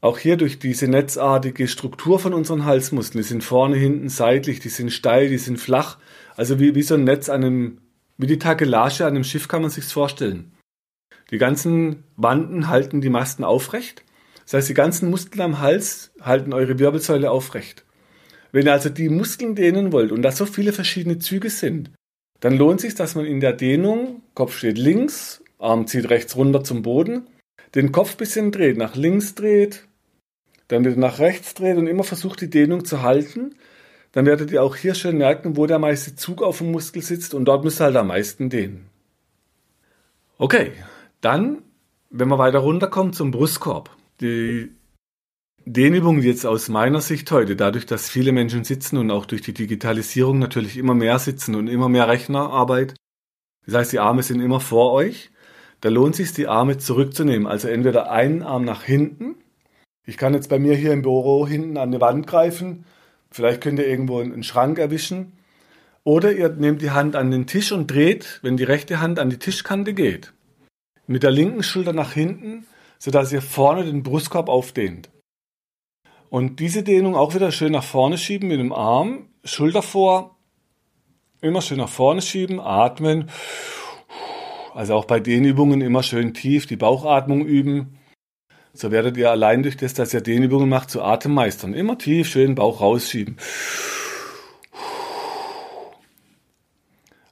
Auch 0.00 0.18
hier 0.18 0.38
durch 0.38 0.58
diese 0.58 0.88
netzartige 0.88 1.68
Struktur 1.68 2.18
von 2.18 2.32
unseren 2.32 2.64
Halsmuskeln, 2.64 3.22
die 3.22 3.28
sind 3.28 3.44
vorne, 3.44 3.76
hinten, 3.76 4.08
seitlich, 4.08 4.60
die 4.60 4.70
sind 4.70 4.90
steil, 4.90 5.28
die 5.28 5.36
sind 5.36 5.58
flach. 5.58 5.98
Also 6.36 6.58
wie, 6.58 6.74
wie 6.74 6.82
so 6.82 6.94
ein 6.94 7.04
Netz 7.04 7.28
an 7.28 7.44
einem, 7.44 7.78
wie 8.16 8.26
die 8.26 8.38
Takelage 8.38 9.04
an 9.04 9.14
einem 9.14 9.24
Schiff 9.24 9.46
kann 9.46 9.60
man 9.60 9.70
sich's 9.70 9.92
vorstellen. 9.92 10.52
Die 11.30 11.38
ganzen 11.38 12.04
Wanden 12.16 12.68
halten 12.68 13.02
die 13.02 13.10
Masten 13.10 13.44
aufrecht, 13.44 14.02
Das 14.50 14.62
heißt, 14.62 14.70
die 14.70 14.74
ganzen 14.74 15.10
Muskeln 15.10 15.42
am 15.42 15.60
Hals 15.60 16.10
halten 16.20 16.52
eure 16.52 16.80
Wirbelsäule 16.80 17.30
aufrecht. 17.30 17.84
Wenn 18.50 18.66
ihr 18.66 18.72
also 18.72 18.88
die 18.88 19.08
Muskeln 19.08 19.54
dehnen 19.54 19.92
wollt 19.92 20.10
und 20.10 20.22
da 20.22 20.32
so 20.32 20.44
viele 20.44 20.72
verschiedene 20.72 21.20
Züge 21.20 21.50
sind, 21.50 21.92
dann 22.40 22.58
lohnt 22.58 22.80
sich, 22.80 22.96
dass 22.96 23.14
man 23.14 23.26
in 23.26 23.38
der 23.38 23.52
Dehnung, 23.52 24.22
Kopf 24.34 24.58
steht 24.58 24.76
links, 24.76 25.44
Arm 25.60 25.86
zieht 25.86 26.10
rechts 26.10 26.34
runter 26.34 26.64
zum 26.64 26.82
Boden, 26.82 27.28
den 27.76 27.92
Kopf 27.92 28.16
bisschen 28.16 28.50
dreht, 28.50 28.76
nach 28.76 28.96
links 28.96 29.36
dreht, 29.36 29.86
dann 30.66 30.84
wieder 30.84 30.96
nach 30.96 31.20
rechts 31.20 31.54
dreht 31.54 31.76
und 31.76 31.86
immer 31.86 32.02
versucht, 32.02 32.40
die 32.40 32.50
Dehnung 32.50 32.84
zu 32.84 33.02
halten, 33.02 33.54
dann 34.10 34.26
werdet 34.26 34.50
ihr 34.50 34.64
auch 34.64 34.74
hier 34.74 34.94
schön 34.94 35.18
merken, 35.18 35.56
wo 35.56 35.66
der 35.66 35.78
meiste 35.78 36.16
Zug 36.16 36.42
auf 36.42 36.58
dem 36.58 36.72
Muskel 36.72 37.02
sitzt 37.02 37.34
und 37.34 37.44
dort 37.44 37.62
müsst 37.62 37.80
ihr 37.80 37.84
halt 37.84 37.96
am 37.96 38.08
meisten 38.08 38.50
dehnen. 38.50 38.88
Okay, 40.38 40.72
dann, 41.20 41.62
wenn 42.08 42.26
wir 42.26 42.38
weiter 42.38 42.58
runterkommen 42.58 43.12
zum 43.12 43.30
Brustkorb. 43.30 43.90
Die 44.20 44.70
Dehnübungen 45.64 46.22
jetzt 46.22 46.46
aus 46.46 46.68
meiner 46.68 47.00
Sicht 47.00 47.30
heute, 47.30 47.56
dadurch, 47.56 47.86
dass 47.86 48.10
viele 48.10 48.32
Menschen 48.32 48.64
sitzen 48.64 48.96
und 48.96 49.10
auch 49.10 49.26
durch 49.26 49.42
die 49.42 49.54
Digitalisierung 49.54 50.38
natürlich 50.38 50.76
immer 50.76 50.94
mehr 50.94 51.18
sitzen 51.18 51.54
und 51.54 51.68
immer 51.68 51.88
mehr 51.88 52.08
Rechnerarbeit, 52.08 52.94
das 53.66 53.74
heißt, 53.74 53.92
die 53.92 53.98
Arme 53.98 54.22
sind 54.22 54.40
immer 54.40 54.60
vor 54.60 54.92
euch, 54.92 55.30
da 55.80 55.88
lohnt 55.88 56.12
es 56.12 56.16
sich, 56.18 56.32
die 56.32 56.48
Arme 56.48 56.78
zurückzunehmen. 56.78 57.46
Also 57.46 57.68
entweder 57.68 58.10
einen 58.10 58.42
Arm 58.42 58.64
nach 58.64 58.82
hinten. 58.82 59.36
Ich 60.06 60.16
kann 60.16 60.34
jetzt 60.34 60.48
bei 60.48 60.58
mir 60.58 60.74
hier 60.74 60.92
im 60.92 61.02
Büro 61.02 61.46
hinten 61.46 61.76
an 61.76 61.90
die 61.90 62.00
Wand 62.00 62.26
greifen. 62.26 62.84
Vielleicht 63.30 63.62
könnt 63.62 63.78
ihr 63.78 63.86
irgendwo 63.86 64.20
einen 64.20 64.42
Schrank 64.42 64.78
erwischen. 64.78 65.32
Oder 66.04 66.32
ihr 66.32 66.48
nehmt 66.50 66.82
die 66.82 66.90
Hand 66.90 67.16
an 67.16 67.30
den 67.30 67.46
Tisch 67.46 67.72
und 67.72 67.90
dreht, 67.90 68.40
wenn 68.42 68.56
die 68.56 68.64
rechte 68.64 69.00
Hand 69.00 69.18
an 69.18 69.30
die 69.30 69.38
Tischkante 69.38 69.94
geht. 69.94 70.32
Mit 71.06 71.22
der 71.22 71.30
linken 71.30 71.62
Schulter 71.62 71.92
nach 71.92 72.12
hinten, 72.12 72.66
sodass 73.00 73.32
ihr 73.32 73.42
vorne 73.42 73.84
den 73.84 74.04
Brustkorb 74.04 74.48
aufdehnt. 74.48 75.10
Und 76.28 76.60
diese 76.60 76.84
Dehnung 76.84 77.16
auch 77.16 77.34
wieder 77.34 77.50
schön 77.50 77.72
nach 77.72 77.82
vorne 77.82 78.16
schieben 78.16 78.48
mit 78.48 78.60
dem 78.60 78.72
Arm, 78.72 79.30
Schulter 79.42 79.82
vor, 79.82 80.36
immer 81.40 81.62
schön 81.62 81.78
nach 81.78 81.88
vorne 81.88 82.22
schieben, 82.22 82.60
atmen 82.60 83.28
also 84.74 84.94
auch 84.94 85.04
bei 85.04 85.20
den 85.20 85.44
Übungen 85.44 85.80
immer 85.80 86.02
schön 86.02 86.34
tief 86.34 86.66
die 86.66 86.76
Bauchatmung 86.76 87.44
üben. 87.44 87.98
So 88.72 88.90
werdet 88.90 89.16
ihr 89.16 89.30
allein 89.30 89.62
durch 89.62 89.76
das, 89.76 89.94
dass 89.94 90.14
ihr 90.14 90.20
den 90.20 90.44
Übungen 90.44 90.68
macht, 90.68 90.90
zu 90.90 91.02
Atemmeistern. 91.02 91.74
Immer 91.74 91.98
tief 91.98 92.28
schön 92.28 92.54
Bauch 92.54 92.80
rausschieben. 92.80 93.36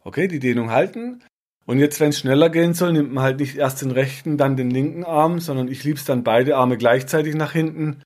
Okay, 0.03 0.27
die 0.27 0.41
Dehnung 0.41 0.71
halten. 0.71 1.23
Und 1.69 1.81
jetzt, 1.81 2.01
wenn 2.01 2.09
es 2.09 2.21
schneller 2.21 2.49
gehen 2.49 2.73
soll, 2.73 2.95
nimmt 2.95 3.13
man 3.13 3.23
halt 3.23 3.41
nicht 3.41 3.59
erst 3.59 3.83
den 3.83 3.91
rechten, 3.91 4.39
dann 4.39 4.57
den 4.57 4.71
linken 4.71 5.05
Arm, 5.05 5.39
sondern 5.39 5.69
ich 5.69 5.85
lieb's 5.85 6.07
dann 6.07 6.25
beide 6.25 6.57
Arme 6.57 6.79
gleichzeitig 6.79 7.35
nach 7.35 7.53
hinten. 7.53 8.01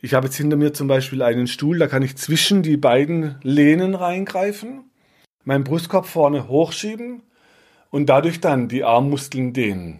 Ich 0.00 0.14
habe 0.14 0.28
jetzt 0.28 0.36
hinter 0.36 0.56
mir 0.56 0.72
zum 0.72 0.86
Beispiel 0.86 1.22
einen 1.22 1.48
Stuhl, 1.48 1.76
da 1.80 1.88
kann 1.88 2.04
ich 2.04 2.16
zwischen 2.16 2.62
die 2.62 2.76
beiden 2.76 3.34
Lehnen 3.42 3.96
reingreifen, 3.96 4.84
meinen 5.42 5.64
Brustkorb 5.64 6.06
vorne 6.06 6.46
hochschieben 6.46 7.22
und 7.90 8.06
dadurch 8.08 8.38
dann 8.38 8.68
die 8.68 8.84
Armmuskeln 8.84 9.52
dehnen. 9.52 9.98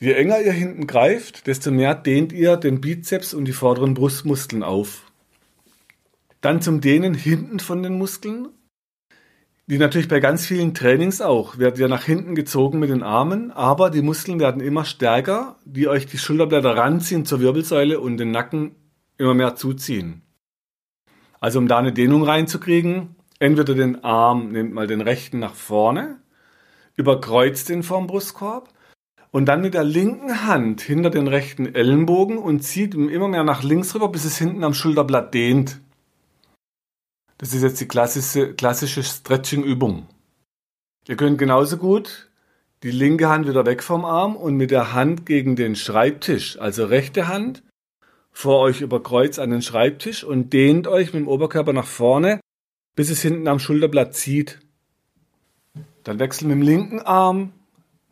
Je 0.00 0.14
enger 0.14 0.40
ihr 0.40 0.50
hinten 0.50 0.88
greift, 0.88 1.46
desto 1.46 1.70
mehr 1.70 1.94
dehnt 1.94 2.32
ihr 2.32 2.56
den 2.56 2.80
Bizeps 2.80 3.32
und 3.32 3.44
die 3.44 3.52
vorderen 3.52 3.94
Brustmuskeln 3.94 4.64
auf. 4.64 5.12
Dann 6.40 6.62
zum 6.62 6.80
Dehnen 6.80 7.14
hinten 7.14 7.60
von 7.60 7.80
den 7.84 7.96
Muskeln. 7.96 8.48
Wie 9.66 9.78
natürlich 9.78 10.08
bei 10.08 10.18
ganz 10.18 10.44
vielen 10.44 10.74
Trainings 10.74 11.20
auch, 11.20 11.56
werdet 11.56 11.78
ihr 11.78 11.88
nach 11.88 12.04
hinten 12.04 12.34
gezogen 12.34 12.80
mit 12.80 12.90
den 12.90 13.04
Armen, 13.04 13.52
aber 13.52 13.90
die 13.90 14.02
Muskeln 14.02 14.40
werden 14.40 14.60
immer 14.60 14.84
stärker, 14.84 15.56
die 15.64 15.86
euch 15.86 16.06
die 16.06 16.18
Schulterblätter 16.18 16.76
ranziehen 16.76 17.24
zur 17.24 17.40
Wirbelsäule 17.40 18.00
und 18.00 18.16
den 18.16 18.32
Nacken 18.32 18.74
immer 19.18 19.34
mehr 19.34 19.54
zuziehen. 19.54 20.22
Also 21.38 21.60
um 21.60 21.68
da 21.68 21.78
eine 21.78 21.92
Dehnung 21.92 22.24
reinzukriegen, 22.24 23.14
entweder 23.38 23.74
den 23.74 24.02
Arm, 24.02 24.50
nehmt 24.50 24.72
mal 24.72 24.88
den 24.88 25.00
rechten 25.00 25.38
nach 25.38 25.54
vorne, 25.54 26.18
überkreuzt 26.96 27.68
den 27.68 27.84
vorm 27.84 28.08
Brustkorb 28.08 28.68
und 29.30 29.46
dann 29.46 29.62
mit 29.62 29.74
der 29.74 29.84
linken 29.84 30.44
Hand 30.44 30.80
hinter 30.80 31.10
den 31.10 31.28
rechten 31.28 31.72
Ellenbogen 31.72 32.36
und 32.36 32.64
zieht 32.64 32.94
immer 32.94 33.28
mehr 33.28 33.44
nach 33.44 33.62
links 33.62 33.94
rüber, 33.94 34.08
bis 34.08 34.24
es 34.24 34.38
hinten 34.38 34.64
am 34.64 34.74
Schulterblatt 34.74 35.32
dehnt. 35.34 35.80
Das 37.42 37.52
ist 37.52 37.62
jetzt 37.62 37.80
die 37.80 37.88
klassische, 37.88 38.54
klassische 38.54 39.02
Stretching-Übung. 39.02 40.06
Ihr 41.08 41.16
könnt 41.16 41.38
genauso 41.38 41.76
gut 41.76 42.30
die 42.84 42.92
linke 42.92 43.28
Hand 43.28 43.48
wieder 43.48 43.66
weg 43.66 43.82
vom 43.82 44.04
Arm 44.04 44.36
und 44.36 44.54
mit 44.54 44.70
der 44.70 44.92
Hand 44.92 45.26
gegen 45.26 45.56
den 45.56 45.74
Schreibtisch, 45.74 46.56
also 46.60 46.84
rechte 46.84 47.26
Hand, 47.26 47.64
vor 48.30 48.60
euch 48.60 48.80
über 48.80 49.02
Kreuz 49.02 49.40
an 49.40 49.50
den 49.50 49.60
Schreibtisch 49.60 50.22
und 50.22 50.52
dehnt 50.52 50.86
euch 50.86 51.12
mit 51.12 51.22
dem 51.22 51.26
Oberkörper 51.26 51.72
nach 51.72 51.86
vorne, 51.86 52.38
bis 52.94 53.10
es 53.10 53.22
hinten 53.22 53.48
am 53.48 53.58
Schulterblatt 53.58 54.14
zieht. 54.14 54.60
Dann 56.04 56.20
wechseln 56.20 56.46
mit 56.46 56.58
dem 56.58 56.62
linken 56.62 57.00
Arm 57.00 57.52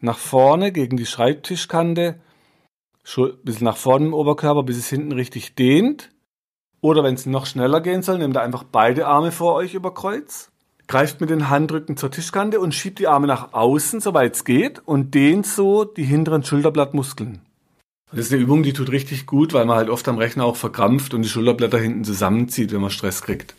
nach 0.00 0.18
vorne 0.18 0.72
gegen 0.72 0.96
die 0.96 1.06
Schreibtischkante, 1.06 2.18
bisschen 3.44 3.64
nach 3.64 3.76
vorne 3.76 4.06
im 4.06 4.14
Oberkörper, 4.14 4.64
bis 4.64 4.76
es 4.76 4.88
hinten 4.88 5.12
richtig 5.12 5.54
dehnt. 5.54 6.10
Oder 6.80 7.04
wenn 7.04 7.14
es 7.14 7.26
noch 7.26 7.46
schneller 7.46 7.80
gehen 7.80 8.02
soll, 8.02 8.18
nehmt 8.18 8.36
ihr 8.36 8.42
einfach 8.42 8.64
beide 8.64 9.06
Arme 9.06 9.32
vor 9.32 9.54
euch 9.54 9.74
über 9.74 9.92
Kreuz, 9.92 10.50
greift 10.86 11.20
mit 11.20 11.30
den 11.30 11.50
Handrücken 11.50 11.96
zur 11.96 12.10
Tischkante 12.10 12.58
und 12.58 12.74
schiebt 12.74 12.98
die 12.98 13.06
Arme 13.06 13.26
nach 13.26 13.52
außen, 13.52 14.00
soweit 14.00 14.34
es 14.34 14.44
geht, 14.44 14.80
und 14.86 15.14
dehnt 15.14 15.46
so 15.46 15.84
die 15.84 16.04
hinteren 16.04 16.42
Schulterblattmuskeln. 16.42 17.40
Das 18.12 18.26
ist 18.26 18.32
eine 18.32 18.42
Übung, 18.42 18.62
die 18.62 18.72
tut 18.72 18.90
richtig 18.90 19.26
gut, 19.26 19.52
weil 19.52 19.66
man 19.66 19.76
halt 19.76 19.88
oft 19.88 20.08
am 20.08 20.18
Rechner 20.18 20.44
auch 20.44 20.56
verkrampft 20.56 21.14
und 21.14 21.22
die 21.22 21.28
Schulterblätter 21.28 21.78
hinten 21.78 22.04
zusammenzieht, 22.04 22.72
wenn 22.72 22.80
man 22.80 22.90
Stress 22.90 23.22
kriegt. 23.22 23.54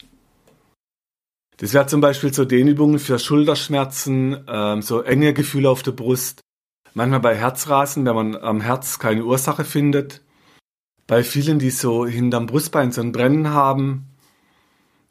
Das 1.57 1.73
wäre 1.73 1.85
zum 1.85 2.01
Beispiel 2.01 2.33
so 2.33 2.43
Dehnübungen 2.43 2.99
für 2.99 3.19
Schulterschmerzen, 3.19 4.43
ähm, 4.47 4.81
so 4.81 5.01
enge 5.03 5.33
Gefühle 5.33 5.69
auf 5.69 5.83
der 5.83 5.91
Brust. 5.91 6.41
Manchmal 6.95 7.19
bei 7.21 7.35
Herzrasen, 7.35 8.03
wenn 8.05 8.15
man 8.15 8.35
am 8.35 8.61
Herz 8.61 8.99
keine 8.99 9.23
Ursache 9.23 9.63
findet. 9.63 10.21
Bei 11.07 11.23
vielen, 11.23 11.59
die 11.59 11.71
so 11.71 12.05
hinterm 12.05 12.45
Brustbein 12.45 12.91
so 12.91 13.01
ein 13.01 13.11
Brennen 13.11 13.49
haben. 13.49 14.07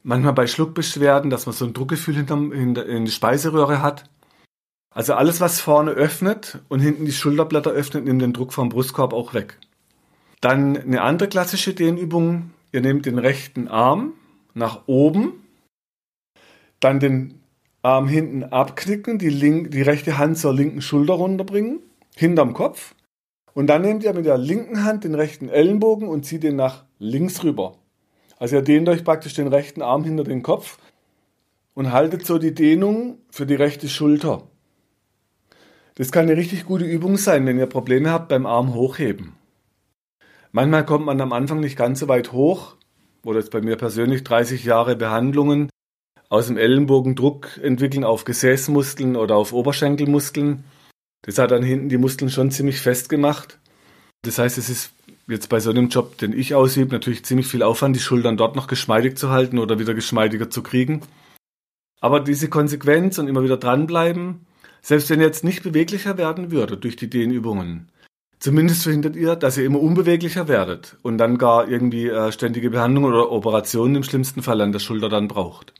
Manchmal 0.02 0.32
bei 0.32 0.46
Schluckbeschwerden, 0.46 1.30
dass 1.30 1.46
man 1.46 1.54
so 1.54 1.66
ein 1.66 1.74
Druckgefühl 1.74 2.16
hinterm, 2.16 2.52
hinter, 2.52 2.86
in 2.86 3.04
die 3.04 3.10
Speiseröhre 3.10 3.82
hat. 3.82 4.04
Also 4.94 5.14
alles, 5.14 5.40
was 5.40 5.60
vorne 5.60 5.92
öffnet 5.92 6.60
und 6.68 6.80
hinten 6.80 7.04
die 7.04 7.12
Schulterblätter 7.12 7.70
öffnet, 7.70 8.04
nimmt 8.04 8.22
den 8.22 8.32
Druck 8.32 8.52
vom 8.52 8.70
Brustkorb 8.70 9.12
auch 9.12 9.34
weg. 9.34 9.58
Dann 10.40 10.76
eine 10.76 11.02
andere 11.02 11.28
klassische 11.28 11.74
Dehnübung. 11.74 12.50
Ihr 12.72 12.80
nehmt 12.80 13.04
den 13.06 13.18
rechten 13.18 13.68
Arm 13.68 14.14
nach 14.54 14.82
oben 14.86 15.34
dann 16.80 16.98
den 16.98 17.40
Arm 17.82 18.08
hinten 18.08 18.44
abknicken, 18.44 19.18
die, 19.18 19.28
link, 19.28 19.70
die 19.70 19.82
rechte 19.82 20.18
Hand 20.18 20.38
zur 20.38 20.52
linken 20.52 20.82
Schulter 20.82 21.14
runterbringen, 21.14 21.80
hinterm 22.16 22.54
Kopf. 22.54 22.94
Und 23.54 23.66
dann 23.66 23.82
nehmt 23.82 24.04
ihr 24.04 24.12
mit 24.14 24.26
der 24.26 24.38
linken 24.38 24.84
Hand 24.84 25.04
den 25.04 25.14
rechten 25.14 25.48
Ellenbogen 25.48 26.08
und 26.08 26.24
zieht 26.24 26.42
den 26.42 26.56
nach 26.56 26.84
links 26.98 27.42
rüber. 27.42 27.76
Also 28.38 28.56
ihr 28.56 28.62
dehnt 28.62 28.88
euch 28.88 29.04
praktisch 29.04 29.34
den 29.34 29.48
rechten 29.48 29.82
Arm 29.82 30.04
hinter 30.04 30.24
den 30.24 30.42
Kopf 30.42 30.78
und 31.74 31.92
haltet 31.92 32.26
so 32.26 32.38
die 32.38 32.54
Dehnung 32.54 33.18
für 33.30 33.46
die 33.46 33.54
rechte 33.54 33.88
Schulter. 33.88 34.42
Das 35.96 36.12
kann 36.12 36.24
eine 36.24 36.36
richtig 36.36 36.64
gute 36.64 36.84
Übung 36.84 37.16
sein, 37.16 37.44
wenn 37.46 37.58
ihr 37.58 37.66
Probleme 37.66 38.10
habt 38.10 38.28
beim 38.28 38.46
Arm 38.46 38.74
hochheben. 38.74 39.34
Manchmal 40.52 40.84
kommt 40.84 41.06
man 41.06 41.20
am 41.20 41.32
Anfang 41.32 41.60
nicht 41.60 41.76
ganz 41.76 42.00
so 42.00 42.08
weit 42.08 42.32
hoch, 42.32 42.76
oder 43.22 43.38
jetzt 43.38 43.50
bei 43.50 43.60
mir 43.60 43.76
persönlich 43.76 44.24
30 44.24 44.64
Jahre 44.64 44.96
Behandlungen, 44.96 45.68
aus 46.30 46.46
dem 46.46 46.56
Ellenbogen 46.56 47.16
Druck 47.16 47.58
entwickeln 47.62 48.04
auf 48.04 48.24
Gesäßmuskeln 48.24 49.16
oder 49.16 49.36
auf 49.36 49.52
Oberschenkelmuskeln. 49.52 50.64
Das 51.22 51.38
hat 51.38 51.50
dann 51.50 51.62
hinten 51.62 51.88
die 51.88 51.98
Muskeln 51.98 52.30
schon 52.30 52.50
ziemlich 52.50 52.80
fest 52.80 53.08
gemacht. 53.08 53.58
Das 54.22 54.38
heißt, 54.38 54.58
es 54.58 54.68
ist 54.68 54.92
jetzt 55.26 55.48
bei 55.48 55.60
so 55.60 55.70
einem 55.70 55.88
Job, 55.88 56.18
den 56.18 56.32
ich 56.32 56.54
ausübe, 56.54 56.92
natürlich 56.92 57.24
ziemlich 57.24 57.46
viel 57.46 57.62
Aufwand, 57.62 57.96
die 57.96 58.00
Schultern 58.00 58.36
dort 58.36 58.56
noch 58.56 58.66
geschmeidig 58.66 59.16
zu 59.16 59.30
halten 59.30 59.58
oder 59.58 59.78
wieder 59.78 59.94
geschmeidiger 59.94 60.50
zu 60.50 60.62
kriegen. 60.62 61.02
Aber 62.00 62.20
diese 62.20 62.48
Konsequenz 62.48 63.18
und 63.18 63.28
immer 63.28 63.42
wieder 63.42 63.56
dranbleiben, 63.56 64.46
selbst 64.82 65.10
wenn 65.10 65.20
ihr 65.20 65.26
jetzt 65.26 65.44
nicht 65.44 65.62
beweglicher 65.62 66.16
werden 66.16 66.50
würdet 66.50 66.84
durch 66.84 66.96
die 66.96 67.10
Dehnübungen, 67.10 67.92
zumindest 68.38 68.82
verhindert 68.84 69.16
ihr, 69.16 69.36
dass 69.36 69.58
ihr 69.58 69.66
immer 69.66 69.80
unbeweglicher 69.80 70.48
werdet 70.48 70.96
und 71.02 71.18
dann 71.18 71.36
gar 71.36 71.68
irgendwie 71.68 72.08
äh, 72.08 72.32
ständige 72.32 72.70
Behandlung 72.70 73.04
oder 73.04 73.30
Operationen 73.30 73.96
im 73.96 74.02
schlimmsten 74.02 74.42
Fall 74.42 74.60
an 74.62 74.72
der 74.72 74.78
Schulter 74.78 75.10
dann 75.10 75.28
braucht. 75.28 75.74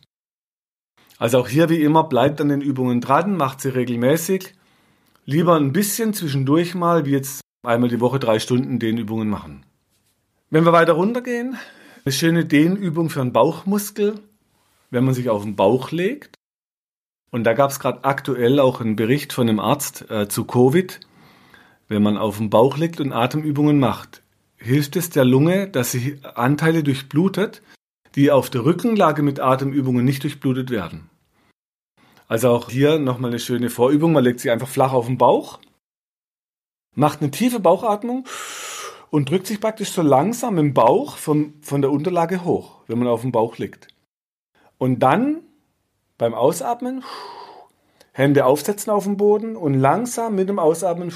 Also 1.18 1.38
auch 1.38 1.49
hier 1.49 1.68
wie 1.68 1.82
immer, 1.82 2.05
bleibt 2.05 2.41
an 2.41 2.49
den 2.49 2.61
Übungen 2.61 3.01
dran, 3.01 3.36
macht 3.36 3.61
sie 3.61 3.70
regelmäßig. 3.70 4.55
Lieber 5.31 5.55
ein 5.55 5.72
bisschen 5.72 6.12
zwischendurch 6.12 6.74
mal, 6.74 7.07
wie 7.07 7.12
jetzt 7.12 7.41
einmal 7.62 7.89
die 7.89 8.01
Woche 8.01 8.18
drei 8.18 8.41
Stunden 8.41 8.81
Dehnübungen 8.81 9.28
machen. 9.28 9.64
Wenn 10.51 10.64
wir 10.64 10.72
weiter 10.72 10.95
runtergehen, 10.95 11.57
eine 12.05 12.12
schöne 12.12 12.45
Dehnübung 12.45 13.11
für 13.11 13.20
einen 13.20 13.33
Bauchmuskel, 13.33 14.18
wenn 14.91 15.05
man 15.05 15.14
sich 15.14 15.31
auf 15.31 15.45
den 15.45 15.55
Bauch 15.55 15.93
legt. 15.93 16.35
Und 17.31 17.45
da 17.45 17.53
gab 17.53 17.70
es 17.70 17.78
gerade 17.78 18.03
aktuell 18.03 18.59
auch 18.59 18.81
einen 18.81 18.97
Bericht 18.97 19.33
von 19.33 19.49
einem 19.49 19.61
Arzt 19.61 20.11
äh, 20.11 20.26
zu 20.26 20.47
Covid. 20.47 20.99
Wenn 21.87 22.03
man 22.03 22.18
auf 22.18 22.39
dem 22.39 22.51
Bauch 22.51 22.76
liegt 22.76 22.99
und 22.99 23.12
Atemübungen 23.12 23.78
macht, 23.78 24.22
hilft 24.57 24.97
es 24.97 25.11
der 25.11 25.24
Lunge, 25.24 25.68
dass 25.68 25.93
sie 25.93 26.18
Anteile 26.24 26.83
durchblutet, 26.83 27.62
die 28.16 28.33
auf 28.33 28.51
der 28.51 28.64
Rückenlage 28.64 29.22
mit 29.22 29.39
Atemübungen 29.39 30.05
nicht 30.05 30.24
durchblutet 30.24 30.70
werden. 30.70 31.10
Also 32.31 32.51
auch 32.51 32.70
hier 32.70 33.01
nochmal 33.01 33.33
eine 33.33 33.41
schöne 33.41 33.70
Vorübung. 33.70 34.12
Man 34.12 34.22
legt 34.22 34.39
sich 34.39 34.53
einfach 34.53 34.68
flach 34.68 34.93
auf 34.93 35.07
den 35.07 35.18
Bauch, 35.18 35.59
macht 36.95 37.22
eine 37.22 37.33
tiefe 37.33 37.59
Bauchatmung 37.59 38.24
und 39.11 39.28
drückt 39.28 39.49
sich 39.49 39.61
praktisch 39.61 39.91
so 39.91 40.01
langsam 40.01 40.57
im 40.57 40.72
Bauch 40.72 41.16
von, 41.16 41.55
von 41.61 41.83
der 41.83 41.91
Unterlage 41.91 42.45
hoch, 42.45 42.83
wenn 42.87 43.01
man 43.01 43.09
auf 43.09 43.22
dem 43.22 43.33
Bauch 43.33 43.59
liegt. 43.59 43.89
Und 44.78 45.01
dann 45.01 45.41
beim 46.18 46.33
Ausatmen 46.33 47.03
Hände 48.12 48.45
aufsetzen 48.45 48.93
auf 48.93 49.05
dem 49.05 49.16
Boden 49.16 49.57
und 49.57 49.74
langsam 49.74 50.37
mit 50.37 50.49
dem 50.49 50.61
Ausatmen 50.61 51.12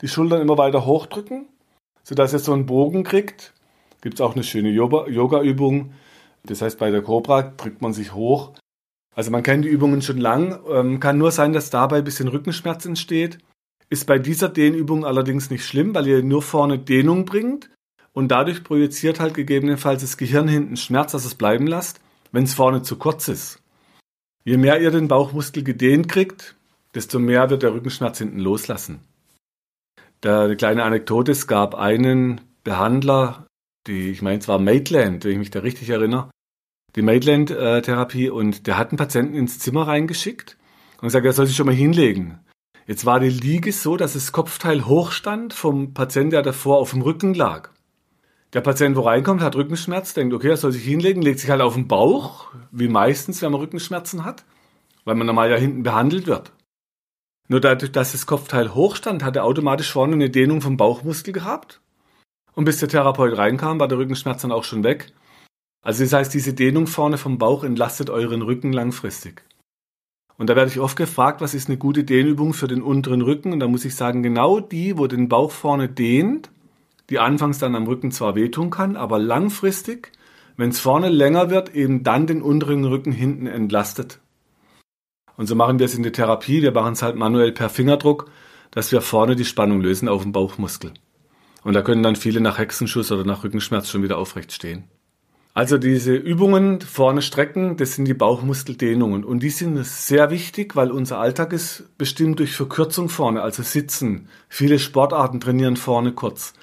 die 0.00 0.08
Schultern 0.08 0.40
immer 0.40 0.56
weiter 0.56 0.86
hochdrücken, 0.86 1.50
sodass 2.02 2.32
ihr 2.32 2.38
so 2.38 2.54
einen 2.54 2.64
Bogen 2.64 3.04
kriegt. 3.04 3.52
Gibt 4.00 4.14
es 4.14 4.20
auch 4.22 4.34
eine 4.34 4.44
schöne 4.44 4.70
Yoga-Übung. 4.70 5.92
Das 6.46 6.62
heißt, 6.62 6.78
bei 6.78 6.90
der 6.90 7.02
Cobra 7.02 7.42
drückt 7.42 7.82
man 7.82 7.92
sich 7.92 8.14
hoch. 8.14 8.52
Also 9.14 9.30
man 9.30 9.42
kennt 9.42 9.64
die 9.64 9.68
Übungen 9.68 10.02
schon 10.02 10.18
lang. 10.18 10.60
Ähm, 10.68 11.00
kann 11.00 11.18
nur 11.18 11.30
sein, 11.30 11.52
dass 11.52 11.70
dabei 11.70 11.98
ein 11.98 12.04
bisschen 12.04 12.28
Rückenschmerz 12.28 12.84
entsteht. 12.84 13.38
Ist 13.90 14.06
bei 14.06 14.18
dieser 14.18 14.48
Dehnübung 14.48 15.04
allerdings 15.04 15.50
nicht 15.50 15.64
schlimm, 15.64 15.94
weil 15.94 16.06
ihr 16.06 16.22
nur 16.22 16.42
vorne 16.42 16.78
Dehnung 16.78 17.24
bringt 17.24 17.70
und 18.12 18.28
dadurch 18.28 18.64
projiziert 18.64 19.20
halt 19.20 19.34
gegebenenfalls 19.34 20.00
das 20.00 20.16
Gehirn 20.16 20.48
hinten 20.48 20.76
Schmerz, 20.76 21.12
dass 21.12 21.24
es 21.24 21.34
bleiben 21.34 21.66
lasst, 21.66 22.00
wenn 22.32 22.44
es 22.44 22.54
vorne 22.54 22.82
zu 22.82 22.96
kurz 22.96 23.28
ist. 23.28 23.60
Je 24.44 24.56
mehr 24.56 24.80
ihr 24.80 24.90
den 24.90 25.08
Bauchmuskel 25.08 25.62
gedehnt 25.62 26.08
kriegt, 26.08 26.56
desto 26.94 27.18
mehr 27.18 27.50
wird 27.50 27.62
der 27.62 27.74
Rückenschmerz 27.74 28.18
hinten 28.18 28.38
loslassen. 28.38 29.00
Da 30.20 30.44
eine 30.44 30.56
kleine 30.56 30.84
Anekdote, 30.84 31.32
es 31.32 31.46
gab 31.46 31.74
einen 31.74 32.40
Behandler, 32.62 33.46
die, 33.86 34.10
ich 34.10 34.22
meine, 34.22 34.38
es 34.38 34.48
war 34.48 34.58
Maitland, 34.58 35.24
wenn 35.24 35.32
ich 35.32 35.38
mich 35.38 35.50
da 35.50 35.60
richtig 35.60 35.90
erinnere, 35.90 36.30
die 36.96 37.02
Maitland-Therapie, 37.02 38.30
und 38.30 38.66
der 38.66 38.78
hat 38.78 38.90
einen 38.90 38.98
Patienten 38.98 39.34
ins 39.34 39.58
Zimmer 39.58 39.86
reingeschickt 39.88 40.56
und 41.00 41.08
gesagt, 41.08 41.26
er 41.26 41.32
soll 41.32 41.46
sich 41.46 41.56
schon 41.56 41.66
mal 41.66 41.74
hinlegen. 41.74 42.38
Jetzt 42.86 43.06
war 43.06 43.18
die 43.18 43.30
Liege 43.30 43.72
so, 43.72 43.96
dass 43.96 44.12
das 44.12 44.32
Kopfteil 44.32 44.86
hoch 44.86 45.10
stand 45.10 45.54
vom 45.54 45.94
Patienten, 45.94 46.30
der 46.30 46.42
davor 46.42 46.78
auf 46.78 46.90
dem 46.90 47.02
Rücken 47.02 47.34
lag. 47.34 47.70
Der 48.52 48.60
Patient, 48.60 48.94
wo 48.94 49.00
reinkommt, 49.00 49.40
hat 49.40 49.56
Rückenschmerz, 49.56 50.14
denkt, 50.14 50.32
okay, 50.32 50.50
er 50.50 50.56
soll 50.56 50.70
sich 50.70 50.84
hinlegen, 50.84 51.22
legt 51.22 51.40
sich 51.40 51.50
halt 51.50 51.60
auf 51.60 51.74
den 51.74 51.88
Bauch, 51.88 52.48
wie 52.70 52.88
meistens, 52.88 53.42
wenn 53.42 53.50
man 53.50 53.60
Rückenschmerzen 53.60 54.24
hat, 54.24 54.44
weil 55.04 55.16
man 55.16 55.26
normal 55.26 55.50
ja 55.50 55.56
hinten 55.56 55.82
behandelt 55.82 56.26
wird. 56.26 56.52
Nur 57.48 57.60
dadurch, 57.60 57.90
dass 57.90 58.12
das 58.12 58.26
Kopfteil 58.26 58.74
hoch 58.74 58.96
stand, 58.96 59.24
hat 59.24 59.34
er 59.36 59.44
automatisch 59.44 59.90
vorne 59.90 60.14
eine 60.14 60.30
Dehnung 60.30 60.60
vom 60.60 60.76
Bauchmuskel 60.76 61.32
gehabt. 61.32 61.80
Und 62.52 62.64
bis 62.64 62.78
der 62.78 62.88
Therapeut 62.88 63.36
reinkam, 63.36 63.80
war 63.80 63.88
der 63.88 63.98
Rückenschmerz 63.98 64.42
dann 64.42 64.52
auch 64.52 64.64
schon 64.64 64.84
weg. 64.84 65.12
Also 65.84 66.02
das 66.02 66.14
heißt, 66.14 66.34
diese 66.34 66.54
Dehnung 66.54 66.86
vorne 66.86 67.18
vom 67.18 67.36
Bauch 67.36 67.62
entlastet 67.62 68.08
euren 68.08 68.40
Rücken 68.40 68.72
langfristig. 68.72 69.44
Und 70.38 70.48
da 70.50 70.56
werde 70.56 70.70
ich 70.70 70.80
oft 70.80 70.96
gefragt, 70.96 71.42
was 71.42 71.54
ist 71.54 71.68
eine 71.68 71.76
gute 71.76 72.04
Dehnübung 72.04 72.54
für 72.54 72.66
den 72.66 72.82
unteren 72.82 73.20
Rücken? 73.20 73.52
Und 73.52 73.60
da 73.60 73.68
muss 73.68 73.84
ich 73.84 73.94
sagen, 73.94 74.22
genau 74.22 74.60
die, 74.60 74.98
wo 74.98 75.06
den 75.06 75.28
Bauch 75.28 75.52
vorne 75.52 75.88
dehnt, 75.88 76.50
die 77.10 77.18
anfangs 77.18 77.58
dann 77.58 77.76
am 77.76 77.86
Rücken 77.86 78.10
zwar 78.10 78.34
wehtun 78.34 78.70
kann, 78.70 78.96
aber 78.96 79.18
langfristig, 79.18 80.10
wenn 80.56 80.70
es 80.70 80.80
vorne 80.80 81.10
länger 81.10 81.50
wird, 81.50 81.74
eben 81.74 82.02
dann 82.02 82.26
den 82.26 82.40
unteren 82.40 82.84
Rücken 82.84 83.12
hinten 83.12 83.46
entlastet. 83.46 84.20
Und 85.36 85.46
so 85.46 85.54
machen 85.54 85.78
wir 85.78 85.86
es 85.86 85.94
in 85.94 86.02
der 86.02 86.12
Therapie. 86.12 86.62
Wir 86.62 86.72
machen 86.72 86.94
es 86.94 87.02
halt 87.02 87.16
manuell 87.16 87.52
per 87.52 87.68
Fingerdruck, 87.68 88.30
dass 88.70 88.90
wir 88.90 89.02
vorne 89.02 89.36
die 89.36 89.44
Spannung 89.44 89.82
lösen 89.82 90.08
auf 90.08 90.22
dem 90.22 90.32
Bauchmuskel. 90.32 90.94
Und 91.62 91.74
da 91.74 91.82
können 91.82 92.02
dann 92.02 92.16
viele 92.16 92.40
nach 92.40 92.58
Hexenschuss 92.58 93.12
oder 93.12 93.24
nach 93.24 93.44
Rückenschmerz 93.44 93.90
schon 93.90 94.02
wieder 94.02 94.16
aufrecht 94.16 94.52
stehen. 94.52 94.84
Also 95.54 95.78
diese 95.78 96.14
Übungen 96.14 96.80
vorne 96.80 97.22
strecken, 97.22 97.76
das 97.76 97.94
sind 97.94 98.06
die 98.06 98.14
Bauchmuskeldehnungen. 98.14 99.24
Und 99.24 99.42
die 99.42 99.50
sind 99.50 99.82
sehr 99.86 100.30
wichtig, 100.30 100.74
weil 100.74 100.90
unser 100.90 101.18
Alltag 101.18 101.52
ist 101.52 101.96
bestimmt 101.96 102.40
durch 102.40 102.56
Verkürzung 102.56 103.08
vorne, 103.08 103.40
also 103.40 103.62
Sitzen. 103.62 104.28
Viele 104.48 104.80
Sportarten 104.80 105.40
trainieren 105.40 105.76
vorne 105.76 106.12
kurz 106.12 106.54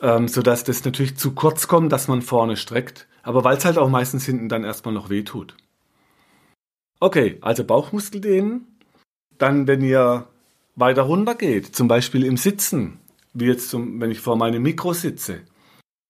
ähm, 0.00 0.28
sodass 0.28 0.64
das 0.64 0.84
natürlich 0.84 1.16
zu 1.16 1.32
kurz 1.32 1.68
kommt, 1.68 1.92
dass 1.92 2.08
man 2.08 2.22
vorne 2.22 2.56
streckt, 2.56 3.06
aber 3.22 3.44
weil 3.44 3.56
es 3.56 3.64
halt 3.64 3.78
auch 3.78 3.88
meistens 3.88 4.24
hinten 4.24 4.48
dann 4.48 4.64
erstmal 4.64 4.94
noch 4.94 5.10
weh 5.10 5.22
tut. 5.22 5.56
Okay, 7.00 7.38
also 7.40 7.64
Bauchmuskel 7.64 8.20
dehnen. 8.20 8.66
Dann, 9.38 9.66
wenn 9.66 9.80
ihr 9.80 10.26
weiter 10.76 11.02
runter 11.02 11.34
geht, 11.34 11.74
zum 11.74 11.88
Beispiel 11.88 12.24
im 12.24 12.36
Sitzen, 12.36 12.98
wie 13.32 13.46
jetzt, 13.46 13.70
zum, 13.70 14.00
wenn 14.00 14.10
ich 14.10 14.20
vor 14.20 14.36
meinem 14.36 14.62
Mikro 14.62 14.92
sitze, 14.92 15.40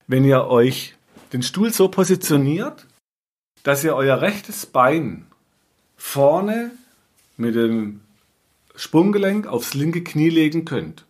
wenn 0.09 0.25
ihr 0.25 0.47
euch 0.47 0.97
den 1.33 1.43
Stuhl 1.43 1.73
so 1.73 1.89
positioniert, 1.89 2.87
dass 3.63 3.85
ihr 3.85 3.95
euer 3.95 4.21
rechtes 4.21 4.67
Bein 4.67 5.27
vorne 5.97 6.73
mit 7.37 7.55
dem 7.55 8.01
Sprunggelenk 8.75 9.47
aufs 9.47 9.75
linke 9.75 10.03
Knie 10.03 10.31
legen 10.31 10.65
könnt. 10.65 11.05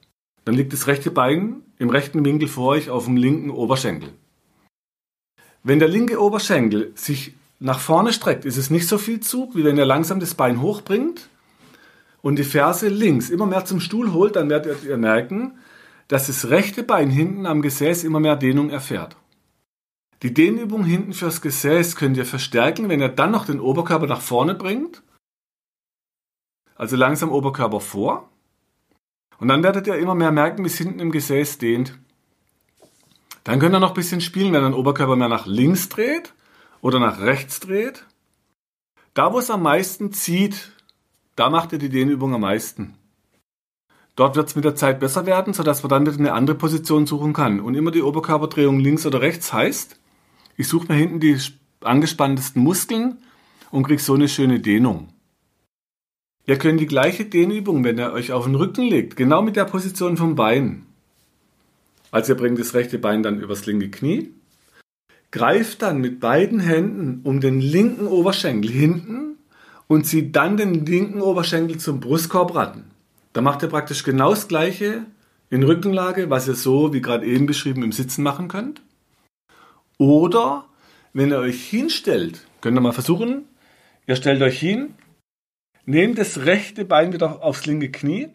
Dann 0.45 0.55
liegt 0.55 0.73
das 0.73 0.87
rechte 0.87 1.11
Bein 1.11 1.63
im 1.79 1.91
rechten 1.91 2.25
Winkel 2.25 2.49
vor 2.49 2.69
euch 2.69 2.91
auf 2.91 3.05
dem 3.05 3.17
linken 3.17 3.51
Oberschenkel. 3.51 4.13
Wenn 5.63 5.79
der 5.79 5.89
linke 5.89 6.21
Oberschenkel 6.21 6.93
sich 6.95 7.35
nach 7.59 7.79
vorne 7.79 8.13
streckt, 8.13 8.45
ist 8.45 8.57
es 8.57 8.71
nicht 8.71 8.89
so 8.89 8.99
viel 8.99 9.21
Zug, 9.21 9.55
wie 9.55 9.65
wenn 9.65 9.77
ihr 9.77 9.85
langsam 9.85 10.19
das 10.19 10.35
Bein 10.35 10.63
hochbringt 10.63 11.29
und 12.23 12.37
die 12.37 12.45
Ferse 12.45 12.89
links 12.89 13.31
immer 13.31 13.47
mehr 13.47 13.65
zum 13.65 13.81
Stuhl 13.81 14.13
holt, 14.13 14.37
dann 14.37 14.49
werdet 14.49 14.85
ihr 14.85 14.97
merken, 14.97 15.59
dass 16.09 16.27
das 16.27 16.49
rechte 16.49 16.83
Bein 16.83 17.11
hinten 17.11 17.47
am 17.47 17.63
Gesäß 17.63 18.03
immer 18.05 18.21
mehr 18.21 18.37
Dehnung 18.37 18.71
erfährt. 18.71 19.17
Die 20.23 20.35
Dehnübung 20.35 20.85
hinten 20.85 21.15
fürs 21.15 21.41
Gesäß 21.41 21.97
könnt 21.97 22.17
ihr 22.17 22.27
verstärken, 22.27 22.89
wenn 22.89 23.01
ihr 23.01 23.09
dann 23.09 23.31
noch 23.31 23.47
den 23.47 23.61
Oberkörper 23.61 24.07
nach 24.07 24.21
vorne 24.21 24.55
bringt. 24.55 25.03
Also 26.75 26.97
langsam 26.97 27.31
Oberkörper 27.31 27.81
vor 27.81 28.31
und 29.41 29.49
dann 29.49 29.63
werdet 29.63 29.87
ihr 29.87 29.97
immer 29.97 30.15
mehr 30.15 30.31
merken, 30.31 30.63
wie 30.63 30.69
es 30.69 30.77
hinten 30.77 31.01
im 31.01 31.11
Gesäß 31.11 31.59
dehnt. 31.59 31.99
Dann 33.45 33.59
könnt 33.59 33.75
ihr 33.75 33.81
noch 33.81 33.91
ein 33.91 33.95
bisschen 33.95 34.21
spielen, 34.21 34.53
wenn 34.53 34.63
ihr 34.63 34.71
den 34.71 34.75
Oberkörper 34.75 35.17
mehr 35.17 35.29
nach 35.29 35.47
links 35.47 35.89
dreht 35.89 36.35
oder 36.83 37.01
nach 37.01 37.21
rechts 37.21 37.59
dreht. 37.61 38.05
Da, 39.15 39.33
wo 39.33 39.39
es 39.39 39.51
am 39.51 39.63
meisten 39.63 40.13
zieht, 40.13 40.73
da 41.37 41.49
macht 41.49 41.73
ihr 41.73 41.79
die 41.79 41.89
Dehnübung 41.89 42.35
am 42.35 42.43
meisten. 42.43 42.95
Dort 44.15 44.37
wird 44.37 44.49
es 44.49 44.57
mit 44.57 44.65
der 44.65 44.75
Zeit 44.75 45.01
besser 45.01 45.25
werden, 45.25 45.55
sodass 45.55 45.83
man 45.83 45.89
dann 45.89 46.07
wieder 46.07 46.19
eine 46.19 46.35
andere 46.35 46.57
Position 46.57 47.07
suchen 47.07 47.33
kann. 47.33 47.61
Und 47.61 47.75
immer 47.75 47.91
die 47.91 48.03
Oberkörperdrehung 48.03 48.79
links 48.79 49.07
oder 49.07 49.23
rechts 49.23 49.53
heißt, 49.53 50.00
ich 50.61 50.69
suche 50.69 50.89
mir 50.89 50.99
hinten 50.99 51.21
die 51.21 51.39
angespanntesten 51.81 52.63
Muskeln 52.63 53.17
und 53.71 53.85
kriege 53.85 54.03
so 54.03 54.13
eine 54.13 54.29
schöne 54.29 54.61
Dehnung. 54.61 55.09
Ihr 56.47 56.59
könnt 56.59 56.81
die 56.81 56.87
gleiche 56.87 57.25
Dehnübung, 57.25 57.83
wenn 57.83 57.99
ihr 57.99 58.13
euch 58.13 58.33
auf 58.33 58.45
den 58.45 58.57
Rücken 58.57 58.83
legt, 58.85 59.17
genau 59.17 59.41
mit 59.41 59.57
der 59.57 59.65
Position 59.65 60.19
vom 60.19 60.35
Bein. 60.35 60.85
Also 62.11 62.35
ihr 62.35 62.37
bringt 62.37 62.59
das 62.59 62.75
rechte 62.75 62.99
Bein 62.99 63.23
dann 63.23 63.41
übers 63.41 63.65
linke 63.65 63.89
Knie, 63.89 64.35
greift 65.31 65.81
dann 65.81 66.03
mit 66.03 66.21
beiden 66.21 66.61
Händen 66.61 67.21
um 67.25 67.41
den 67.41 67.61
linken 67.61 68.07
Oberschenkel 68.07 68.71
hinten 68.71 69.37
und 69.87 70.05
zieht 70.05 70.37
dann 70.37 70.59
den 70.59 70.85
linken 70.85 71.23
Oberschenkel 71.23 71.79
zum 71.79 72.01
Brustkorb 72.01 72.55
ran. 72.55 72.85
Da 73.33 73.41
macht 73.41 73.63
ihr 73.63 73.69
praktisch 73.69 74.03
genau 74.03 74.31
das 74.31 74.47
gleiche 74.47 75.07
in 75.49 75.63
Rückenlage, 75.63 76.29
was 76.29 76.49
ihr 76.49 76.55
so, 76.55 76.93
wie 76.93 77.01
gerade 77.01 77.25
eben 77.25 77.47
beschrieben, 77.47 77.83
im 77.83 77.93
Sitzen 77.93 78.23
machen 78.23 78.49
könnt. 78.49 78.83
Oder 80.01 80.65
wenn 81.13 81.31
ihr 81.31 81.39
euch 81.39 81.63
hinstellt, 81.69 82.47
könnt 82.61 82.77
ihr 82.77 82.81
mal 82.81 82.93
versuchen, 82.93 83.45
ihr 84.07 84.17
stellt 84.17 84.43
euch 84.43 84.59
hin, 84.59 84.95
Nehmt 85.91 86.19
das 86.19 86.45
rechte 86.45 86.85
Bein 86.85 87.13
wieder 87.13 87.43
aufs 87.43 87.67
linke 87.67 87.91
Knie 87.91 88.29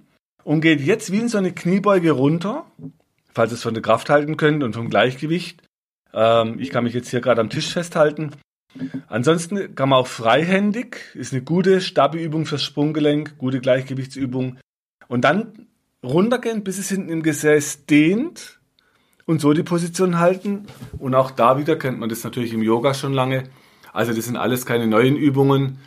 und 0.44 0.60
geht 0.60 0.82
jetzt 0.82 1.14
wie 1.14 1.20
in 1.20 1.30
so 1.30 1.38
eine 1.38 1.54
Kniebeuge 1.54 2.12
runter, 2.12 2.66
falls 3.34 3.54
ihr 3.54 3.56
es 3.56 3.64
von 3.64 3.74
der 3.74 3.84
Kraft 3.84 4.10
halten 4.10 4.36
könnt 4.36 4.62
und 4.62 4.74
vom 4.74 4.90
Gleichgewicht. 4.90 5.64
Ähm, 6.14 6.60
ich 6.60 6.70
kann 6.70 6.84
mich 6.84 6.94
jetzt 6.94 7.10
hier 7.10 7.22
gerade 7.22 7.40
am 7.40 7.50
Tisch 7.50 7.72
festhalten. 7.72 8.32
Ansonsten 9.08 9.74
kann 9.74 9.88
man 9.88 10.00
auch 10.00 10.08
freihändig, 10.08 10.98
ist 11.14 11.32
eine 11.32 11.44
gute 11.44 11.80
Stabi-Übung 11.80 12.46
fürs 12.46 12.64
Sprunggelenk, 12.64 13.38
gute 13.38 13.62
Gleichgewichtsübung. 13.62 14.58
Und 15.08 15.22
dann 15.22 15.68
runtergehen, 16.04 16.64
bis 16.64 16.78
es 16.78 16.90
hinten 16.90 17.10
im 17.10 17.24
Gesäß 17.24 17.86
dehnt 17.86 18.55
und 19.26 19.42
so 19.42 19.54
die 19.54 19.64
Position 19.64 20.20
halten. 20.20 20.66
Und 20.98 21.16
auch 21.16 21.32
da 21.32 21.58
wieder 21.58 21.76
kennt 21.76 22.00
man 22.00 22.10
das 22.10 22.24
natürlich 22.24 22.54
im 22.54 22.62
Yoga 22.62 22.94
schon 22.94 23.14
lange. 23.14 23.44
Also 23.94 24.14
das 24.14 24.26
sind 24.26 24.38
alles 24.38 24.66
keine 24.66 24.88
neuen 24.88 25.16
Übungen. 25.16 25.80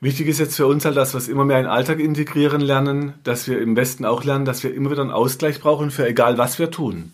Wichtig 0.00 0.28
ist 0.28 0.38
jetzt 0.38 0.56
für 0.56 0.66
uns 0.66 0.84
halt, 0.84 0.96
dass 0.96 1.14
wir 1.14 1.18
es 1.18 1.28
immer 1.28 1.44
mehr 1.44 1.58
in 1.58 1.64
den 1.64 1.70
Alltag 1.70 2.00
integrieren 2.00 2.60
lernen, 2.60 3.14
dass 3.24 3.48
wir 3.48 3.60
im 3.60 3.76
Westen 3.76 4.04
auch 4.04 4.24
lernen, 4.24 4.44
dass 4.44 4.62
wir 4.62 4.74
immer 4.74 4.90
wieder 4.90 5.02
einen 5.02 5.10
Ausgleich 5.10 5.60
brauchen 5.60 5.90
für 5.90 6.06
egal 6.06 6.36
was 6.38 6.58
wir 6.58 6.70
tun. 6.70 7.12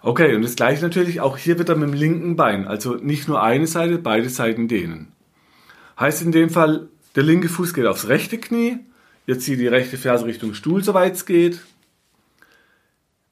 Okay, 0.00 0.36
und 0.36 0.42
das 0.42 0.54
gleiche 0.54 0.82
natürlich 0.82 1.20
auch 1.20 1.36
hier 1.36 1.58
wieder 1.58 1.74
mit 1.74 1.88
dem 1.88 1.94
linken 1.94 2.36
Bein. 2.36 2.68
Also 2.68 2.94
nicht 2.94 3.26
nur 3.26 3.42
eine 3.42 3.66
Seite, 3.66 3.98
beide 3.98 4.28
Seiten 4.28 4.68
dehnen. 4.68 5.08
Heißt 5.98 6.22
in 6.22 6.30
dem 6.30 6.50
Fall, 6.50 6.88
der 7.16 7.24
linke 7.24 7.48
Fuß 7.48 7.74
geht 7.74 7.86
aufs 7.86 8.06
rechte 8.06 8.38
Knie. 8.38 8.78
Jetzt 9.26 9.42
zieht 9.44 9.58
die 9.58 9.66
rechte 9.66 9.98
Ferse 9.98 10.24
Richtung 10.24 10.54
Stuhl, 10.54 10.84
soweit 10.84 11.14
es 11.14 11.26
geht. 11.26 11.60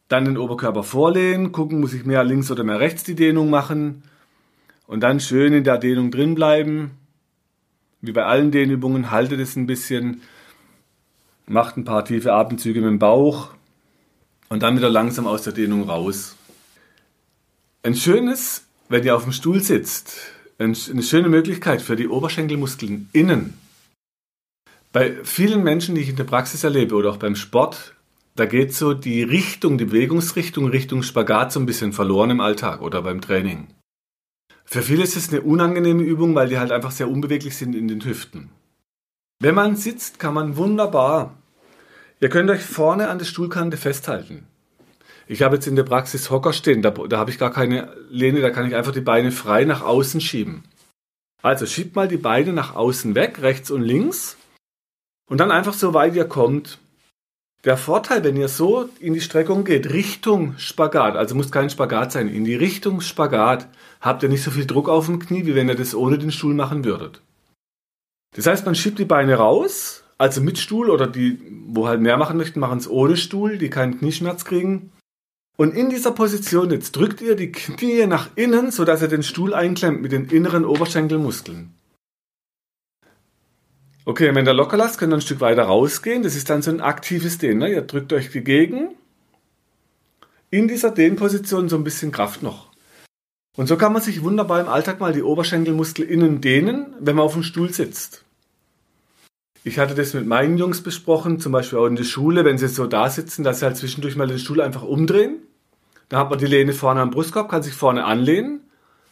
Dann 0.09 0.25
den 0.25 0.39
Oberkörper 0.39 0.83
vorlehnen, 0.83 1.53
gucken, 1.53 1.81
muss 1.81 1.93
ich 1.93 2.05
mehr 2.05 2.23
links 2.23 2.51
oder 2.51 2.63
mehr 2.63 2.79
rechts 2.79 3.03
die 3.03 3.17
Dehnung 3.17 3.51
machen. 3.51 4.05
Und 4.87 5.01
dann 5.01 5.19
schön 5.19 5.53
in 5.53 5.65
der 5.65 5.79
Dehnung 5.79 6.11
drin 6.11 6.35
bleiben. 6.35 6.93
Wie 8.01 8.13
bei 8.13 8.25
allen 8.25 8.53
Dehnübungen, 8.53 9.11
haltet 9.11 9.41
es 9.41 9.57
ein 9.57 9.67
bisschen, 9.67 10.23
macht 11.47 11.77
ein 11.77 11.85
paar 11.85 12.05
tiefe 12.05 12.33
Atemzüge 12.33 12.81
mit 12.81 12.91
dem 12.91 12.99
Bauch 12.99 13.51
und 14.49 14.63
dann 14.63 14.77
wieder 14.77 14.91
langsam 14.91 15.27
aus 15.27 15.43
der 15.43 15.53
Dehnung 15.53 15.89
raus. 15.89 16.37
Ein 17.83 17.97
schönes, 17.97 18.65
wenn 18.89 19.03
ihr 19.03 19.17
auf 19.17 19.25
dem 19.25 19.33
Stuhl 19.33 19.61
sitzt, 19.61 20.19
eine 20.59 20.75
schöne 20.75 21.29
Möglichkeit 21.29 21.83
für 21.83 21.97
die 21.97 22.09
Oberschenkelmuskeln 22.09 23.09
innen. 23.13 23.55
Bei 24.93 25.23
vielen 25.25 25.63
Menschen, 25.65 25.95
die 25.95 26.01
ich 26.01 26.09
in 26.09 26.17
der 26.17 26.25
Praxis 26.25 26.65
erlebe 26.65 26.95
oder 26.95 27.11
auch 27.11 27.19
beim 27.19 27.37
Sport, 27.37 27.96
da 28.37 28.45
geht 28.45 28.75
so 28.75 28.93
die 28.93 29.23
Richtung, 29.23 29.79
die 29.79 29.87
Bewegungsrichtung 29.87 30.69
Richtung 30.69 31.03
Spagat 31.03 31.53
so 31.53 31.61
ein 31.61 31.67
bisschen 31.67 31.93
verloren 31.93 32.31
im 32.31 32.41
Alltag 32.41 32.83
oder 32.83 33.03
beim 33.03 33.21
Training. 33.21 33.69
Für 34.65 34.83
viele 34.83 35.05
ist 35.05 35.17
es 35.17 35.31
eine 35.31 35.41
unangenehme 35.41 36.03
Übung, 36.03 36.35
weil 36.35 36.49
die 36.49 36.59
halt 36.59 36.71
einfach 36.71 36.91
sehr 36.91 37.09
unbeweglich 37.09 37.57
sind 37.57 37.75
in 37.75 37.89
den 37.89 38.05
Hüften. 38.05 38.51
Wenn 39.41 39.55
man 39.55 39.77
sitzt, 39.77 40.19
kann 40.19 40.35
man 40.35 40.57
wunderbar. 40.57 41.37
Ihr 42.21 42.29
könnt 42.29 42.51
euch 42.51 42.63
vorne 42.63 43.09
an 43.09 43.19
der 43.19 43.27
Stuhlkante 43.27 43.77
festhalten. 43.77 44.47
Ich 45.29 45.43
habe 45.43 45.57
jetzt 45.57 45.67
in 45.67 45.77
der 45.77 45.83
Praxis 45.83 46.31
Hocker 46.31 46.53
stehen, 46.53 46.83
da, 46.83 46.91
da 46.91 47.19
habe 47.19 47.31
ich 47.31 47.39
gar 47.39 47.51
keine 47.51 47.97
Lehne, 48.11 48.41
da 48.41 48.51
kann 48.51 48.67
ich 48.67 48.75
einfach 48.75 48.93
die 48.93 49.01
Beine 49.01 49.33
frei 49.33 49.65
nach 49.65 49.83
außen 49.83 50.21
schieben. 50.21 50.65
Also 51.43 51.67
schiebt 51.67 51.97
mal 51.97 52.09
die 52.09 52.17
Beine 52.17 52.53
nach 52.53 52.75
außen 52.75 53.15
weg, 53.15 53.41
rechts 53.41 53.71
und 53.71 53.83
links. 53.83 54.37
Und 55.29 55.39
dann 55.39 55.51
einfach 55.51 55.75
so 55.75 55.95
weit 55.95 56.15
ihr 56.15 56.27
kommt, 56.27 56.79
der 57.67 57.77
Vorteil, 57.77 58.23
wenn 58.23 58.37
ihr 58.37 58.49
so 58.49 58.89
in 59.01 59.13
die 59.13 59.21
Streckung 59.21 59.65
geht, 59.65 59.93
Richtung 59.93 60.57
Spagat, 60.57 61.17
also 61.17 61.35
muss 61.35 61.51
kein 61.51 61.69
Spagat 61.69 62.13
sein, 62.13 62.29
in 62.29 62.45
die 62.45 62.55
Richtung 62.55 63.01
Spagat, 63.01 63.69
habt 64.01 64.23
ihr 64.23 64.29
nicht 64.29 64.45
so 64.45 64.53
viel 64.53 64.67
Druck 64.67 64.89
auf 64.89 65.07
dem 65.07 65.19
Knie, 65.19 65.47
wie 65.47 65.57
wenn 65.57 65.69
ihr 65.69 65.75
das 65.75 65.95
ohne 65.95 66.17
den 66.17 66.31
Stuhl 66.31 66.55
machen 66.55 66.85
würdet. 66.85 67.23
Das 68.37 68.47
heißt, 68.47 68.65
man 68.67 68.77
schiebt 68.77 69.01
die 69.01 69.05
Beine 69.05 69.35
raus, 69.35 70.05
also 70.17 70.41
mit 70.41 70.59
Stuhl 70.59 70.91
oder 70.91 71.09
die, 71.09 71.41
wo 71.67 71.89
halt 71.89 72.01
mehr 72.01 72.17
machen 72.17 72.37
möchten, 72.37 72.61
machen 72.61 72.79
es 72.79 72.89
ohne 72.89 73.17
Stuhl, 73.17 73.59
die 73.59 73.69
keinen 73.69 73.99
Knieschmerz 73.99 74.45
kriegen. 74.45 74.93
Und 75.57 75.75
in 75.75 75.91
dieser 75.91 76.13
Position 76.13 76.71
jetzt 76.71 76.93
drückt 76.93 77.21
ihr 77.21 77.35
die 77.35 77.51
Knie 77.51 78.07
nach 78.07 78.29
innen, 78.37 78.71
sodass 78.71 79.03
ihr 79.03 79.09
den 79.09 79.25
Stuhl 79.25 79.55
einklemmt 79.55 80.03
mit 80.03 80.13
den 80.13 80.27
inneren 80.27 80.65
Oberschenkelmuskeln. 80.65 81.76
Okay, 84.09 84.33
wenn 84.37 84.47
ihr 84.47 84.55
locker 84.55 84.77
lasst, 84.77 84.99
könnt 84.99 85.13
ihr 85.13 85.17
ein 85.17 85.21
Stück 85.21 85.41
weiter 85.41 85.65
rausgehen. 85.65 86.23
Das 86.23 86.37
ist 86.37 86.49
dann 86.49 86.63
so 86.63 86.71
ein 86.71 86.81
aktives 86.81 87.39
Dehnen. 87.39 87.59
Ne? 87.59 87.73
Ihr 87.73 87.83
drückt 87.83 88.13
euch 88.13 88.31
dagegen. 88.33 88.91
In 90.49 90.69
dieser 90.69 90.93
Dehnposition 90.93 91.69
so 91.69 91.75
ein 91.75 91.83
bisschen 91.83 92.13
Kraft 92.13 92.41
noch. 92.41 92.71
Und 93.57 93.67
so 93.67 93.77
kann 93.77 93.93
man 93.93 94.01
sich 94.01 94.23
wunderbar 94.23 94.61
im 94.61 94.69
Alltag 94.69 95.01
mal 95.01 95.13
die 95.13 95.25
Oberschenkelmuskel 95.25 96.05
innen 96.05 96.41
dehnen, 96.41 96.95
wenn 97.01 97.17
man 97.17 97.25
auf 97.25 97.33
dem 97.33 97.43
Stuhl 97.43 97.73
sitzt. 97.73 98.23
Ich 99.65 99.81
hatte 99.81 99.97
das 99.97 100.15
mit 100.15 100.25
meinen 100.25 100.57
Jungs 100.57 100.83
besprochen, 100.83 101.41
zum 101.41 101.51
Beispiel 101.51 101.81
auch 101.81 101.87
in 101.87 101.97
der 101.97 102.05
Schule, 102.05 102.45
wenn 102.45 102.59
sie 102.59 102.69
so 102.69 102.87
da 102.87 103.11
sitzen, 103.11 103.43
dass 103.43 103.59
sie 103.59 103.67
halt 103.67 103.77
zwischendurch 103.77 104.15
mal 104.15 104.29
den 104.29 104.39
Stuhl 104.39 104.61
einfach 104.61 104.85
umdrehen. 104.85 105.39
Da 106.09 106.21
hat 106.21 106.31
man 106.31 106.39
die 106.39 106.47
Lehne 106.47 106.75
vorne 106.75 107.01
am 107.01 107.11
Brustkorb, 107.11 107.49
kann 107.51 107.65
sich 107.65 107.75
vorne 107.75 108.05
anlehnen. 108.05 108.61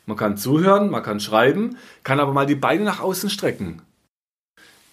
Man 0.06 0.16
kann 0.16 0.36
zuhören, 0.36 0.88
man 0.88 1.02
kann 1.02 1.18
schreiben, 1.18 1.78
kann 2.04 2.20
aber 2.20 2.32
mal 2.32 2.46
die 2.46 2.54
Beine 2.54 2.84
nach 2.84 3.00
außen 3.00 3.28
strecken 3.28 3.82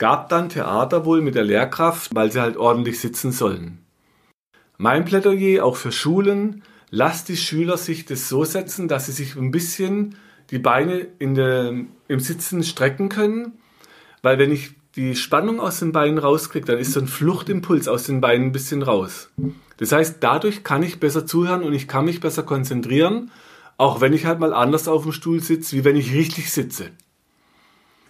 gab 0.01 0.29
dann 0.29 0.49
Theater 0.49 1.05
wohl 1.05 1.21
mit 1.21 1.35
der 1.35 1.43
Lehrkraft, 1.43 2.15
weil 2.15 2.31
sie 2.31 2.41
halt 2.41 2.57
ordentlich 2.57 2.99
sitzen 2.99 3.31
sollen. 3.31 3.85
Mein 4.79 5.05
Plädoyer 5.05 5.63
auch 5.63 5.75
für 5.75 5.91
Schulen, 5.91 6.63
lasst 6.89 7.29
die 7.29 7.37
Schüler 7.37 7.77
sich 7.77 8.05
das 8.07 8.27
so 8.27 8.43
setzen, 8.43 8.87
dass 8.87 9.05
sie 9.05 9.11
sich 9.11 9.35
ein 9.35 9.51
bisschen 9.51 10.15
die 10.49 10.57
Beine 10.57 11.05
in 11.19 11.35
der, 11.35 11.75
im 12.07 12.19
Sitzen 12.19 12.63
strecken 12.63 13.09
können, 13.09 13.59
weil 14.23 14.39
wenn 14.39 14.51
ich 14.51 14.71
die 14.95 15.15
Spannung 15.15 15.59
aus 15.59 15.77
den 15.77 15.91
Beinen 15.91 16.17
rauskriege, 16.17 16.65
dann 16.65 16.79
ist 16.79 16.93
so 16.93 16.99
ein 16.99 17.07
Fluchtimpuls 17.07 17.87
aus 17.87 18.05
den 18.05 18.21
Beinen 18.21 18.47
ein 18.47 18.51
bisschen 18.51 18.81
raus. 18.81 19.29
Das 19.77 19.91
heißt, 19.91 20.17
dadurch 20.21 20.63
kann 20.63 20.81
ich 20.81 20.99
besser 20.99 21.27
zuhören 21.27 21.61
und 21.61 21.73
ich 21.73 21.87
kann 21.87 22.05
mich 22.05 22.21
besser 22.21 22.41
konzentrieren, 22.41 23.29
auch 23.77 24.01
wenn 24.01 24.13
ich 24.13 24.25
halt 24.25 24.39
mal 24.39 24.55
anders 24.55 24.87
auf 24.87 25.03
dem 25.03 25.11
Stuhl 25.11 25.41
sitze, 25.41 25.75
wie 25.75 25.85
wenn 25.85 25.95
ich 25.95 26.11
richtig 26.11 26.51
sitze. 26.51 26.89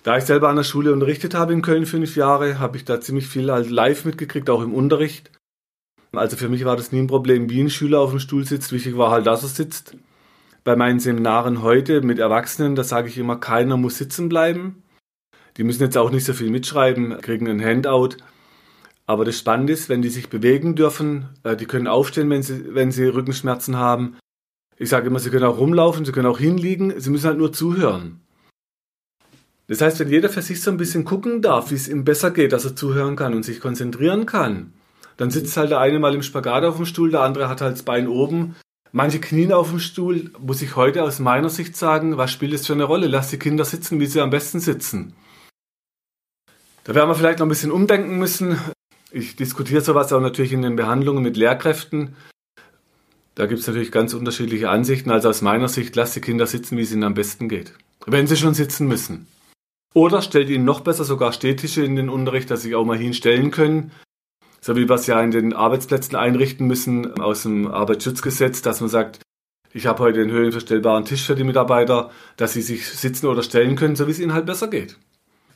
Da 0.04 0.18
ich 0.18 0.24
selber 0.24 0.50
an 0.50 0.56
der 0.56 0.64
Schule 0.64 0.94
unterrichtet 0.94 1.36
habe 1.36 1.54
in 1.54 1.62
Köln 1.62 1.86
fünf 1.86 2.16
Jahre, 2.16 2.58
habe 2.58 2.76
ich 2.78 2.86
da 2.86 3.00
ziemlich 3.00 3.28
viel 3.28 3.44
live 3.44 4.06
mitgekriegt, 4.06 4.50
auch 4.50 4.64
im 4.64 4.74
Unterricht. 4.74 5.30
Also 6.12 6.36
für 6.38 6.50
mich 6.50 6.66
war 6.66 6.76
das 6.76 6.92
nie 6.92 7.00
ein 7.00 7.08
Problem, 7.08 7.50
wie 7.50 7.62
ein 7.62 7.70
Schüler 7.70 8.00
auf 8.00 8.10
dem 8.10 8.20
Stuhl 8.20 8.46
sitzt. 8.46 8.72
Wichtig 8.72 8.98
war 8.98 9.12
halt, 9.12 9.28
dass 9.28 9.44
er 9.44 9.50
sitzt. 9.50 9.96
Bei 10.64 10.76
meinen 10.76 11.00
Seminaren 11.00 11.62
heute 11.62 12.02
mit 12.02 12.20
Erwachsenen, 12.20 12.76
da 12.76 12.84
sage 12.84 13.08
ich 13.10 13.18
immer, 13.18 13.38
keiner 13.38 13.78
muss 13.78 13.98
sitzen 13.98 14.28
bleiben. 14.28 14.84
Die 15.58 15.64
müssen 15.64 15.84
jetzt 15.84 15.98
auch 15.98 16.12
nicht 16.12 16.26
so 16.26 16.34
viel 16.34 16.50
mitschreiben, 16.50 17.20
kriegen 17.22 17.48
ein 17.48 17.64
Handout. 17.64 18.18
Aber 19.06 19.26
das 19.26 19.38
Spannende 19.38 19.74
ist, 19.74 19.90
wenn 19.90 20.02
die 20.02 20.10
sich 20.10 20.30
bewegen 20.30 20.76
dürfen, 20.76 21.30
äh, 21.44 21.56
die 21.56 21.66
können 21.66 21.88
aufstehen, 21.88 22.30
wenn 22.30 22.44
sie, 22.44 22.74
wenn 22.74 22.92
sie 22.92 23.06
Rückenschmerzen 23.06 23.78
haben. 23.78 24.18
Ich 24.78 24.90
sage 24.90 25.08
immer, 25.08 25.20
sie 25.20 25.30
können 25.30 25.46
auch 25.46 25.58
rumlaufen, 25.58 26.06
sie 26.06 26.12
können 26.12 26.28
auch 26.28 26.40
hinliegen, 26.40 27.00
sie 27.00 27.10
müssen 27.10 27.28
halt 27.28 27.38
nur 27.38 27.54
zuhören. 27.54 28.22
Das 29.72 29.80
heißt, 29.80 30.02
wenn 30.02 30.10
jeder 30.10 30.28
für 30.28 30.42
sich 30.42 30.62
so 30.62 30.70
ein 30.70 30.76
bisschen 30.76 31.06
gucken 31.06 31.42
darf, 31.42 31.72
wie 31.72 31.76
es 31.76 31.88
ihm 31.88 32.04
besser 32.04 32.32
geht, 32.32 32.52
dass 32.52 32.66
er 32.66 32.76
zuhören 32.76 33.16
kann 33.16 33.34
und 33.34 33.44
sich 33.44 33.62
konzentrieren 33.62 34.26
kann, 34.26 34.74
dann 35.16 35.32
sitzt 35.32 35.56
halt 35.56 35.72
der 35.72 35.80
eine 35.80 35.98
mal 35.98 36.14
im 36.14 36.24
Spagat 36.24 36.66
auf 36.66 36.76
dem 36.76 36.86
Stuhl, 36.86 37.10
der 37.10 37.22
andere 37.22 37.48
hat 37.48 37.62
halt 37.62 37.76
das 37.76 37.84
Bein 37.84 38.10
oben. 38.10 38.58
Manche 38.92 39.22
knien 39.22 39.54
auf 39.54 39.70
dem 39.70 39.80
Stuhl, 39.80 40.30
muss 40.40 40.62
ich 40.62 40.76
heute 40.76 41.04
aus 41.04 41.20
meiner 41.20 41.48
Sicht 41.50 41.78
sagen, 41.78 42.18
was 42.18 42.32
spielt 42.32 42.52
es 42.52 42.68
für 42.68 42.74
eine 42.74 42.84
Rolle? 42.84 43.08
Lass 43.08 43.30
die 43.30 43.40
Kinder 43.40 43.64
sitzen, 43.64 44.02
wie 44.02 44.08
sie 44.08 44.20
am 44.20 44.30
besten 44.30 44.60
sitzen. 44.60 45.14
Da 46.84 46.94
werden 46.94 47.10
wir 47.10 47.16
vielleicht 47.16 47.40
noch 47.40 47.46
ein 47.46 47.50
bisschen 47.50 47.72
umdenken 47.72 48.18
müssen. 48.18 48.60
Ich 49.10 49.38
diskutiere 49.38 49.80
sowas 49.80 50.12
auch 50.12 50.20
natürlich 50.20 50.52
in 50.52 50.64
den 50.64 50.76
Behandlungen 50.76 51.24
mit 51.24 51.38
Lehrkräften. 51.38 52.18
Da 53.36 53.46
gibt 53.46 53.62
es 53.62 53.68
natürlich 53.68 53.94
ganz 53.94 54.14
unterschiedliche 54.14 54.70
Ansichten. 54.70 55.12
Also 55.12 55.30
aus 55.30 55.42
meiner 55.42 55.70
Sicht, 55.70 55.96
lass 55.96 56.14
die 56.14 56.20
Kinder 56.20 56.46
sitzen, 56.46 56.78
wie 56.78 56.82
es 56.82 56.92
ihnen 56.92 57.06
am 57.06 57.14
besten 57.14 57.48
geht. 57.48 57.72
Wenn 58.06 58.28
sie 58.28 58.36
schon 58.36 58.54
sitzen 58.54 58.90
müssen. 58.90 59.28
Oder 59.94 60.22
stellt 60.22 60.50
ihnen 60.50 60.66
noch 60.66 60.82
besser 60.82 61.04
sogar 61.04 61.34
Stehtische 61.34 61.84
in 61.84 61.96
den 61.96 62.10
Unterricht, 62.10 62.50
dass 62.50 62.62
sie 62.62 62.70
sich 62.70 62.76
auch 62.76 62.86
mal 62.86 62.98
hinstellen 62.98 63.52
können. 63.52 63.92
So 64.62 64.76
wie 64.76 64.88
wir 64.88 64.96
es 64.96 65.08
ja 65.08 65.22
in 65.22 65.32
den 65.32 65.54
Arbeitsplätzen 65.54 66.16
einrichten 66.16 66.68
müssen 66.68 67.20
aus 67.20 67.44
dem 67.44 67.68
Arbeitsschutzgesetz, 67.68 68.62
dass 68.62 68.80
man 68.80 68.90
sagt, 68.90 69.22
ich 69.74 69.88
habe 69.88 70.04
heute 70.04 70.22
einen 70.22 70.32
höhenverstellbaren 70.32 71.06
Tisch 71.06 71.26
für 71.26 71.36
die 71.36 71.44
Mitarbeiter, 71.44 72.12
dass 72.38 72.54
sie 72.54 72.62
sich 72.62 72.88
sitzen 72.88 73.28
oder 73.28 73.42
stellen 73.42 73.76
können, 73.76 73.96
so 73.96 74.08
wie 74.08 74.12
es 74.12 74.20
ihnen 74.20 74.34
halt 74.34 74.46
besser 74.46 74.68
geht. 74.68 74.98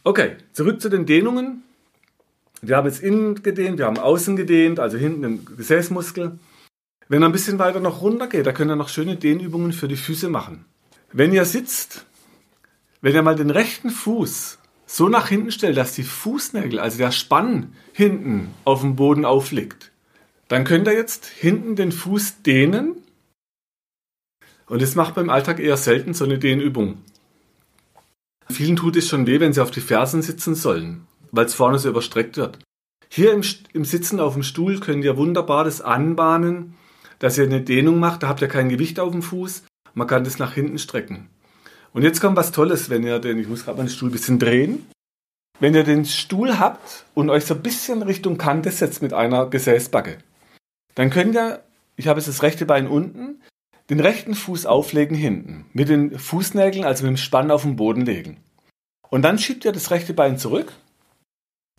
Okay, 0.04 0.38
zurück 0.54 0.82
zu 0.82 0.90
den 0.90 1.06
Dehnungen. 1.06 1.64
Wir 2.62 2.78
haben 2.78 2.88
jetzt 2.88 3.04
innen 3.04 3.42
gedehnt, 3.44 3.78
wir 3.78 3.86
haben 3.86 4.00
außen 4.00 4.36
gedehnt, 4.36 4.80
also 4.80 4.98
hinten 4.98 5.22
den 5.22 5.46
Gesäßmuskel. 5.58 6.40
Wenn 7.08 7.22
er 7.22 7.30
ein 7.30 7.34
bisschen 7.34 7.60
weiter 7.60 7.80
noch 7.80 8.02
runter 8.02 8.28
geht, 8.28 8.46
da 8.46 8.54
könnt 8.54 8.72
ihr 8.72 8.76
noch 8.76 8.90
schöne 8.90 9.18
Dehnübungen 9.18 9.74
für 9.74 9.88
die 9.88 9.98
Füße 9.98 10.30
machen. 10.30 10.66
Wenn 11.12 11.34
ihr 11.34 11.46
sitzt, 11.46 12.05
wenn 13.02 13.16
ihr 13.16 13.22
mal 13.22 13.36
den 13.36 13.50
rechten 13.50 13.90
Fuß 13.90 14.60
so 14.86 15.10
nach 15.10 15.28
hinten 15.28 15.52
stellt, 15.52 15.78
dass 15.78 15.94
die 15.94 16.04
Fußnägel, 16.04 16.80
also 16.80 16.98
der 16.98 17.12
Spann 17.12 17.74
hinten 17.94 18.54
auf 18.64 18.82
dem 18.82 18.96
Boden 18.96 19.26
aufliegt, 19.26 19.92
dann 20.48 20.64
könnt 20.64 20.88
ihr 20.88 20.94
jetzt 20.94 21.26
hinten 21.26 21.76
den 21.76 21.92
Fuß 21.92 22.44
dehnen. 22.44 22.96
Und 24.68 24.82
das 24.82 24.96
macht 24.96 25.16
beim 25.16 25.30
Alltag 25.30 25.60
eher 25.60 25.78
selten 25.78 26.14
so 26.14 26.26
eine 26.26 26.40
Dehnübung. 26.40 27.00
Vielen 28.50 28.76
tut 28.76 28.96
es 28.96 29.08
schon 29.08 29.26
weh, 29.26 29.40
wenn 29.40 29.54
sie 29.54 29.62
auf 29.62 29.72
die 29.72 29.82
Fersen 29.82 30.22
sitzen 30.22 30.54
sollen, 30.54 31.08
weil 31.32 31.46
es 31.46 31.56
vorne 31.56 31.80
so 31.80 31.90
überstreckt 31.90 32.38
wird. 32.38 32.60
Hier 33.10 33.34
im, 33.34 33.44
im 33.74 33.86
Sitzen 33.86 34.20
auf 34.20 34.34
dem 34.34 34.44
Stuhl 34.44 34.80
könnt 34.80 35.04
ihr 35.04 35.18
wunderbar 35.18 35.64
das 35.64 35.82
anbahnen, 35.82 36.76
dass 37.20 37.38
ihr 37.38 37.46
eine 37.46 37.62
Dehnung 37.62 38.00
macht. 38.00 38.24
Da 38.24 38.28
habt 38.28 38.42
ihr 38.42 38.48
kein 38.48 38.70
Gewicht 38.70 39.00
auf 39.00 39.12
dem 39.12 39.22
Fuß. 39.22 39.64
Man 39.94 40.08
kann 40.08 40.24
das 40.24 40.38
nach 40.38 40.54
hinten 40.54 40.78
strecken. 40.78 41.30
Und 41.96 42.04
jetzt 42.04 42.20
kommt 42.20 42.36
was 42.36 42.52
Tolles, 42.52 42.90
wenn 42.90 43.04
ihr 43.04 43.20
den, 43.20 43.40
ich 43.40 43.48
muss 43.48 43.64
gerade 43.64 43.78
meinen 43.78 43.88
Stuhl 43.88 44.10
ein 44.10 44.12
bisschen 44.12 44.38
drehen. 44.38 44.86
Wenn 45.62 45.74
ihr 45.74 45.86
den 45.86 46.04
Stuhl 46.04 46.60
habt 46.60 47.06
und 47.14 47.30
euch 47.30 47.46
so 47.46 47.54
ein 47.54 47.64
bisschen 47.64 48.02
Richtung 48.02 48.38
Kante 48.38 48.70
setzt 48.70 49.02
mit 49.02 49.14
einer 49.14 49.46
Gesäßbacke, 49.46 50.18
dann 50.96 51.10
könnt 51.10 51.36
ihr, 51.36 51.64
ich 51.96 52.10
habe 52.10 52.20
jetzt 52.20 52.28
das 52.28 52.44
rechte 52.44 52.66
Bein 52.66 52.90
unten, 52.90 53.42
den 53.90 54.02
rechten 54.02 54.36
Fuß 54.36 54.66
auflegen 54.66 55.16
hinten, 55.16 55.68
mit 55.72 55.88
den 55.88 56.20
Fußnägeln, 56.20 56.84
also 56.84 57.06
mit 57.06 57.12
dem 57.12 57.18
Spann 57.18 57.50
auf 57.50 57.62
den 57.62 57.78
Boden 57.78 58.02
legen. 58.02 58.44
Und 59.10 59.22
dann 59.22 59.40
schiebt 59.40 59.64
ihr 59.64 59.72
das 59.72 59.90
rechte 59.90 60.14
Bein 60.14 60.38
zurück, 60.38 60.74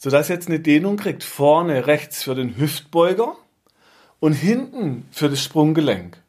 sodass 0.01 0.31
ihr 0.31 0.37
jetzt 0.37 0.49
eine 0.49 0.61
Dehnung 0.61 0.97
kriegt, 0.97 1.25
vorne 1.25 1.87
rechts 1.87 2.23
für 2.23 2.35
den 2.35 2.57
Hüftbeuger 2.57 3.37
und 4.21 4.33
hinten 4.33 5.07
für 5.11 5.29
das 5.29 5.45
Sprunggelenk. 5.45 6.23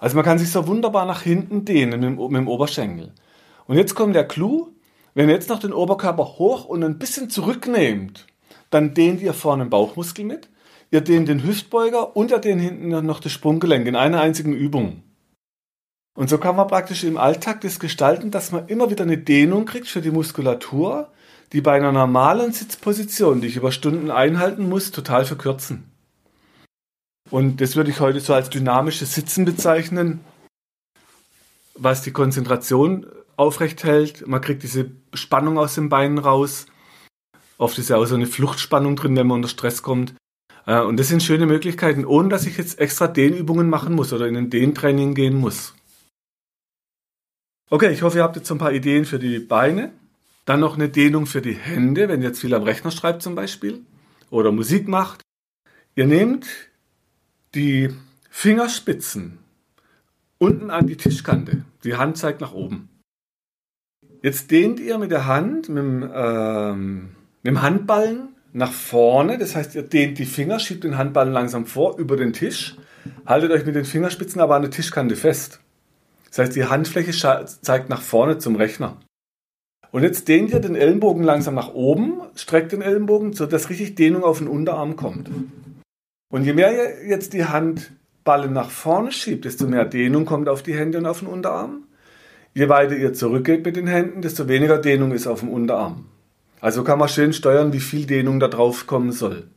Also 0.00 0.16
man 0.16 0.24
kann 0.24 0.38
sich 0.38 0.50
so 0.50 0.66
wunderbar 0.66 1.06
nach 1.06 1.22
hinten 1.22 1.64
dehnen 1.64 2.00
mit 2.00 2.02
dem, 2.02 2.16
mit 2.16 2.40
dem 2.40 2.48
Oberschenkel. 2.48 3.12
Und 3.66 3.76
jetzt 3.76 3.94
kommt 3.94 4.16
der 4.16 4.26
Clou. 4.26 4.68
Wenn 5.14 5.28
ihr 5.28 5.34
jetzt 5.34 5.50
noch 5.50 5.58
den 5.58 5.72
Oberkörper 5.72 6.24
hoch 6.38 6.64
und 6.64 6.82
ein 6.82 6.98
bisschen 6.98 7.30
zurücknehmt, 7.30 8.26
dann 8.70 8.94
dehnt 8.94 9.20
ihr 9.20 9.34
vorne 9.34 9.64
den 9.64 9.70
Bauchmuskel 9.70 10.24
mit. 10.24 10.48
ihr 10.90 11.02
dehnt 11.02 11.28
den 11.28 11.44
Hüftbeuger 11.44 12.16
und 12.16 12.30
ihr 12.30 12.38
dehnt 12.38 12.62
hinten 12.62 12.88
noch 13.06 13.20
das 13.20 13.32
Sprunggelenk 13.32 13.86
in 13.86 13.96
einer 13.96 14.20
einzigen 14.20 14.52
Übung. 14.52 15.02
Und 16.14 16.28
so 16.28 16.38
kann 16.38 16.56
man 16.56 16.66
praktisch 16.68 17.04
im 17.04 17.16
Alltag 17.16 17.60
das 17.60 17.78
gestalten, 17.78 18.30
dass 18.30 18.52
man 18.52 18.66
immer 18.66 18.90
wieder 18.90 19.04
eine 19.04 19.18
Dehnung 19.18 19.64
kriegt 19.64 19.86
für 19.86 20.00
die 20.00 20.10
Muskulatur, 20.10 21.12
die 21.52 21.60
bei 21.60 21.72
einer 21.72 21.92
normalen 21.92 22.52
Sitzposition, 22.52 23.40
die 23.40 23.48
ich 23.48 23.56
über 23.56 23.72
Stunden 23.72 24.10
einhalten 24.10 24.68
muss, 24.68 24.90
total 24.90 25.24
verkürzen. 25.24 25.89
Und 27.30 27.60
das 27.60 27.76
würde 27.76 27.90
ich 27.90 28.00
heute 28.00 28.20
so 28.20 28.34
als 28.34 28.50
dynamisches 28.50 29.14
Sitzen 29.14 29.44
bezeichnen, 29.44 30.20
was 31.74 32.02
die 32.02 32.10
Konzentration 32.10 33.06
aufrecht 33.36 33.84
hält. 33.84 34.26
Man 34.26 34.40
kriegt 34.40 34.62
diese 34.62 34.90
Spannung 35.14 35.58
aus 35.58 35.76
den 35.76 35.88
Beinen 35.88 36.18
raus. 36.18 36.66
Oft 37.56 37.78
ist 37.78 37.90
ja 37.90 37.96
auch 37.96 38.06
so 38.06 38.16
eine 38.16 38.26
Fluchtspannung 38.26 38.96
drin, 38.96 39.16
wenn 39.16 39.26
man 39.26 39.36
unter 39.36 39.48
Stress 39.48 39.82
kommt. 39.82 40.14
Äh, 40.66 40.80
und 40.80 40.98
das 40.98 41.08
sind 41.08 41.22
schöne 41.22 41.46
Möglichkeiten, 41.46 42.04
ohne 42.04 42.28
dass 42.28 42.46
ich 42.46 42.56
jetzt 42.56 42.78
extra 42.80 43.06
Dehnübungen 43.06 43.70
machen 43.70 43.94
muss 43.94 44.12
oder 44.12 44.26
in 44.26 44.36
ein 44.36 44.50
Dehntraining 44.50 45.14
gehen 45.14 45.36
muss. 45.36 45.74
Okay, 47.70 47.92
ich 47.92 48.02
hoffe, 48.02 48.18
ihr 48.18 48.24
habt 48.24 48.36
jetzt 48.36 48.48
so 48.48 48.54
ein 48.54 48.58
paar 48.58 48.72
Ideen 48.72 49.04
für 49.04 49.18
die 49.18 49.38
Beine. 49.38 49.92
Dann 50.44 50.60
noch 50.60 50.74
eine 50.74 50.88
Dehnung 50.88 51.26
für 51.26 51.40
die 51.40 51.54
Hände, 51.54 52.08
wenn 52.08 52.22
ihr 52.22 52.28
jetzt 52.28 52.40
viel 52.40 52.54
am 52.54 52.64
Rechner 52.64 52.90
schreibt 52.90 53.22
zum 53.22 53.36
Beispiel 53.36 53.84
oder 54.30 54.50
Musik 54.50 54.88
macht. 54.88 55.22
Ihr 55.94 56.06
nehmt 56.06 56.46
die 57.54 57.90
Fingerspitzen 58.30 59.38
unten 60.38 60.70
an 60.70 60.86
die 60.86 60.96
Tischkante. 60.96 61.64
Die 61.84 61.96
Hand 61.96 62.16
zeigt 62.16 62.40
nach 62.40 62.52
oben. 62.52 62.88
Jetzt 64.22 64.50
dehnt 64.50 64.80
ihr 64.80 64.98
mit 64.98 65.10
der 65.10 65.26
Hand, 65.26 65.68
mit 65.68 65.78
dem, 65.78 66.10
ähm, 66.14 67.10
mit 67.42 67.52
dem 67.52 67.62
Handballen 67.62 68.28
nach 68.52 68.72
vorne. 68.72 69.38
Das 69.38 69.56
heißt, 69.56 69.74
ihr 69.74 69.82
dehnt 69.82 70.18
die 70.18 70.26
Finger, 70.26 70.58
schiebt 70.58 70.84
den 70.84 70.98
Handballen 70.98 71.32
langsam 71.32 71.66
vor 71.66 71.98
über 71.98 72.16
den 72.16 72.32
Tisch. 72.32 72.76
Haltet 73.26 73.50
euch 73.50 73.64
mit 73.64 73.74
den 73.74 73.84
Fingerspitzen 73.84 74.40
aber 74.40 74.56
an 74.56 74.62
der 74.62 74.70
Tischkante 74.70 75.16
fest. 75.16 75.60
Das 76.28 76.38
heißt, 76.38 76.56
die 76.56 76.66
Handfläche 76.66 77.12
zeigt 77.12 77.88
nach 77.88 78.02
vorne 78.02 78.38
zum 78.38 78.56
Rechner. 78.56 78.98
Und 79.90 80.04
jetzt 80.04 80.28
dehnt 80.28 80.50
ihr 80.50 80.60
den 80.60 80.76
Ellenbogen 80.76 81.24
langsam 81.24 81.54
nach 81.54 81.74
oben, 81.74 82.20
streckt 82.36 82.70
den 82.70 82.82
Ellenbogen, 82.82 83.32
sodass 83.32 83.70
richtig 83.70 83.96
Dehnung 83.96 84.22
auf 84.22 84.38
den 84.38 84.46
Unterarm 84.46 84.94
kommt. 84.94 85.28
Und 86.30 86.44
je 86.44 86.54
mehr 86.54 86.72
ihr 86.72 87.08
jetzt 87.08 87.32
die 87.32 87.44
Handballen 87.44 88.52
nach 88.52 88.70
vorne 88.70 89.12
schiebt, 89.12 89.44
desto 89.44 89.66
mehr 89.66 89.84
Dehnung 89.84 90.24
kommt 90.24 90.48
auf 90.48 90.62
die 90.62 90.74
Hände 90.74 90.98
und 90.98 91.06
auf 91.06 91.18
den 91.18 91.28
Unterarm. 91.28 91.84
Je 92.54 92.68
weiter 92.68 92.96
ihr 92.96 93.12
zurückgeht 93.12 93.64
mit 93.64 93.76
den 93.76 93.88
Händen, 93.88 94.22
desto 94.22 94.48
weniger 94.48 94.78
Dehnung 94.78 95.12
ist 95.12 95.26
auf 95.26 95.40
dem 95.40 95.48
Unterarm. 95.50 96.06
Also 96.60 96.84
kann 96.84 96.98
man 96.98 97.08
schön 97.08 97.32
steuern, 97.32 97.72
wie 97.72 97.80
viel 97.80 98.06
Dehnung 98.06 98.38
da 98.38 98.48
drauf 98.48 98.86
kommen 98.86 99.12
soll. 99.12 99.48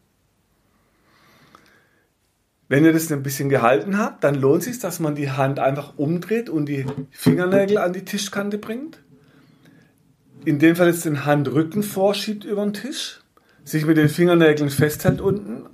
Wenn 2.69 2.85
ihr 2.85 2.93
das 2.93 3.11
ein 3.11 3.23
bisschen 3.23 3.49
gehalten 3.49 3.99
habt, 3.99 4.23
dann 4.23 4.35
lohnt 4.35 4.61
es 4.61 4.65
sich, 4.65 4.79
dass 4.79 4.99
man 4.99 5.13
die 5.13 5.29
Hand 5.29 5.59
einfach 5.59 5.97
umdreht 5.97 6.49
und 6.49 6.65
die 6.65 6.85
Fingernägel 7.11 7.77
an 7.77 7.93
die 7.93 8.05
Tischkante 8.05 8.57
bringt. 8.57 8.99
In 10.43 10.57
dem 10.57 10.75
Fall 10.75 10.87
jetzt 10.87 11.05
den 11.05 11.25
Handrücken 11.25 11.83
vorschiebt 11.83 12.45
über 12.45 12.63
den 12.63 12.73
Tisch, 12.73 13.21
sich 13.63 13.85
mit 13.85 13.97
den 13.97 14.09
Fingernägeln 14.09 14.71
festhält 14.71 15.21
unten, 15.21 15.67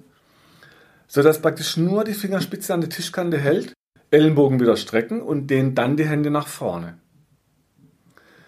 sodass 1.09 1.41
praktisch 1.41 1.75
nur 1.75 2.05
die 2.05 2.13
Fingerspitze 2.13 2.73
an 2.73 2.81
der 2.81 2.89
Tischkante 2.89 3.37
hält, 3.37 3.73
Ellenbogen 4.11 4.59
wieder 4.59 4.77
strecken 4.77 5.21
und 5.21 5.47
dehnt 5.47 5.77
dann 5.77 5.97
die 5.97 6.07
Hände 6.07 6.29
nach 6.29 6.47
vorne. 6.47 6.99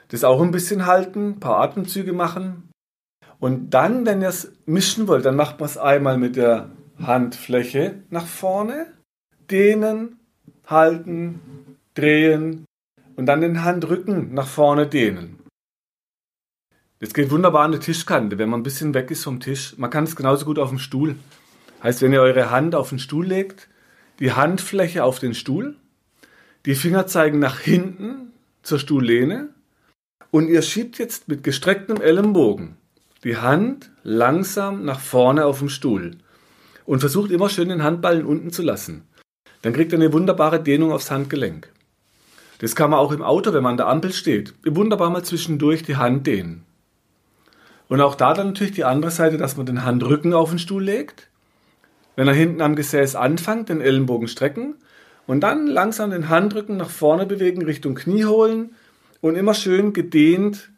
Das 0.07 0.23
auch 0.23 0.41
ein 0.41 0.51
bisschen 0.51 0.85
halten, 0.85 1.31
ein 1.31 1.39
paar 1.39 1.59
Atemzüge 1.59 2.13
machen. 2.13 2.69
Und 3.39 3.71
dann, 3.71 4.05
wenn 4.05 4.21
ihr 4.21 4.29
es 4.29 4.53
mischen 4.65 5.07
wollt, 5.07 5.25
dann 5.25 5.35
macht 5.35 5.59
man 5.59 5.67
es 5.67 5.77
einmal 5.77 6.17
mit 6.17 6.35
der 6.35 6.69
Handfläche 6.99 8.03
nach 8.09 8.27
vorne, 8.27 8.93
dehnen, 9.49 10.19
halten, 10.67 11.39
drehen 11.95 12.65
und 13.15 13.25
dann 13.25 13.41
den 13.41 13.63
Handrücken 13.63 14.33
nach 14.33 14.47
vorne 14.47 14.85
dehnen. 14.87 15.39
Das 16.99 17.15
geht 17.15 17.31
wunderbar 17.31 17.63
an 17.63 17.71
der 17.71 17.81
Tischkante, 17.81 18.37
wenn 18.37 18.49
man 18.49 18.59
ein 18.59 18.63
bisschen 18.63 18.93
weg 18.93 19.09
ist 19.09 19.23
vom 19.23 19.39
Tisch. 19.39 19.75
Man 19.77 19.89
kann 19.89 20.03
es 20.03 20.15
genauso 20.15 20.45
gut 20.45 20.59
auf 20.59 20.69
dem 20.69 20.77
Stuhl. 20.77 21.15
Heißt, 21.83 22.01
wenn 22.01 22.13
ihr 22.13 22.21
eure 22.21 22.51
Hand 22.51 22.75
auf 22.75 22.89
den 22.89 22.99
Stuhl 22.99 23.25
legt, 23.25 23.67
die 24.19 24.33
Handfläche 24.33 25.03
auf 25.03 25.19
den 25.19 25.33
Stuhl, 25.33 25.75
die 26.65 26.75
Finger 26.75 27.07
zeigen 27.07 27.39
nach 27.39 27.59
hinten 27.59 28.33
zur 28.61 28.79
Stuhllehne 28.79 29.49
und 30.29 30.47
ihr 30.47 30.61
schiebt 30.61 30.99
jetzt 30.99 31.27
mit 31.27 31.43
gestrecktem 31.43 31.99
Ellenbogen 32.01 32.77
die 33.23 33.37
Hand 33.37 33.91
langsam 34.03 34.83
nach 34.83 34.99
vorne 34.99 35.45
auf 35.45 35.59
dem 35.59 35.69
Stuhl 35.69 36.17
und 36.85 36.99
versucht 36.99 37.31
immer 37.31 37.49
schön 37.49 37.69
den 37.69 37.83
Handballen 37.83 38.25
unten 38.25 38.51
zu 38.51 38.63
lassen. 38.63 39.07
Dann 39.61 39.73
kriegt 39.73 39.91
ihr 39.91 39.99
eine 39.99 40.13
wunderbare 40.13 40.61
Dehnung 40.61 40.91
aufs 40.91 41.11
Handgelenk. 41.11 41.71
Das 42.59 42.75
kann 42.75 42.91
man 42.91 42.99
auch 42.99 43.11
im 43.11 43.21
Auto, 43.21 43.53
wenn 43.53 43.63
man 43.63 43.71
an 43.71 43.77
der 43.77 43.87
Ampel 43.87 44.13
steht, 44.13 44.53
wunderbar 44.65 45.09
mal 45.09 45.23
zwischendurch 45.23 45.83
die 45.83 45.97
Hand 45.97 46.27
dehnen. 46.27 46.63
Und 47.87 48.01
auch 48.01 48.15
da 48.15 48.33
dann 48.33 48.47
natürlich 48.47 48.73
die 48.73 48.85
andere 48.85 49.11
Seite, 49.11 49.37
dass 49.37 49.57
man 49.57 49.65
den 49.65 49.83
Handrücken 49.83 50.33
auf 50.33 50.49
den 50.49 50.59
Stuhl 50.59 50.83
legt. 50.83 51.30
Wenn 52.15 52.27
er 52.27 52.33
hinten 52.33 52.61
am 52.61 52.75
Gesäß 52.75 53.15
anfängt, 53.15 53.69
den 53.69 53.81
Ellenbogen 53.81 54.27
strecken 54.27 54.75
und 55.27 55.41
dann 55.41 55.67
langsam 55.67 56.11
den 56.11 56.29
Handrücken 56.29 56.77
nach 56.77 56.89
vorne 56.89 57.25
bewegen, 57.25 57.63
Richtung 57.63 57.95
Knie 57.95 58.25
holen 58.25 58.75
und 59.21 59.35
immer 59.35 59.53
schön 59.53 59.93
gedehnt 59.93 60.71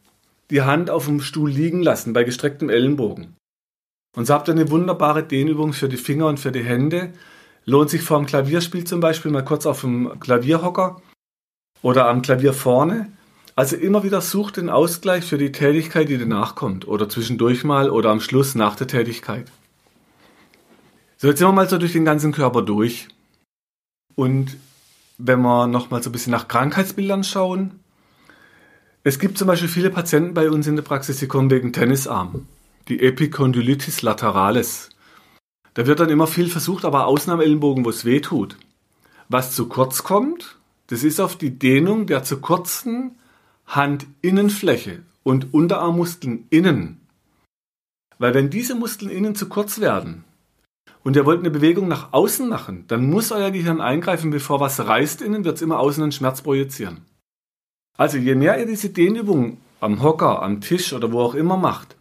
die 0.49 0.61
Hand 0.61 0.89
auf 0.89 1.05
dem 1.05 1.21
Stuhl 1.21 1.49
liegen 1.49 1.81
lassen 1.81 2.13
bei 2.13 2.23
gestrecktem 2.23 2.69
Ellenbogen. 2.69 3.35
Und 4.15 4.27
so 4.27 4.33
habt 4.33 4.47
ihr 4.47 4.53
eine 4.53 4.69
wunderbare 4.69 5.23
Dehnübung 5.23 5.73
für 5.73 5.89
die 5.89 5.97
Finger 5.97 6.27
und 6.27 6.39
für 6.39 6.51
die 6.51 6.63
Hände. 6.63 7.11
Lohnt 7.65 7.89
sich 7.89 8.01
vor 8.01 8.19
dem 8.19 8.27
Klavierspiel 8.27 8.83
zum 8.83 8.99
Beispiel 8.99 9.31
mal 9.31 9.43
kurz 9.43 9.65
auf 9.65 9.81
dem 9.81 10.19
Klavierhocker 10.19 11.01
oder 11.81 12.07
am 12.07 12.21
Klavier 12.21 12.53
vorne. 12.53 13.11
Also 13.55 13.75
immer 13.75 14.03
wieder 14.03 14.21
sucht 14.21 14.57
den 14.57 14.69
Ausgleich 14.69 15.23
für 15.23 15.37
die 15.37 15.51
Tätigkeit, 15.51 16.09
die 16.09 16.17
danach 16.17 16.55
kommt. 16.55 16.87
Oder 16.87 17.09
zwischendurch 17.09 17.63
mal 17.63 17.89
oder 17.89 18.09
am 18.09 18.19
Schluss 18.19 18.53
nach 18.53 18.75
der 18.75 18.87
Tätigkeit. 18.87 19.51
So, 21.23 21.29
jetzt 21.29 21.39
sind 21.39 21.47
wir 21.47 21.53
mal 21.53 21.69
so 21.69 21.77
durch 21.77 21.93
den 21.93 22.03
ganzen 22.03 22.33
Körper 22.33 22.61
durch. 22.61 23.07
Und 24.13 24.57
wenn 25.17 25.39
wir 25.39 25.67
nochmal 25.67 26.03
so 26.03 26.09
ein 26.09 26.11
bisschen 26.11 26.33
nach 26.33 26.49
Krankheitsbildern 26.49 27.23
schauen, 27.23 27.79
es 29.05 29.19
gibt 29.19 29.37
zum 29.37 29.47
Beispiel 29.47 29.69
viele 29.69 29.89
Patienten 29.89 30.33
bei 30.33 30.49
uns 30.49 30.67
in 30.67 30.75
der 30.75 30.83
Praxis, 30.83 31.19
die 31.19 31.27
kommen 31.27 31.49
wegen 31.49 31.71
Tennisarm 31.71 32.45
die 32.89 32.99
Epicondylitis 32.99 34.01
lateralis. 34.01 34.89
Da 35.75 35.87
wird 35.87 36.01
dann 36.01 36.09
immer 36.09 36.27
viel 36.27 36.49
versucht, 36.49 36.83
aber 36.83 37.07
außen 37.07 37.31
am 37.31 37.39
Ellenbogen, 37.39 37.85
wo 37.85 37.89
es 37.89 38.03
weh 38.03 38.19
tut. 38.19 38.57
Was 39.29 39.55
zu 39.55 39.69
kurz 39.69 40.03
kommt, 40.03 40.57
das 40.87 41.05
ist 41.05 41.21
auf 41.21 41.37
die 41.37 41.57
Dehnung 41.57 42.05
der 42.05 42.23
zu 42.23 42.41
kurzen 42.41 43.15
Handinnenfläche 43.65 45.03
und 45.23 45.53
Unterarmmuskeln 45.53 46.47
innen. 46.49 46.99
Weil 48.17 48.33
wenn 48.33 48.49
diese 48.49 48.75
Muskeln 48.75 49.09
innen 49.09 49.35
zu 49.35 49.47
kurz 49.47 49.79
werden 49.79 50.25
und 51.03 51.15
ihr 51.15 51.25
wollt 51.25 51.39
eine 51.39 51.51
Bewegung 51.51 51.87
nach 51.87 52.13
außen 52.13 52.47
machen, 52.47 52.85
dann 52.87 53.09
muss 53.09 53.31
euer 53.31 53.51
Gehirn 53.51 53.81
eingreifen, 53.81 54.31
bevor 54.31 54.59
was 54.59 54.79
reißt 54.79 55.21
innen, 55.21 55.45
wird 55.45 55.57
es 55.57 55.61
immer 55.61 55.79
außen 55.79 56.03
einen 56.03 56.11
Schmerz 56.11 56.41
projizieren. 56.41 57.01
Also 57.97 58.17
je 58.17 58.35
mehr 58.35 58.59
ihr 58.59 58.65
diese 58.65 58.89
Dehnübungen 58.89 59.57
am 59.79 60.01
Hocker, 60.01 60.41
am 60.41 60.61
Tisch 60.61 60.93
oder 60.93 61.11
wo 61.11 61.19
auch 61.19 61.35
immer 61.35 61.57
macht, 61.57 61.95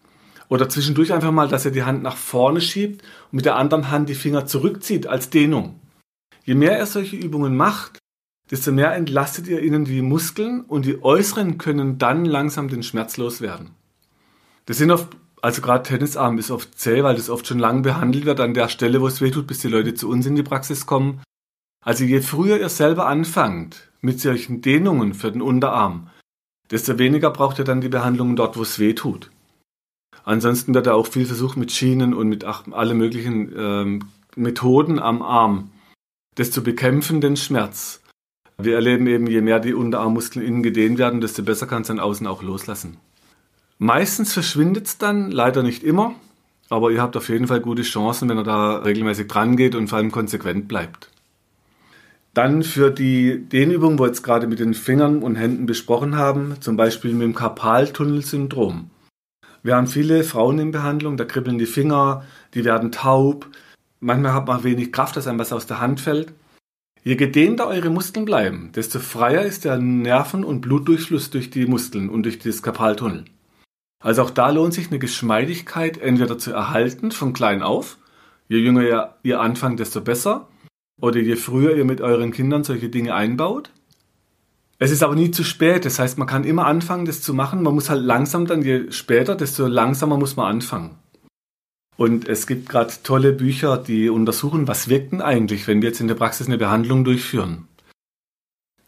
oder 0.49 0.69
zwischendurch 0.69 1.13
einfach 1.13 1.33
mal, 1.33 1.49
dass 1.49 1.65
er 1.65 1.71
die 1.71 1.83
Hand 1.83 2.03
nach 2.03 2.17
vorne 2.17 2.61
schiebt 2.61 3.03
und 3.03 3.37
mit 3.37 3.47
der 3.47 3.57
anderen 3.57 3.91
Hand 3.91 4.09
die 4.09 4.15
Finger 4.15 4.47
zurückzieht 4.47 5.07
als 5.07 5.31
Dehnung. 5.31 5.81
Je 6.45 6.55
mehr 6.55 6.77
er 6.77 6.85
solche 6.85 7.17
Übungen 7.17 7.57
macht, 7.57 7.99
desto 8.51 8.71
mehr 8.71 8.95
entlastet 8.95 9.49
ihr 9.49 9.63
ihnen 9.63 9.87
die 9.87 10.03
Muskeln 10.03 10.61
und 10.61 10.85
die 10.85 11.03
äußeren 11.03 11.57
können 11.57 11.97
dann 11.97 12.27
langsam 12.27 12.69
den 12.69 12.83
Schmerz 12.83 13.17
loswerden. 13.17 13.71
Das 14.67 14.77
sind 14.77 14.91
oft, 14.91 15.17
also 15.43 15.61
gerade 15.61 15.83
Tennisarm 15.83 16.39
ist 16.39 16.53
oft 16.53 16.79
zäh, 16.79 17.03
weil 17.03 17.17
das 17.17 17.29
oft 17.29 17.47
schon 17.47 17.59
lang 17.59 17.83
behandelt 17.83 18.25
wird 18.25 18.39
an 18.39 18.55
der 18.55 18.69
Stelle, 18.69 19.01
wo 19.01 19.09
es 19.09 19.21
weh 19.21 19.33
tut, 19.33 19.49
bis 19.49 19.59
die 19.59 19.69
Leute 19.69 19.93
zu 19.95 20.09
uns 20.09 20.25
in 20.25 20.37
die 20.37 20.45
Praxis 20.45 20.87
kommen. 20.87 21.21
Also 21.85 22.05
je 22.05 22.21
früher 22.21 22.61
ihr 22.61 22.69
selber 22.69 23.09
anfangt 23.09 23.91
mit 24.01 24.21
solchen 24.21 24.63
Dehnungen 24.63 25.15
für 25.15 25.33
den 25.33 25.43
Unterarm, 25.43 26.09
desto 26.71 26.97
weniger 26.99 27.31
braucht 27.31 27.59
ihr 27.59 27.65
dann 27.65 27.81
die 27.81 27.89
Behandlungen 27.89 28.37
dort, 28.37 28.57
wo 28.57 28.63
es 28.63 28.79
weh 28.79 28.95
tut. 28.95 29.31
Ansonsten 30.25 30.75
wird 30.75 30.87
da 30.87 30.95
auch 30.95 31.09
viel 31.09 31.27
versucht 31.27 31.57
mit 31.57 31.73
Schienen 31.73 32.15
und 32.15 32.29
mit 32.29 32.45
alle 32.45 32.95
möglichen 32.95 33.53
ähm, 33.57 34.05
Methoden 34.37 35.01
am 35.01 35.23
Arm, 35.23 35.73
das 36.37 36.53
zu 36.53 36.63
bekämpfen, 36.63 37.21
den 37.21 37.37
Schmerz. 37.37 38.01
Wir 38.59 38.77
erleben 38.77 39.09
eben, 39.09 39.27
je 39.27 39.41
mehr 39.41 39.59
die 39.59 39.75
Unterarmmuskeln 39.75 40.47
innen 40.47 40.63
gedehnt 40.63 40.99
werden, 40.99 41.21
desto 41.21 41.43
besser 41.43 41.67
kann 41.67 41.83
es 41.83 41.89
dann 41.89 41.99
außen 41.99 42.29
auch 42.29 42.43
loslassen. 42.43 42.99
Meistens 43.83 44.33
verschwindet 44.33 44.87
es 44.87 44.99
dann, 44.99 45.33
leider 45.33 45.65
nicht 45.65 45.83
immer, 45.83 46.15
aber 46.69 46.93
ihr 46.93 47.03
habt 47.03 47.17
auf 47.17 47.29
jeden 47.29 47.49
Fall 47.49 47.59
gute 47.59 47.83
Chancen, 47.83 48.29
wenn 48.29 48.39
ihr 48.39 48.45
da 48.45 48.77
regelmäßig 48.77 49.27
dran 49.27 49.57
geht 49.57 49.75
und 49.75 49.89
vor 49.89 49.99
allem 49.99 50.13
konsequent 50.13 50.69
bleibt. 50.69 51.11
Dann 52.33 52.63
für 52.63 52.93
die 52.93 53.41
Dehnübung, 53.41 53.99
wo 53.99 54.05
wir 54.05 54.07
jetzt 54.07 54.23
gerade 54.23 54.47
mit 54.47 54.61
den 54.61 54.75
Fingern 54.75 55.21
und 55.21 55.35
Händen 55.35 55.67
besprochen 55.67 56.17
haben, 56.17 56.55
zum 56.61 56.77
Beispiel 56.77 57.13
mit 57.13 57.23
dem 57.23 57.35
Karpaltunnelsyndrom. 57.35 58.89
Wir 59.65 59.75
haben 59.75 59.89
viele 59.89 60.23
Frauen 60.23 60.61
in 60.61 60.71
Behandlung, 60.71 61.17
da 61.17 61.25
kribbeln 61.25 61.59
die 61.59 61.67
Finger, 61.67 62.25
die 62.55 62.65
werden 62.65 62.93
taub. 62.93 63.49
manchmal 63.99 64.33
hat 64.33 64.47
man 64.47 64.63
wenig 64.63 64.93
Kraft, 64.93 65.17
dass 65.17 65.27
einem 65.27 65.41
was 65.41 65.53
aus 65.53 65.67
der 65.67 65.81
Hand 65.81 66.01
fällt. 66.01 66.33
Je 67.03 67.17
gedehnter 67.17 67.67
eure 67.67 67.91
Muskeln 67.91 68.27
bleiben, 68.27 68.71
desto 68.77 69.01
freier 69.01 69.43
ist 69.43 69.65
der 69.65 69.77
Nerven- 69.79 70.45
und 70.45 70.61
Blutdurchfluss 70.61 71.31
durch 71.31 71.51
die 71.51 71.67
Muskeln 71.67 72.11
und 72.11 72.23
durch 72.23 72.39
das 72.39 72.63
Kapaltunnel. 72.63 73.25
Also 74.03 74.23
auch 74.23 74.31
da 74.31 74.51
lohnt 74.51 74.75
sich 74.75 74.89
eine 74.89 74.99
Geschmeidigkeit 74.99 75.97
entweder 75.99 76.37
zu 76.37 76.53
erhalten 76.53 77.13
von 77.13 77.33
klein 77.33 77.63
auf. 77.63 77.99
Je 78.49 78.59
jünger 78.59 78.83
ihr, 78.83 79.15
ihr 79.23 79.41
anfangt, 79.41 79.81
desto 79.81 80.01
besser. 80.01 80.49
Oder 81.01 81.21
je 81.21 81.37
früher 81.37 81.77
ihr 81.77 81.85
mit 81.85 82.01
euren 82.01 82.33
Kindern 82.33 82.65
solche 82.65 82.89
Dinge 82.89 83.15
einbaut. 83.15 83.71
Es 84.79 84.91
ist 84.91 85.05
aber 85.05 85.15
nie 85.15 85.31
zu 85.31 85.45
spät. 85.45 85.85
Das 85.85 86.01
heißt, 86.01 86.19
man 86.19 86.27
kann 86.27 86.45
immer 86.45 86.67
anfangen, 86.67 87.07
das 87.07 87.23
zu 87.23 87.33
machen. 87.33 87.63
Man 87.63 87.75
muss 87.75 87.89
halt 87.89 88.03
langsam 88.03 88.47
dann, 88.47 88.63
je 88.63 88.91
später, 88.91 89.37
desto 89.37 89.69
langsamer 89.69 90.17
muss 90.17 90.37
man 90.37 90.47
anfangen. 90.47 90.97
Und 91.97 92.29
es 92.29 92.49
gibt 92.49 92.69
gerade 92.69 92.93
tolle 93.05 93.33
Bücher, 93.33 93.77
die 93.77 94.09
untersuchen, 94.09 94.67
was 94.67 94.89
wirkt 94.89 95.13
denn 95.13 95.21
eigentlich, 95.21 95.69
wenn 95.69 95.83
wir 95.83 95.91
jetzt 95.91 96.01
in 96.01 96.09
der 96.09 96.17
Praxis 96.17 96.49
eine 96.49 96.59
Behandlung 96.59 97.05
durchführen. 97.05 97.69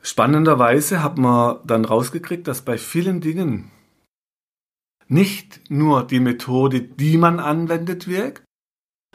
Spannenderweise 0.02 1.02
hat 1.02 1.16
man 1.16 1.58
dann 1.64 1.84
rausgekriegt, 1.84 2.48
dass 2.48 2.62
bei 2.62 2.76
vielen 2.76 3.20
Dingen 3.20 3.70
nicht 5.08 5.70
nur 5.70 6.06
die 6.06 6.20
Methode, 6.20 6.80
die 6.80 7.16
man 7.16 7.40
anwendet, 7.40 8.08
wirkt, 8.08 8.44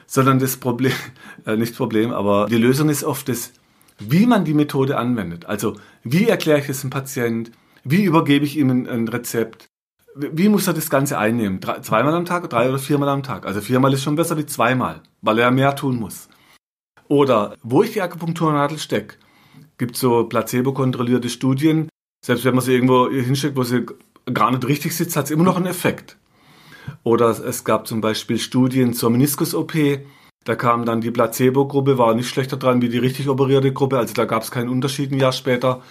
sondern 0.06 0.40
das 0.40 0.58
Problem, 0.58 0.94
äh, 1.46 1.56
nicht 1.56 1.76
Problem, 1.76 2.12
aber 2.12 2.48
die 2.48 2.58
Lösung 2.58 2.90
ist 2.90 3.04
oft 3.04 3.30
das, 3.30 3.54
wie 4.00 4.26
man 4.26 4.46
die 4.46 4.54
Methode 4.54 4.98
anwendet. 4.98 5.46
Also, 5.46 5.76
wie 6.04 6.28
erkläre 6.28 6.60
ich 6.60 6.70
es 6.70 6.82
dem 6.82 6.90
Patient? 6.90 7.52
Wie 7.84 8.04
übergebe 8.04 8.46
ich 8.46 8.58
ihm 8.58 8.70
ein, 8.70 8.88
ein 8.88 9.08
Rezept? 9.08 9.68
Wie 10.16 10.50
muss 10.50 10.68
er 10.68 10.74
das 10.74 10.90
Ganze 10.90 11.18
einnehmen? 11.18 11.60
Drei, 11.60 11.80
zweimal 11.80 12.14
am 12.14 12.26
Tag, 12.26 12.50
drei 12.50 12.70
oder 12.70 12.80
viermal 12.80 13.10
am 13.10 13.24
Tag? 13.24 13.46
Also 13.46 13.62
viermal 13.62 13.94
ist 13.94 14.04
schon 14.04 14.16
besser 14.16 14.38
wie 14.38 14.46
zweimal, 14.46 15.02
weil 15.22 15.40
er 15.40 15.52
mehr 15.52 15.76
tun 15.76 15.98
muss. 15.98 16.30
Oder 17.08 17.56
wo 17.64 17.84
ich 17.84 17.94
die 17.94 18.02
Akupunkturnadel 18.02 18.80
stecke, 18.80 19.18
gibt 19.78 19.96
so 19.96 20.26
placebo-kontrollierte 20.26 21.30
Studien. 21.30 21.90
Selbst 22.24 22.46
wenn 22.46 22.56
man 22.56 22.64
sie 22.64 22.74
irgendwo 22.74 23.10
hinsteckt, 23.10 23.56
wo 23.56 23.64
sie 23.64 23.86
gar 24.34 24.52
nicht 24.52 24.68
richtig 24.68 24.96
sitzt, 24.96 25.16
hat 25.16 25.26
es 25.26 25.32
immer 25.32 25.44
noch 25.44 25.58
einen 25.58 25.68
Effekt. 25.68 26.18
Oder 27.04 27.30
es 27.30 27.64
gab 27.64 27.88
zum 27.88 28.02
Beispiel 28.02 28.40
Studien 28.40 28.94
zur 28.94 29.10
Meniskus-OP. 29.10 29.74
Da 30.44 30.56
kam 30.56 30.86
dann 30.86 31.02
die 31.02 31.12
Placebo-Gruppe, 31.12 31.98
war 31.98 32.16
nicht 32.16 32.30
schlechter 32.30 32.58
dran 32.58 32.82
wie 32.82 32.90
die 32.90 32.98
richtig 32.98 33.30
operierte 33.30 33.74
Gruppe. 33.74 33.98
Also 33.98 34.14
da 34.14 34.26
gab 34.26 34.44
es 34.44 34.52
keinen 34.52 34.70
Unterschied 34.70 35.12
ein 35.12 35.20
Jahr 35.20 35.32
später. 35.32 35.84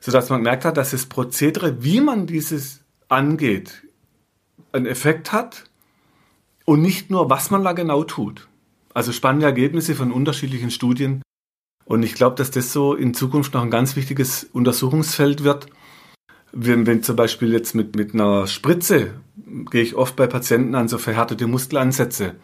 Sodass 0.00 0.30
man 0.30 0.40
gemerkt 0.40 0.64
hat, 0.64 0.76
dass 0.76 0.92
das 0.92 1.06
Prozedere, 1.06 1.82
wie 1.82 2.00
man 2.00 2.26
dieses 2.26 2.80
angeht, 3.08 3.82
einen 4.72 4.86
Effekt 4.86 5.32
hat 5.32 5.64
und 6.64 6.82
nicht 6.82 7.10
nur, 7.10 7.30
was 7.30 7.50
man 7.50 7.64
da 7.64 7.72
genau 7.72 8.04
tut. 8.04 8.46
Also 8.94 9.12
spannende 9.12 9.46
Ergebnisse 9.46 9.94
von 9.94 10.12
unterschiedlichen 10.12 10.70
Studien. 10.70 11.22
Und 11.84 12.02
ich 12.02 12.14
glaube, 12.14 12.36
dass 12.36 12.50
das 12.50 12.72
so 12.72 12.94
in 12.94 13.14
Zukunft 13.14 13.54
noch 13.54 13.62
ein 13.62 13.70
ganz 13.70 13.96
wichtiges 13.96 14.44
Untersuchungsfeld 14.44 15.42
wird. 15.42 15.68
Wenn, 16.52 16.86
wenn 16.86 17.02
zum 17.02 17.16
Beispiel 17.16 17.52
jetzt 17.52 17.74
mit, 17.74 17.96
mit 17.96 18.14
einer 18.14 18.46
Spritze 18.46 19.12
gehe 19.70 19.82
ich 19.82 19.94
oft 19.94 20.16
bei 20.16 20.26
Patienten 20.26 20.74
an 20.74 20.88
so 20.88 20.98
verhärtete 20.98 21.46
Muskelansätze. 21.46 22.36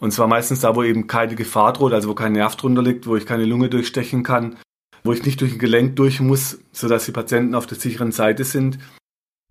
Und 0.00 0.12
zwar 0.12 0.26
meistens 0.26 0.60
da, 0.60 0.74
wo 0.74 0.82
eben 0.82 1.06
keine 1.06 1.34
Gefahr 1.34 1.72
droht, 1.72 1.92
also 1.92 2.08
wo 2.08 2.14
kein 2.14 2.32
Nerv 2.32 2.56
drunter 2.56 2.82
liegt, 2.82 3.06
wo 3.06 3.16
ich 3.16 3.26
keine 3.26 3.44
Lunge 3.44 3.68
durchstechen 3.68 4.22
kann, 4.22 4.56
wo 5.04 5.12
ich 5.12 5.24
nicht 5.24 5.40
durch 5.40 5.52
ein 5.52 5.58
Gelenk 5.58 5.96
durch 5.96 6.20
muss, 6.20 6.58
sodass 6.72 7.06
die 7.06 7.12
Patienten 7.12 7.54
auf 7.54 7.66
der 7.66 7.78
sicheren 7.78 8.12
Seite 8.12 8.44
sind. 8.44 8.78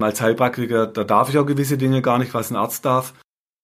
Als 0.01 0.21
Heilpraktiker, 0.21 0.87
da 0.87 1.03
darf 1.03 1.29
ich 1.29 1.37
auch 1.37 1.45
gewisse 1.45 1.77
Dinge 1.77 2.01
gar 2.01 2.19
nicht, 2.19 2.33
was 2.33 2.51
ein 2.51 2.57
Arzt 2.57 2.83
darf. 2.85 3.13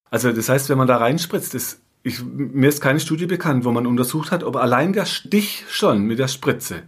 Also 0.09 0.31
das 0.31 0.49
heißt, 0.49 0.69
wenn 0.69 0.77
man 0.77 0.87
da 0.87 0.97
reinspritzt, 0.97 1.53
ist, 1.53 1.81
ich, 2.01 2.23
mir 2.23 2.69
ist 2.69 2.81
keine 2.81 2.99
Studie 2.99 3.25
bekannt, 3.25 3.65
wo 3.65 3.71
man 3.71 3.85
untersucht 3.85 4.31
hat, 4.31 4.43
ob 4.43 4.55
allein 4.55 4.93
der 4.93 5.05
Stich 5.05 5.65
schon 5.69 6.03
mit 6.03 6.17
der 6.17 6.29
Spritze 6.29 6.83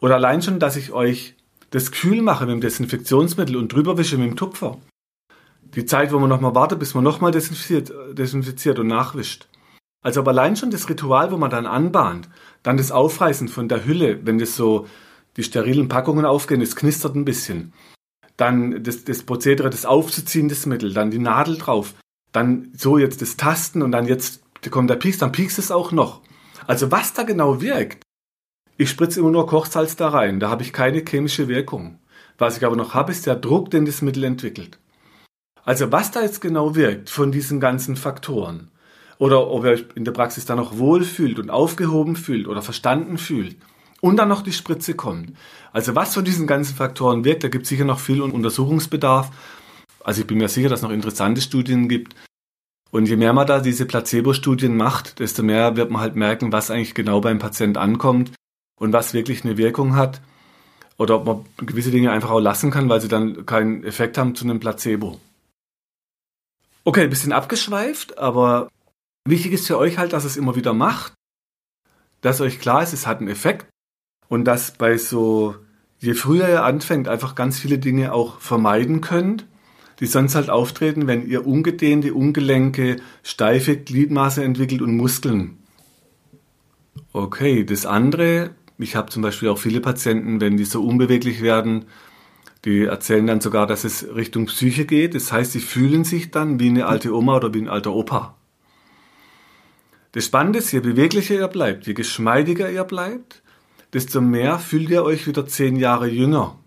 oder 0.00 0.16
allein 0.16 0.42
schon, 0.42 0.58
dass 0.58 0.76
ich 0.76 0.92
euch 0.92 1.35
das 1.76 1.92
kühl 1.92 2.22
mache 2.22 2.46
mit 2.46 2.54
dem 2.54 2.60
Desinfektionsmittel 2.60 3.56
und 3.56 3.72
drüber 3.72 3.98
wische 3.98 4.16
mit 4.18 4.30
dem 4.30 4.36
Tupfer. 4.36 4.78
Die 5.62 5.84
Zeit, 5.84 6.12
wo 6.12 6.18
man 6.18 6.28
nochmal 6.28 6.54
wartet, 6.54 6.78
bis 6.78 6.94
man 6.94 7.04
nochmal 7.04 7.32
desinfiziert, 7.32 7.92
desinfiziert 8.12 8.78
und 8.78 8.86
nachwischt. 8.86 9.46
Also 10.02 10.20
aber 10.20 10.30
allein 10.30 10.56
schon 10.56 10.70
das 10.70 10.88
Ritual, 10.88 11.32
wo 11.32 11.36
man 11.36 11.50
dann 11.50 11.66
anbahnt, 11.66 12.28
dann 12.62 12.76
das 12.76 12.90
Aufreißen 12.90 13.48
von 13.48 13.68
der 13.68 13.84
Hülle, 13.84 14.24
wenn 14.24 14.38
das 14.38 14.56
so 14.56 14.86
die 15.36 15.42
sterilen 15.42 15.88
Packungen 15.88 16.24
aufgehen, 16.24 16.62
es 16.62 16.76
knistert 16.76 17.14
ein 17.14 17.24
bisschen 17.26 17.72
dann 18.36 18.82
das, 18.82 19.04
das 19.04 19.22
Prozedere, 19.22 19.70
das 19.70 19.86
Aufzuziehen 19.86 20.48
des 20.48 20.66
Mittels, 20.66 20.94
dann 20.94 21.10
die 21.10 21.18
Nadel 21.18 21.56
drauf, 21.56 21.94
dann 22.32 22.70
so 22.74 22.98
jetzt 22.98 23.22
das 23.22 23.36
Tasten 23.36 23.82
und 23.82 23.92
dann 23.92 24.06
jetzt 24.06 24.42
kommt 24.70 24.90
der 24.90 24.96
Pieks, 24.96 25.18
dann 25.18 25.32
piekst 25.32 25.58
es 25.58 25.70
auch 25.70 25.92
noch. 25.92 26.20
Also 26.66 26.90
was 26.90 27.12
da 27.12 27.22
genau 27.22 27.60
wirkt, 27.60 28.02
ich 28.78 28.90
spritze 28.90 29.20
immer 29.20 29.30
nur 29.30 29.46
Kochsalz 29.46 29.96
da 29.96 30.08
rein, 30.08 30.40
da 30.40 30.50
habe 30.50 30.62
ich 30.62 30.72
keine 30.72 31.02
chemische 31.06 31.48
Wirkung. 31.48 31.98
Was 32.38 32.58
ich 32.58 32.66
aber 32.66 32.76
noch 32.76 32.92
habe, 32.92 33.12
ist 33.12 33.26
der 33.26 33.36
Druck, 33.36 33.70
den 33.70 33.86
das 33.86 34.02
Mittel 34.02 34.24
entwickelt. 34.24 34.78
Also 35.64 35.90
was 35.90 36.10
da 36.10 36.22
jetzt 36.22 36.40
genau 36.40 36.74
wirkt 36.74 37.08
von 37.08 37.32
diesen 37.32 37.58
ganzen 37.58 37.96
Faktoren, 37.96 38.70
oder 39.18 39.48
ob 39.48 39.64
ihr 39.64 39.70
euch 39.70 39.84
in 39.94 40.04
der 40.04 40.12
Praxis 40.12 40.44
da 40.44 40.54
noch 40.54 40.76
wohlfühlt 40.76 41.38
und 41.38 41.50
aufgehoben 41.50 42.16
fühlt 42.16 42.46
oder 42.46 42.60
verstanden 42.60 43.16
fühlt, 43.16 43.56
und 44.02 44.16
dann 44.16 44.28
noch 44.28 44.42
die 44.42 44.52
Spritze 44.52 44.94
kommt. 44.94 45.32
Also 45.72 45.94
was 45.94 46.12
von 46.12 46.24
diesen 46.24 46.46
ganzen 46.46 46.76
Faktoren 46.76 47.24
wirkt, 47.24 47.44
da 47.44 47.48
gibt 47.48 47.62
es 47.62 47.70
sicher 47.70 47.86
noch 47.86 47.98
viel 47.98 48.20
Untersuchungsbedarf. 48.20 49.30
Also 50.04 50.20
ich 50.20 50.26
bin 50.26 50.36
mir 50.36 50.48
sicher, 50.48 50.68
dass 50.68 50.80
es 50.80 50.82
noch 50.82 50.92
interessante 50.92 51.40
Studien 51.40 51.88
gibt. 51.88 52.14
Und 52.90 53.08
je 53.08 53.16
mehr 53.16 53.32
man 53.32 53.46
da 53.46 53.58
diese 53.58 53.86
Placebo-Studien 53.86 54.76
macht, 54.76 55.18
desto 55.18 55.42
mehr 55.42 55.76
wird 55.76 55.90
man 55.90 56.02
halt 56.02 56.14
merken, 56.14 56.52
was 56.52 56.70
eigentlich 56.70 56.94
genau 56.94 57.20
beim 57.20 57.38
Patient 57.38 57.78
ankommt 57.78 58.32
und 58.76 58.92
was 58.92 59.14
wirklich 59.14 59.44
eine 59.44 59.56
Wirkung 59.56 59.96
hat. 59.96 60.20
Oder 60.98 61.16
ob 61.16 61.26
man 61.26 61.66
gewisse 61.66 61.90
Dinge 61.90 62.10
einfach 62.10 62.30
auch 62.30 62.40
lassen 62.40 62.70
kann, 62.70 62.88
weil 62.88 63.00
sie 63.00 63.08
dann 63.08 63.44
keinen 63.44 63.84
Effekt 63.84 64.16
haben 64.16 64.34
zu 64.34 64.44
einem 64.44 64.60
Placebo. 64.60 65.20
Okay, 66.84 67.02
ein 67.02 67.10
bisschen 67.10 67.32
abgeschweift, 67.32 68.16
aber 68.16 68.70
wichtig 69.26 69.52
ist 69.52 69.66
für 69.66 69.76
euch 69.76 69.98
halt, 69.98 70.12
dass 70.12 70.24
es 70.24 70.36
immer 70.36 70.56
wieder 70.56 70.72
macht, 70.72 71.12
dass 72.20 72.40
euch 72.40 72.60
klar 72.60 72.82
ist, 72.82 72.92
es 72.92 73.06
hat 73.06 73.18
einen 73.18 73.28
Effekt 73.28 73.66
und 74.28 74.44
dass 74.44 74.70
bei 74.72 74.96
so, 74.96 75.56
je 75.98 76.14
früher 76.14 76.48
ihr 76.48 76.64
anfängt, 76.64 77.08
einfach 77.08 77.34
ganz 77.34 77.58
viele 77.58 77.78
Dinge 77.78 78.12
auch 78.12 78.40
vermeiden 78.40 79.00
könnt, 79.00 79.46
die 80.00 80.06
sonst 80.06 80.34
halt 80.34 80.50
auftreten, 80.50 81.06
wenn 81.06 81.26
ihr 81.26 81.46
ungedehnte, 81.46 82.14
ungelenke, 82.14 82.96
steife 83.22 83.76
Gliedmaße 83.76 84.44
entwickelt 84.44 84.82
und 84.82 84.96
Muskeln. 84.96 85.58
Okay, 87.12 87.64
das 87.64 87.86
andere, 87.86 88.50
ich 88.78 88.96
habe 88.96 89.10
zum 89.10 89.22
Beispiel 89.22 89.48
auch 89.48 89.58
viele 89.58 89.80
Patienten, 89.80 90.40
wenn 90.40 90.56
die 90.56 90.64
so 90.64 90.84
unbeweglich 90.84 91.40
werden, 91.42 91.86
die 92.64 92.82
erzählen 92.82 93.26
dann 93.26 93.40
sogar, 93.40 93.66
dass 93.66 93.84
es 93.84 94.06
Richtung 94.14 94.46
Psyche 94.46 94.84
geht. 94.84 95.14
Das 95.14 95.32
heißt, 95.32 95.52
sie 95.52 95.60
fühlen 95.60 96.04
sich 96.04 96.30
dann 96.30 96.60
wie 96.60 96.68
eine 96.68 96.86
alte 96.86 97.14
Oma 97.14 97.36
oder 97.36 97.54
wie 97.54 97.60
ein 97.60 97.68
alter 97.68 97.92
Opa. 97.94 98.36
Das 100.12 100.24
Spannende 100.24 100.58
ist, 100.58 100.72
je 100.72 100.80
beweglicher 100.80 101.34
ihr 101.34 101.48
bleibt, 101.48 101.86
je 101.86 101.94
geschmeidiger 101.94 102.70
ihr 102.70 102.84
bleibt, 102.84 103.42
desto 103.92 104.20
mehr 104.20 104.58
fühlt 104.58 104.90
ihr 104.90 105.04
euch 105.04 105.26
wieder 105.26 105.46
zehn 105.46 105.76
Jahre 105.76 106.08
jünger. 106.08 106.58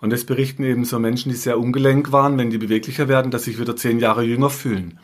Und 0.00 0.10
das 0.10 0.24
berichten 0.24 0.64
eben 0.64 0.84
so 0.84 0.98
Menschen, 0.98 1.30
die 1.30 1.36
sehr 1.36 1.58
ungelenk 1.58 2.10
waren, 2.10 2.38
wenn 2.38 2.50
die 2.50 2.58
beweglicher 2.58 3.06
werden, 3.06 3.30
dass 3.30 3.44
sich 3.44 3.60
wieder 3.60 3.76
zehn 3.76 3.98
Jahre 3.98 4.24
jünger 4.24 4.50
fühlen. 4.50 4.98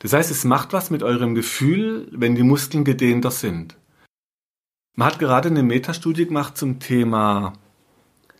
Das 0.00 0.12
heißt, 0.12 0.30
es 0.30 0.44
macht 0.44 0.72
was 0.72 0.90
mit 0.90 1.02
eurem 1.02 1.34
Gefühl, 1.34 2.08
wenn 2.12 2.34
die 2.34 2.42
Muskeln 2.42 2.84
gedehnter 2.84 3.30
sind. 3.30 3.76
Man 4.94 5.08
hat 5.08 5.18
gerade 5.18 5.48
eine 5.48 5.62
Metastudie 5.62 6.26
gemacht 6.26 6.58
zum 6.58 6.78
Thema 6.78 7.54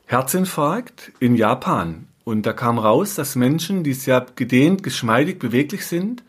Herzinfarkt 0.05 1.13
in 1.19 1.35
Japan. 1.35 2.09
Und 2.25 2.45
da 2.45 2.53
kam 2.53 2.79
raus, 2.79 3.15
dass 3.15 3.37
Menschen, 3.37 3.83
die 3.83 3.95
sehr 3.95 4.27
gedehnt, 4.37 4.83
geschmeidig, 4.83 5.39
beweglich 5.39 5.87
sind, 5.87 6.23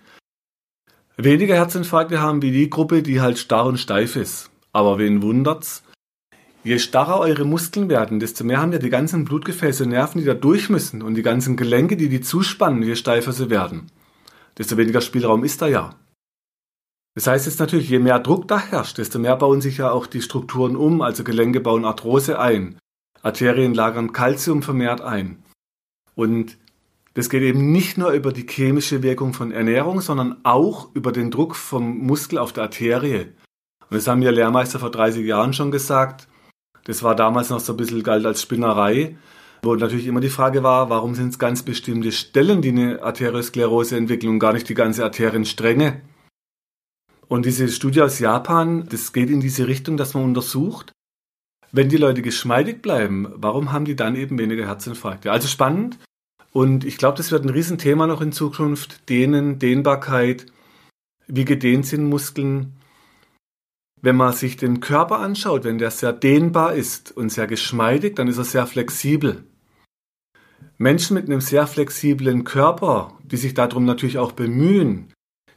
weniger 1.18 1.56
Herzinfarkte 1.56 2.22
haben 2.22 2.42
wie 2.42 2.52
die 2.52 2.70
Gruppe, 2.70 3.04
die 3.04 3.20
halt 3.20 3.38
starr 3.38 3.66
und 3.66 3.80
steif 3.80 4.16
ist. 4.16 4.50
Aber 4.72 4.98
wen 4.98 5.22
wundert's? 5.22 5.84
Je 6.64 6.80
starrer 6.80 7.20
eure 7.20 7.44
Muskeln 7.44 7.90
werden, 7.90 8.22
desto 8.22 8.46
mehr 8.46 8.62
haben 8.62 8.72
ja 8.72 8.80
die 8.80 8.90
ganzen 8.90 9.26
Blutgefäße 9.26 9.84
und 9.84 9.90
Nerven, 9.90 10.22
die 10.22 10.26
da 10.26 10.34
durch 10.34 10.70
müssen 10.70 11.02
und 11.02 11.16
die 11.16 11.22
ganzen 11.22 11.58
Gelenke, 11.58 11.98
die 11.98 12.08
die 12.08 12.22
zuspannen, 12.22 12.82
je 12.82 12.96
steifer 12.96 13.34
sie 13.34 13.50
werden. 13.50 13.92
Desto 14.58 14.78
weniger 14.78 15.02
Spielraum 15.02 15.44
ist 15.44 15.62
da 15.62 15.68
ja. 15.68 15.94
Das 17.16 17.28
heißt 17.28 17.46
jetzt 17.46 17.60
natürlich, 17.60 17.90
je 17.90 18.00
mehr 18.00 18.20
Druck 18.20 18.48
da 18.48 18.60
herrscht, 18.60 18.98
desto 18.98 19.20
mehr 19.20 19.36
bauen 19.36 19.62
sich 19.62 19.78
ja 19.78 19.92
auch 19.92 20.08
die 20.08 20.22
Strukturen 20.22 20.76
um, 20.76 21.02
also 21.02 21.24
Gelenke 21.24 21.60
bauen 21.60 21.86
Arthrose 21.86 22.40
ein, 22.40 22.78
Arterien 23.22 23.74
lagern 23.74 24.14
Kalzium 24.14 24.64
vermehrt 24.64 25.02
ein. 25.02 25.44
Und 26.16 26.58
das 27.14 27.30
geht 27.30 27.44
eben 27.44 27.72
nicht 27.72 27.98
nur 27.98 28.12
über 28.12 28.32
die 28.32 28.48
chemische 28.48 29.04
Wirkung 29.04 29.34
von 29.34 29.52
Ernährung, 29.52 30.02
sondern 30.02 30.38
auch 30.44 30.90
über 30.96 31.12
den 31.12 31.30
Druck 31.30 31.56
vom 31.56 32.00
Muskel 32.00 32.40
auf 32.40 32.54
der 32.54 32.64
Arterie. 32.64 33.34
Und 33.90 33.98
das 33.98 34.08
haben 34.08 34.22
wir 34.22 34.32
Lehrmeister 34.32 34.80
vor 34.80 34.90
30 34.90 35.24
Jahren 35.24 35.54
schon 35.54 35.70
gesagt. 35.70 36.28
Das 36.86 37.04
war 37.04 37.16
damals 37.16 37.50
noch 37.50 37.60
so 37.60 37.74
ein 37.74 37.78
bisschen 37.78 38.02
galt 38.02 38.26
als 38.26 38.42
Spinnerei, 38.42 39.16
wo 39.62 39.76
natürlich 39.76 40.08
immer 40.08 40.20
die 40.20 40.30
Frage 40.30 40.64
war, 40.64 40.90
warum 40.90 41.14
sind 41.14 41.30
es 41.30 41.40
ganz 41.40 41.62
bestimmte 41.62 42.12
Stellen, 42.12 42.64
die 42.64 42.70
eine 42.70 43.04
Arteriosklerose 43.04 43.96
entwickeln 43.96 44.32
und 44.32 44.40
gar 44.40 44.54
nicht 44.54 44.68
die 44.68 44.74
ganze 44.74 45.04
Arterienstränge. 45.04 46.02
Und 47.28 47.46
diese 47.46 47.68
Studie 47.70 48.02
aus 48.02 48.20
Japan, 48.20 48.88
das 48.90 49.14
geht 49.14 49.30
in 49.30 49.40
diese 49.40 49.68
Richtung, 49.68 49.98
dass 49.98 50.14
man 50.14 50.24
untersucht, 50.24 50.92
wenn 51.72 51.90
die 51.90 51.98
Leute 51.98 52.22
geschmeidig 52.22 52.82
bleiben, 52.82 53.28
warum 53.36 53.72
haben 53.72 53.86
die 53.86 53.96
dann 53.96 54.16
eben 54.16 54.38
weniger 54.38 54.68
Herzinfarkte? 54.68 55.32
Also 55.32 55.48
spannend. 55.48 55.98
Und 56.52 56.86
ich 56.86 56.98
glaube, 56.98 57.18
das 57.18 57.32
wird 57.32 57.46
ein 57.46 57.50
Riesenthema 57.50 58.06
noch 58.06 58.22
in 58.22 58.32
Zukunft. 58.32 59.10
Dehnen, 59.10 59.58
Dehnbarkeit, 59.58 60.46
wie 61.28 61.46
gedehnt 61.46 61.88
sind 61.88 62.06
Muskeln. 62.06 62.74
Wenn 64.02 64.16
man 64.16 64.34
sich 64.34 64.58
den 64.58 64.82
Körper 64.82 65.20
anschaut, 65.20 65.64
wenn 65.64 65.80
der 65.80 65.90
sehr 65.90 66.14
dehnbar 66.14 66.74
ist 66.74 67.12
und 67.16 67.32
sehr 67.32 67.48
geschmeidig, 67.48 68.16
dann 68.16 68.28
ist 68.28 68.38
er 68.38 68.44
sehr 68.44 68.68
flexibel. 68.68 69.44
Menschen 70.78 71.16
mit 71.16 71.26
einem 71.26 71.42
sehr 71.42 71.66
flexiblen 71.66 72.44
Körper, 72.44 73.18
die 73.24 73.38
sich 73.38 73.54
darum 73.54 73.86
natürlich 73.86 74.18
auch 74.18 74.34
bemühen, 74.34 75.13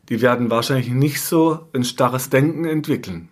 die 0.09 0.23
werden 0.23 0.51
wahrscheinlich 0.51 0.89
nicht 0.89 1.21
so 1.21 1.69
ein 1.73 1.85
starres 1.85 2.31
Denken 2.31 2.65
entwickeln. 2.65 3.29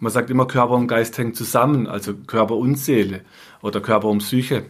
Man 0.00 0.12
sagt 0.12 0.30
immer, 0.30 0.46
Körper 0.46 0.74
und 0.74 0.86
Geist 0.86 1.18
hängen 1.18 1.34
zusammen, 1.34 1.86
also 1.86 2.14
Körper 2.14 2.56
und 2.56 2.76
Seele 2.76 3.22
oder 3.62 3.80
Körper 3.80 4.08
und 4.08 4.18
Psyche. 4.18 4.64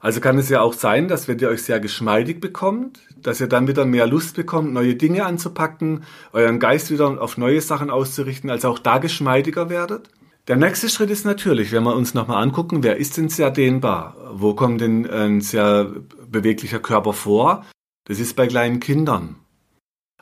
Also 0.00 0.20
kann 0.20 0.38
es 0.38 0.50
ja 0.50 0.60
auch 0.60 0.74
sein, 0.74 1.08
dass 1.08 1.26
wenn 1.26 1.38
ihr 1.38 1.48
euch 1.48 1.62
sehr 1.62 1.80
geschmeidig 1.80 2.40
bekommt, 2.40 3.00
dass 3.16 3.40
ihr 3.40 3.48
dann 3.48 3.66
wieder 3.66 3.86
mehr 3.86 4.06
Lust 4.06 4.36
bekommt, 4.36 4.72
neue 4.72 4.94
Dinge 4.94 5.24
anzupacken, 5.24 6.04
euren 6.32 6.60
Geist 6.60 6.90
wieder 6.90 7.20
auf 7.20 7.38
neue 7.38 7.60
Sachen 7.60 7.90
auszurichten, 7.90 8.50
also 8.50 8.68
auch 8.68 8.78
da 8.78 8.98
geschmeidiger 8.98 9.70
werdet. 9.70 10.10
Der 10.48 10.56
nächste 10.56 10.88
Schritt 10.88 11.10
ist 11.10 11.24
natürlich, 11.24 11.72
wenn 11.72 11.82
wir 11.82 11.96
uns 11.96 12.14
nochmal 12.14 12.42
angucken, 12.42 12.84
wer 12.84 12.98
ist 12.98 13.16
denn 13.16 13.30
sehr 13.30 13.50
dehnbar? 13.50 14.16
Wo 14.32 14.54
kommt 14.54 14.80
denn 14.80 15.10
ein 15.10 15.40
sehr 15.40 15.90
beweglicher 16.30 16.78
Körper 16.78 17.12
vor? 17.12 17.64
Das 18.04 18.20
ist 18.20 18.36
bei 18.36 18.46
kleinen 18.46 18.78
Kindern. 18.78 19.36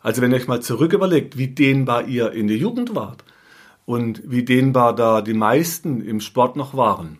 Also 0.04 0.20
wenn 0.20 0.30
ihr 0.30 0.36
euch 0.36 0.48
mal 0.48 0.60
zurück 0.60 0.92
überlegt, 0.92 1.38
wie 1.38 1.48
dehnbar 1.48 2.06
ihr 2.06 2.30
in 2.32 2.46
der 2.46 2.58
Jugend 2.58 2.94
wart, 2.94 3.24
und 3.86 4.22
wie 4.24 4.44
dehnbar 4.44 4.94
da 4.94 5.22
die 5.22 5.34
meisten 5.34 6.02
im 6.02 6.20
Sport 6.20 6.56
noch 6.56 6.76
waren. 6.76 7.18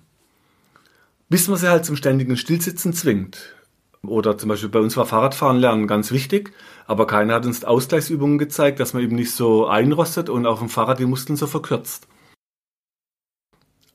Bis 1.31 1.49
man 1.49 1.57
sie 1.57 1.69
halt 1.69 1.85
zum 1.87 1.97
ständigen 1.97 2.37
Stillsitzen 2.37 2.93
zwingt. 2.93 3.55
Oder 4.03 4.37
zum 4.37 4.51
Beispiel 4.51 4.69
bei 4.69 4.81
uns 4.81 4.99
war 4.99 5.07
Fahrradfahren 5.07 5.57
lernen 5.57 5.87
ganz 5.87 6.13
wichtig, 6.13 6.53
aber 6.87 7.07
keiner 7.07 7.35
hat 7.35 7.47
uns 7.47 7.65
Ausgleichsübungen 7.65 8.37
gezeigt, 8.37 8.81
dass 8.81 8.93
man 8.93 9.03
eben 9.03 9.17
nicht 9.17 9.33
so 9.33 9.67
einrostet 9.67 10.29
und 10.29 10.47
auf 10.47 10.59
dem 10.59 10.69
Fahrrad 10.69 10.99
die 10.99 11.07
Muskeln 11.07 11.37
so 11.37 11.47
verkürzt. 11.47 12.07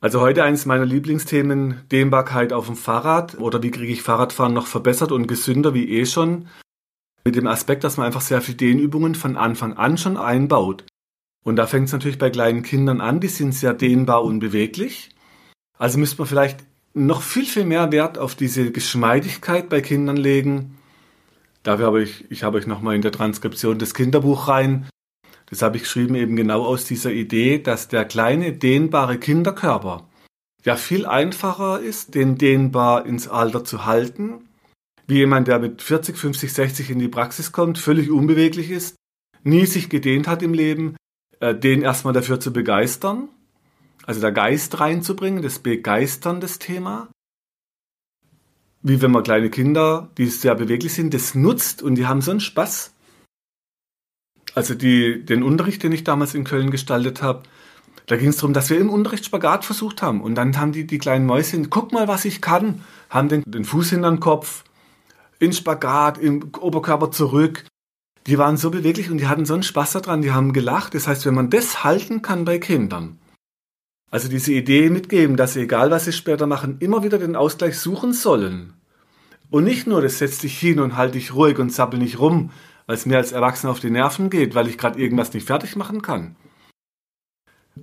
Also 0.02 0.20
heute 0.20 0.44
eines 0.44 0.66
meiner 0.66 0.86
Lieblingsthemen, 0.86 1.82
Dehnbarkeit 1.92 2.54
auf 2.54 2.66
dem 2.66 2.76
Fahrrad 2.76 3.38
oder 3.38 3.62
wie 3.62 3.70
kriege 3.70 3.94
ich 3.94 4.02
Fahrradfahren 4.02 4.54
noch 4.54 4.66
verbessert 4.66 5.12
und 5.12 5.28
gesünder 5.28 5.76
wie 5.76 5.90
eh 5.90 6.06
schon. 6.08 6.48
Mit 7.24 7.36
dem 7.36 7.48
Aspekt, 7.48 7.84
dass 7.84 7.98
man 7.98 8.06
einfach 8.06 8.22
sehr 8.22 8.42
viel 8.42 8.56
Dehnübungen 8.56 9.16
von 9.16 9.38
Anfang 9.38 9.74
an 9.74 9.98
schon 9.98 10.18
einbaut. 10.18 10.86
Und 11.44 11.56
da 11.56 11.68
fängt 11.68 11.88
es 11.88 11.94
natürlich 11.94 12.18
bei 12.18 12.30
kleinen 12.30 12.64
Kindern 12.64 13.02
an, 13.02 13.20
die 13.20 13.28
sind 13.28 13.54
sehr 13.54 13.74
dehnbar 13.74 14.24
und 14.24 14.40
beweglich. 14.40 15.10
Also 15.78 15.98
müsste 15.98 16.18
man 16.18 16.28
vielleicht 16.28 16.66
noch 16.94 17.22
viel, 17.22 17.46
viel 17.46 17.66
mehr 17.66 17.92
Wert 17.92 18.18
auf 18.18 18.36
diese 18.36 18.72
Geschmeidigkeit 18.72 19.70
bei 19.70 19.82
Kindern 19.82 20.18
legen. 20.18 20.78
Dafür 21.64 21.88
habe 21.88 22.04
ich, 22.04 22.30
ich 22.32 22.44
habe 22.44 22.58
euch 22.58 22.68
nochmal 22.68 22.96
in 22.96 23.02
der 23.02 23.12
Transkription 23.12 23.80
das 23.80 23.94
Kinderbuch 23.94 24.48
rein. 24.48 24.88
Das 25.50 25.62
habe 25.62 25.78
ich 25.78 25.84
geschrieben 25.84 26.16
eben 26.16 26.36
genau 26.36 26.64
aus 26.64 26.86
dieser 26.86 27.12
Idee, 27.12 27.60
dass 27.60 27.88
der 27.88 28.06
kleine 28.06 28.54
dehnbare 28.54 29.18
Kinderkörper 29.18 30.08
ja 30.64 30.76
viel 30.76 31.06
einfacher 31.06 31.80
ist, 31.80 32.16
den 32.16 32.38
dehnbar 32.38 33.06
ins 33.06 33.28
Alter 33.28 33.64
zu 33.64 33.86
halten, 33.86 34.49
wie 35.10 35.18
jemand, 35.18 35.48
der 35.48 35.58
mit 35.58 35.82
40, 35.82 36.16
50, 36.16 36.54
60 36.54 36.92
in 36.92 37.00
die 37.00 37.08
Praxis 37.08 37.52
kommt, 37.52 37.80
völlig 37.80 38.12
unbeweglich 38.12 38.70
ist, 38.70 38.96
nie 39.44 39.66
sich 39.66 39.90
gedehnt 39.90 40.28
hat 40.28 40.44
im 40.44 40.54
Leben, 40.54 40.98
äh, 41.40 41.56
den 41.56 41.82
erstmal 41.82 42.14
dafür 42.14 42.40
zu 42.40 42.54
begeistern, 42.54 43.28
also 44.06 44.22
der 44.22 44.32
Geist 44.32 44.80
reinzubringen, 44.80 45.42
das 45.42 45.60
Begeistern 45.60 46.40
des 46.40 46.60
Thema. 46.60 47.10
Wie 48.84 49.02
wenn 49.02 49.10
man 49.10 49.24
kleine 49.24 49.50
Kinder, 49.50 50.12
die 50.20 50.28
sehr 50.28 50.54
beweglich 50.54 50.94
sind, 50.94 51.14
das 51.16 51.34
nutzt 51.34 51.82
und 51.82 51.96
die 51.96 52.06
haben 52.06 52.22
so 52.22 52.30
einen 52.30 52.40
Spaß. 52.40 52.94
Also 54.54 54.76
die, 54.76 55.26
den 55.26 55.42
Unterricht, 55.42 55.82
den 55.82 55.92
ich 55.92 56.04
damals 56.04 56.36
in 56.36 56.44
Köln 56.44 56.70
gestaltet 56.70 57.24
habe, 57.24 57.44
da 58.06 58.16
ging 58.16 58.30
es 58.30 58.38
darum, 58.38 58.54
dass 58.54 58.70
wir 58.70 58.80
im 58.80 58.92
Unterricht 58.92 59.26
Spagat 59.26 59.66
versucht 59.66 60.04
haben. 60.04 60.22
Und 60.22 60.36
dann 60.36 60.58
haben 60.58 60.72
die, 60.72 60.86
die 60.86 61.00
kleinen 61.00 61.26
Mäuschen, 61.26 61.72
guck 61.72 61.94
mal, 61.94 62.08
was 62.08 62.26
ich 62.26 62.42
kann, 62.42 62.84
haben 63.10 63.28
den, 63.28 63.44
den 63.46 63.66
Fuß 63.66 63.90
hinter 63.90 64.12
den 64.12 64.20
Kopf, 64.20 64.64
in 65.40 65.54
Spagat, 65.54 66.18
im 66.18 66.52
Oberkörper 66.60 67.12
zurück, 67.12 67.66
die 68.28 68.38
waren 68.38 68.58
so 68.58 68.70
beweglich 68.70 69.10
und 69.10 69.18
die 69.18 69.28
hatten 69.28 69.46
so 69.46 69.54
einen 69.54 69.64
Spaß 69.64 69.94
daran, 69.94 70.22
die 70.22 70.32
haben 70.32 70.54
gelacht. 70.54 70.94
Das 70.94 71.08
heißt, 71.08 71.26
wenn 71.26 71.34
man 71.34 71.50
das 71.50 71.84
halten 71.84 72.22
kann 72.22 72.46
bei 72.46 72.60
Kindern, 72.60 73.18
also 74.12 74.28
diese 74.28 74.54
Idee 74.54 74.90
mitgeben, 74.90 75.38
dass 75.38 75.54
sie, 75.54 75.62
egal 75.62 75.92
was 75.92 76.06
sie 76.06 76.14
später 76.14 76.48
machen, 76.48 76.78
immer 76.80 77.04
wieder 77.04 77.18
den 77.18 77.36
Ausgleich 77.36 77.78
suchen 77.78 78.14
sollen. 78.14 78.74
Und 79.50 79.64
nicht 79.64 79.88
nur, 79.88 80.02
das 80.02 80.20
setzt 80.20 80.44
dich 80.44 80.60
hin 80.60 80.80
und 80.80 80.96
halt 80.96 81.16
dich 81.16 81.34
ruhig 81.34 81.58
und 81.58 81.72
sappel 81.72 82.00
nicht 82.00 82.20
rum, 82.20 82.52
weil 82.86 82.96
es 82.96 83.06
mir 83.06 83.18
als 83.18 83.32
Erwachsener 83.32 83.72
auf 83.72 83.80
die 83.80 83.90
Nerven 83.90 84.30
geht, 84.30 84.56
weil 84.56 84.68
ich 84.68 84.78
gerade 84.78 85.00
irgendwas 85.00 85.34
nicht 85.34 85.48
fertig 85.48 85.76
machen 85.76 86.02
kann. 86.02 86.36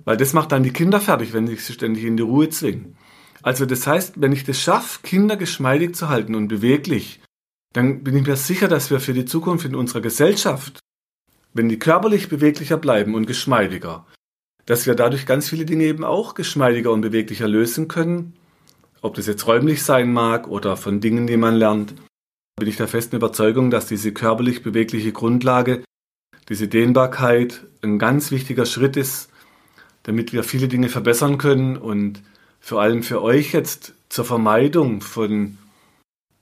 Weil 0.05 0.17
das 0.17 0.33
macht 0.33 0.51
dann 0.51 0.63
die 0.63 0.73
Kinder 0.73 0.99
fertig, 1.01 1.33
wenn 1.33 1.47
ich 1.47 1.63
sie 1.63 1.73
ständig 1.73 2.03
in 2.03 2.17
die 2.17 2.23
Ruhe 2.23 2.49
zwinge. 2.49 2.93
Also 3.41 3.65
das 3.65 3.87
heißt, 3.87 4.19
wenn 4.21 4.31
ich 4.31 4.43
das 4.43 4.61
schaffe, 4.61 4.99
Kinder 5.03 5.37
geschmeidig 5.37 5.95
zu 5.95 6.09
halten 6.09 6.35
und 6.35 6.47
beweglich, 6.47 7.21
dann 7.77 8.03
bin 8.03 8.17
ich 8.17 8.25
mir 8.25 8.35
sicher, 8.35 8.67
dass 8.67 8.89
wir 8.89 8.99
für 8.99 9.13
die 9.13 9.25
Zukunft 9.25 9.63
in 9.63 9.75
unserer 9.75 10.01
Gesellschaft, 10.01 10.79
wenn 11.53 11.69
die 11.69 11.77
körperlich 11.77 12.27
beweglicher 12.27 12.75
bleiben 12.75 13.13
und 13.13 13.27
geschmeidiger, 13.27 14.07
dass 14.65 14.87
wir 14.87 14.95
dadurch 14.95 15.27
ganz 15.27 15.47
viele 15.47 15.63
Dinge 15.63 15.83
eben 15.83 16.03
auch 16.03 16.33
geschmeidiger 16.33 16.91
und 16.91 17.01
beweglicher 17.01 17.47
lösen 17.47 17.87
können. 17.87 18.33
Ob 19.03 19.13
das 19.13 19.27
jetzt 19.27 19.45
räumlich 19.45 19.83
sein 19.83 20.11
mag 20.11 20.47
oder 20.47 20.75
von 20.75 21.01
Dingen, 21.01 21.27
die 21.27 21.37
man 21.37 21.53
lernt, 21.53 21.93
bin 22.55 22.67
ich 22.67 22.77
der 22.77 22.87
festen 22.87 23.17
Überzeugung, 23.17 23.69
dass 23.69 23.85
diese 23.85 24.11
körperlich 24.11 24.63
bewegliche 24.63 25.11
Grundlage, 25.11 25.83
diese 26.49 26.67
Dehnbarkeit 26.67 27.61
ein 27.83 27.99
ganz 27.99 28.31
wichtiger 28.31 28.65
Schritt 28.65 28.97
ist, 28.97 29.29
damit 30.01 30.33
wir 30.33 30.43
viele 30.43 30.67
Dinge 30.67 30.89
verbessern 30.89 31.37
können 31.37 31.77
und 31.77 32.23
vor 32.59 32.81
allem 32.81 33.03
für 33.03 33.21
euch 33.21 33.53
jetzt 33.53 33.93
zur 34.09 34.25
Vermeidung 34.25 35.01
von 35.01 35.59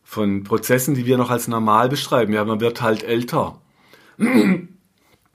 von 0.06 0.44
Prozessen, 0.44 0.94
die 0.94 1.06
wir 1.06 1.18
noch 1.18 1.32
als 1.32 1.50
normal 1.50 1.90
beschreiben. 1.90 2.32
Ja, 2.32 2.46
man 2.46 2.62
wird 2.62 2.82
halt 2.82 3.04
älter. 3.04 3.60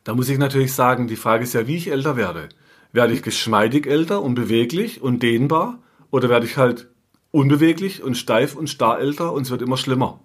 Da 0.03 0.15
muss 0.15 0.31
ich 0.31 0.39
natürlich 0.39 0.73
sagen, 0.73 1.09
die 1.09 1.15
Frage 1.15 1.45
ist 1.45 1.53
ja, 1.53 1.67
wie 1.67 1.77
ich 1.77 1.91
älter 1.91 2.17
werde. 2.17 2.49
Werde 2.91 3.13
ich 3.13 3.23
geschmeidig 3.23 3.87
älter 3.87 4.23
und 4.23 4.35
beweglich 4.35 5.03
und 5.03 5.23
dehnbar 5.23 5.79
oder 6.11 6.31
werde 6.31 6.47
ich 6.47 6.57
halt 6.57 6.89
unbeweglich 7.33 8.03
und 8.03 8.17
steif 8.17 8.57
und 8.57 8.71
starr 8.71 8.99
älter 8.99 9.35
und 9.35 9.43
es 9.43 9.51
wird 9.51 9.61
immer 9.61 9.77
schlimmer? 9.77 10.19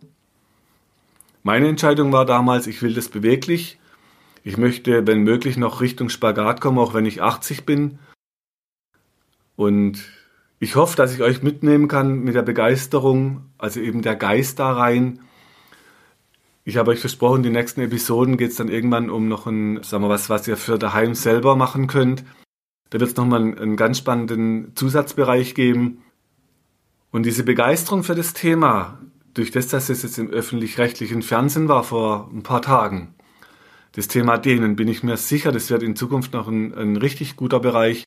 Meine 1.44 1.68
Entscheidung 1.68 2.14
war 2.14 2.26
damals, 2.26 2.68
ich 2.68 2.82
will 2.82 2.94
das 2.94 3.10
beweglich. 3.10 3.78
Ich 4.44 4.58
möchte, 4.58 5.06
wenn 5.06 5.24
möglich, 5.24 5.58
noch 5.58 5.82
Richtung 5.82 6.08
Spagat 6.08 6.62
kommen, 6.62 6.80
auch 6.80 6.94
wenn 6.94 7.06
ich 7.06 7.22
80 7.22 7.66
bin. 7.66 8.00
Und 9.58 10.04
ich 10.60 10.76
hoffe, 10.76 10.96
dass 10.96 11.14
ich 11.14 11.22
euch 11.22 11.44
mitnehmen 11.44 11.88
kann 11.88 12.20
mit 12.20 12.36
der 12.36 12.42
Begeisterung, 12.42 13.46
also 13.58 13.80
eben 13.80 14.02
der 14.02 14.16
Geist 14.16 14.60
da 14.60 14.72
rein. 14.72 15.20
Ich 16.64 16.78
habe 16.78 16.92
euch 16.92 17.00
versprochen, 17.00 17.44
die 17.44 17.50
nächsten 17.50 17.82
Episoden 17.82 18.38
geht 18.38 18.52
es 18.52 18.58
dann 18.58 18.70
irgendwann 18.70 19.10
um 19.10 19.28
noch 19.28 19.46
ein, 19.46 19.84
sagen 19.84 20.04
wir 20.04 20.10
was, 20.10 20.30
was 20.30 20.48
ihr 20.48 20.58
für 20.58 20.80
daheim 20.80 21.14
selber 21.14 21.56
machen 21.56 21.88
könnt. 21.88 22.24
Da 22.90 23.00
wird 23.00 23.12
es 23.12 23.18
nochmal 23.18 23.42
einen, 23.42 23.76
ganz 23.76 23.98
spannenden 23.98 24.72
Zusatzbereich 24.76 25.56
geben. 25.56 26.04
Und 27.12 27.26
diese 27.26 27.44
Begeisterung 27.44 28.04
für 28.04 28.16
das 28.16 28.34
Thema, 28.34 29.00
durch 29.34 29.52
das, 29.52 29.68
dass 29.68 29.90
es 29.90 30.04
jetzt 30.04 30.18
im 30.18 30.30
öffentlich-rechtlichen 30.30 31.22
Fernsehen 31.22 31.68
war 31.68 31.84
vor 31.84 32.30
ein 32.34 32.44
paar 32.44 32.62
Tagen, 32.62 33.14
das 33.92 34.08
Thema 34.08 34.38
Dehnen, 34.38 34.76
bin 34.76 34.88
ich 34.88 35.04
mir 35.04 35.18
sicher, 35.18 35.52
das 35.52 35.70
wird 35.70 35.84
in 35.84 35.96
Zukunft 35.96 36.34
noch 36.34 36.48
ein, 36.48 36.74
ein 36.74 36.96
richtig 36.98 37.36
guter 37.36 37.60
Bereich, 37.60 38.06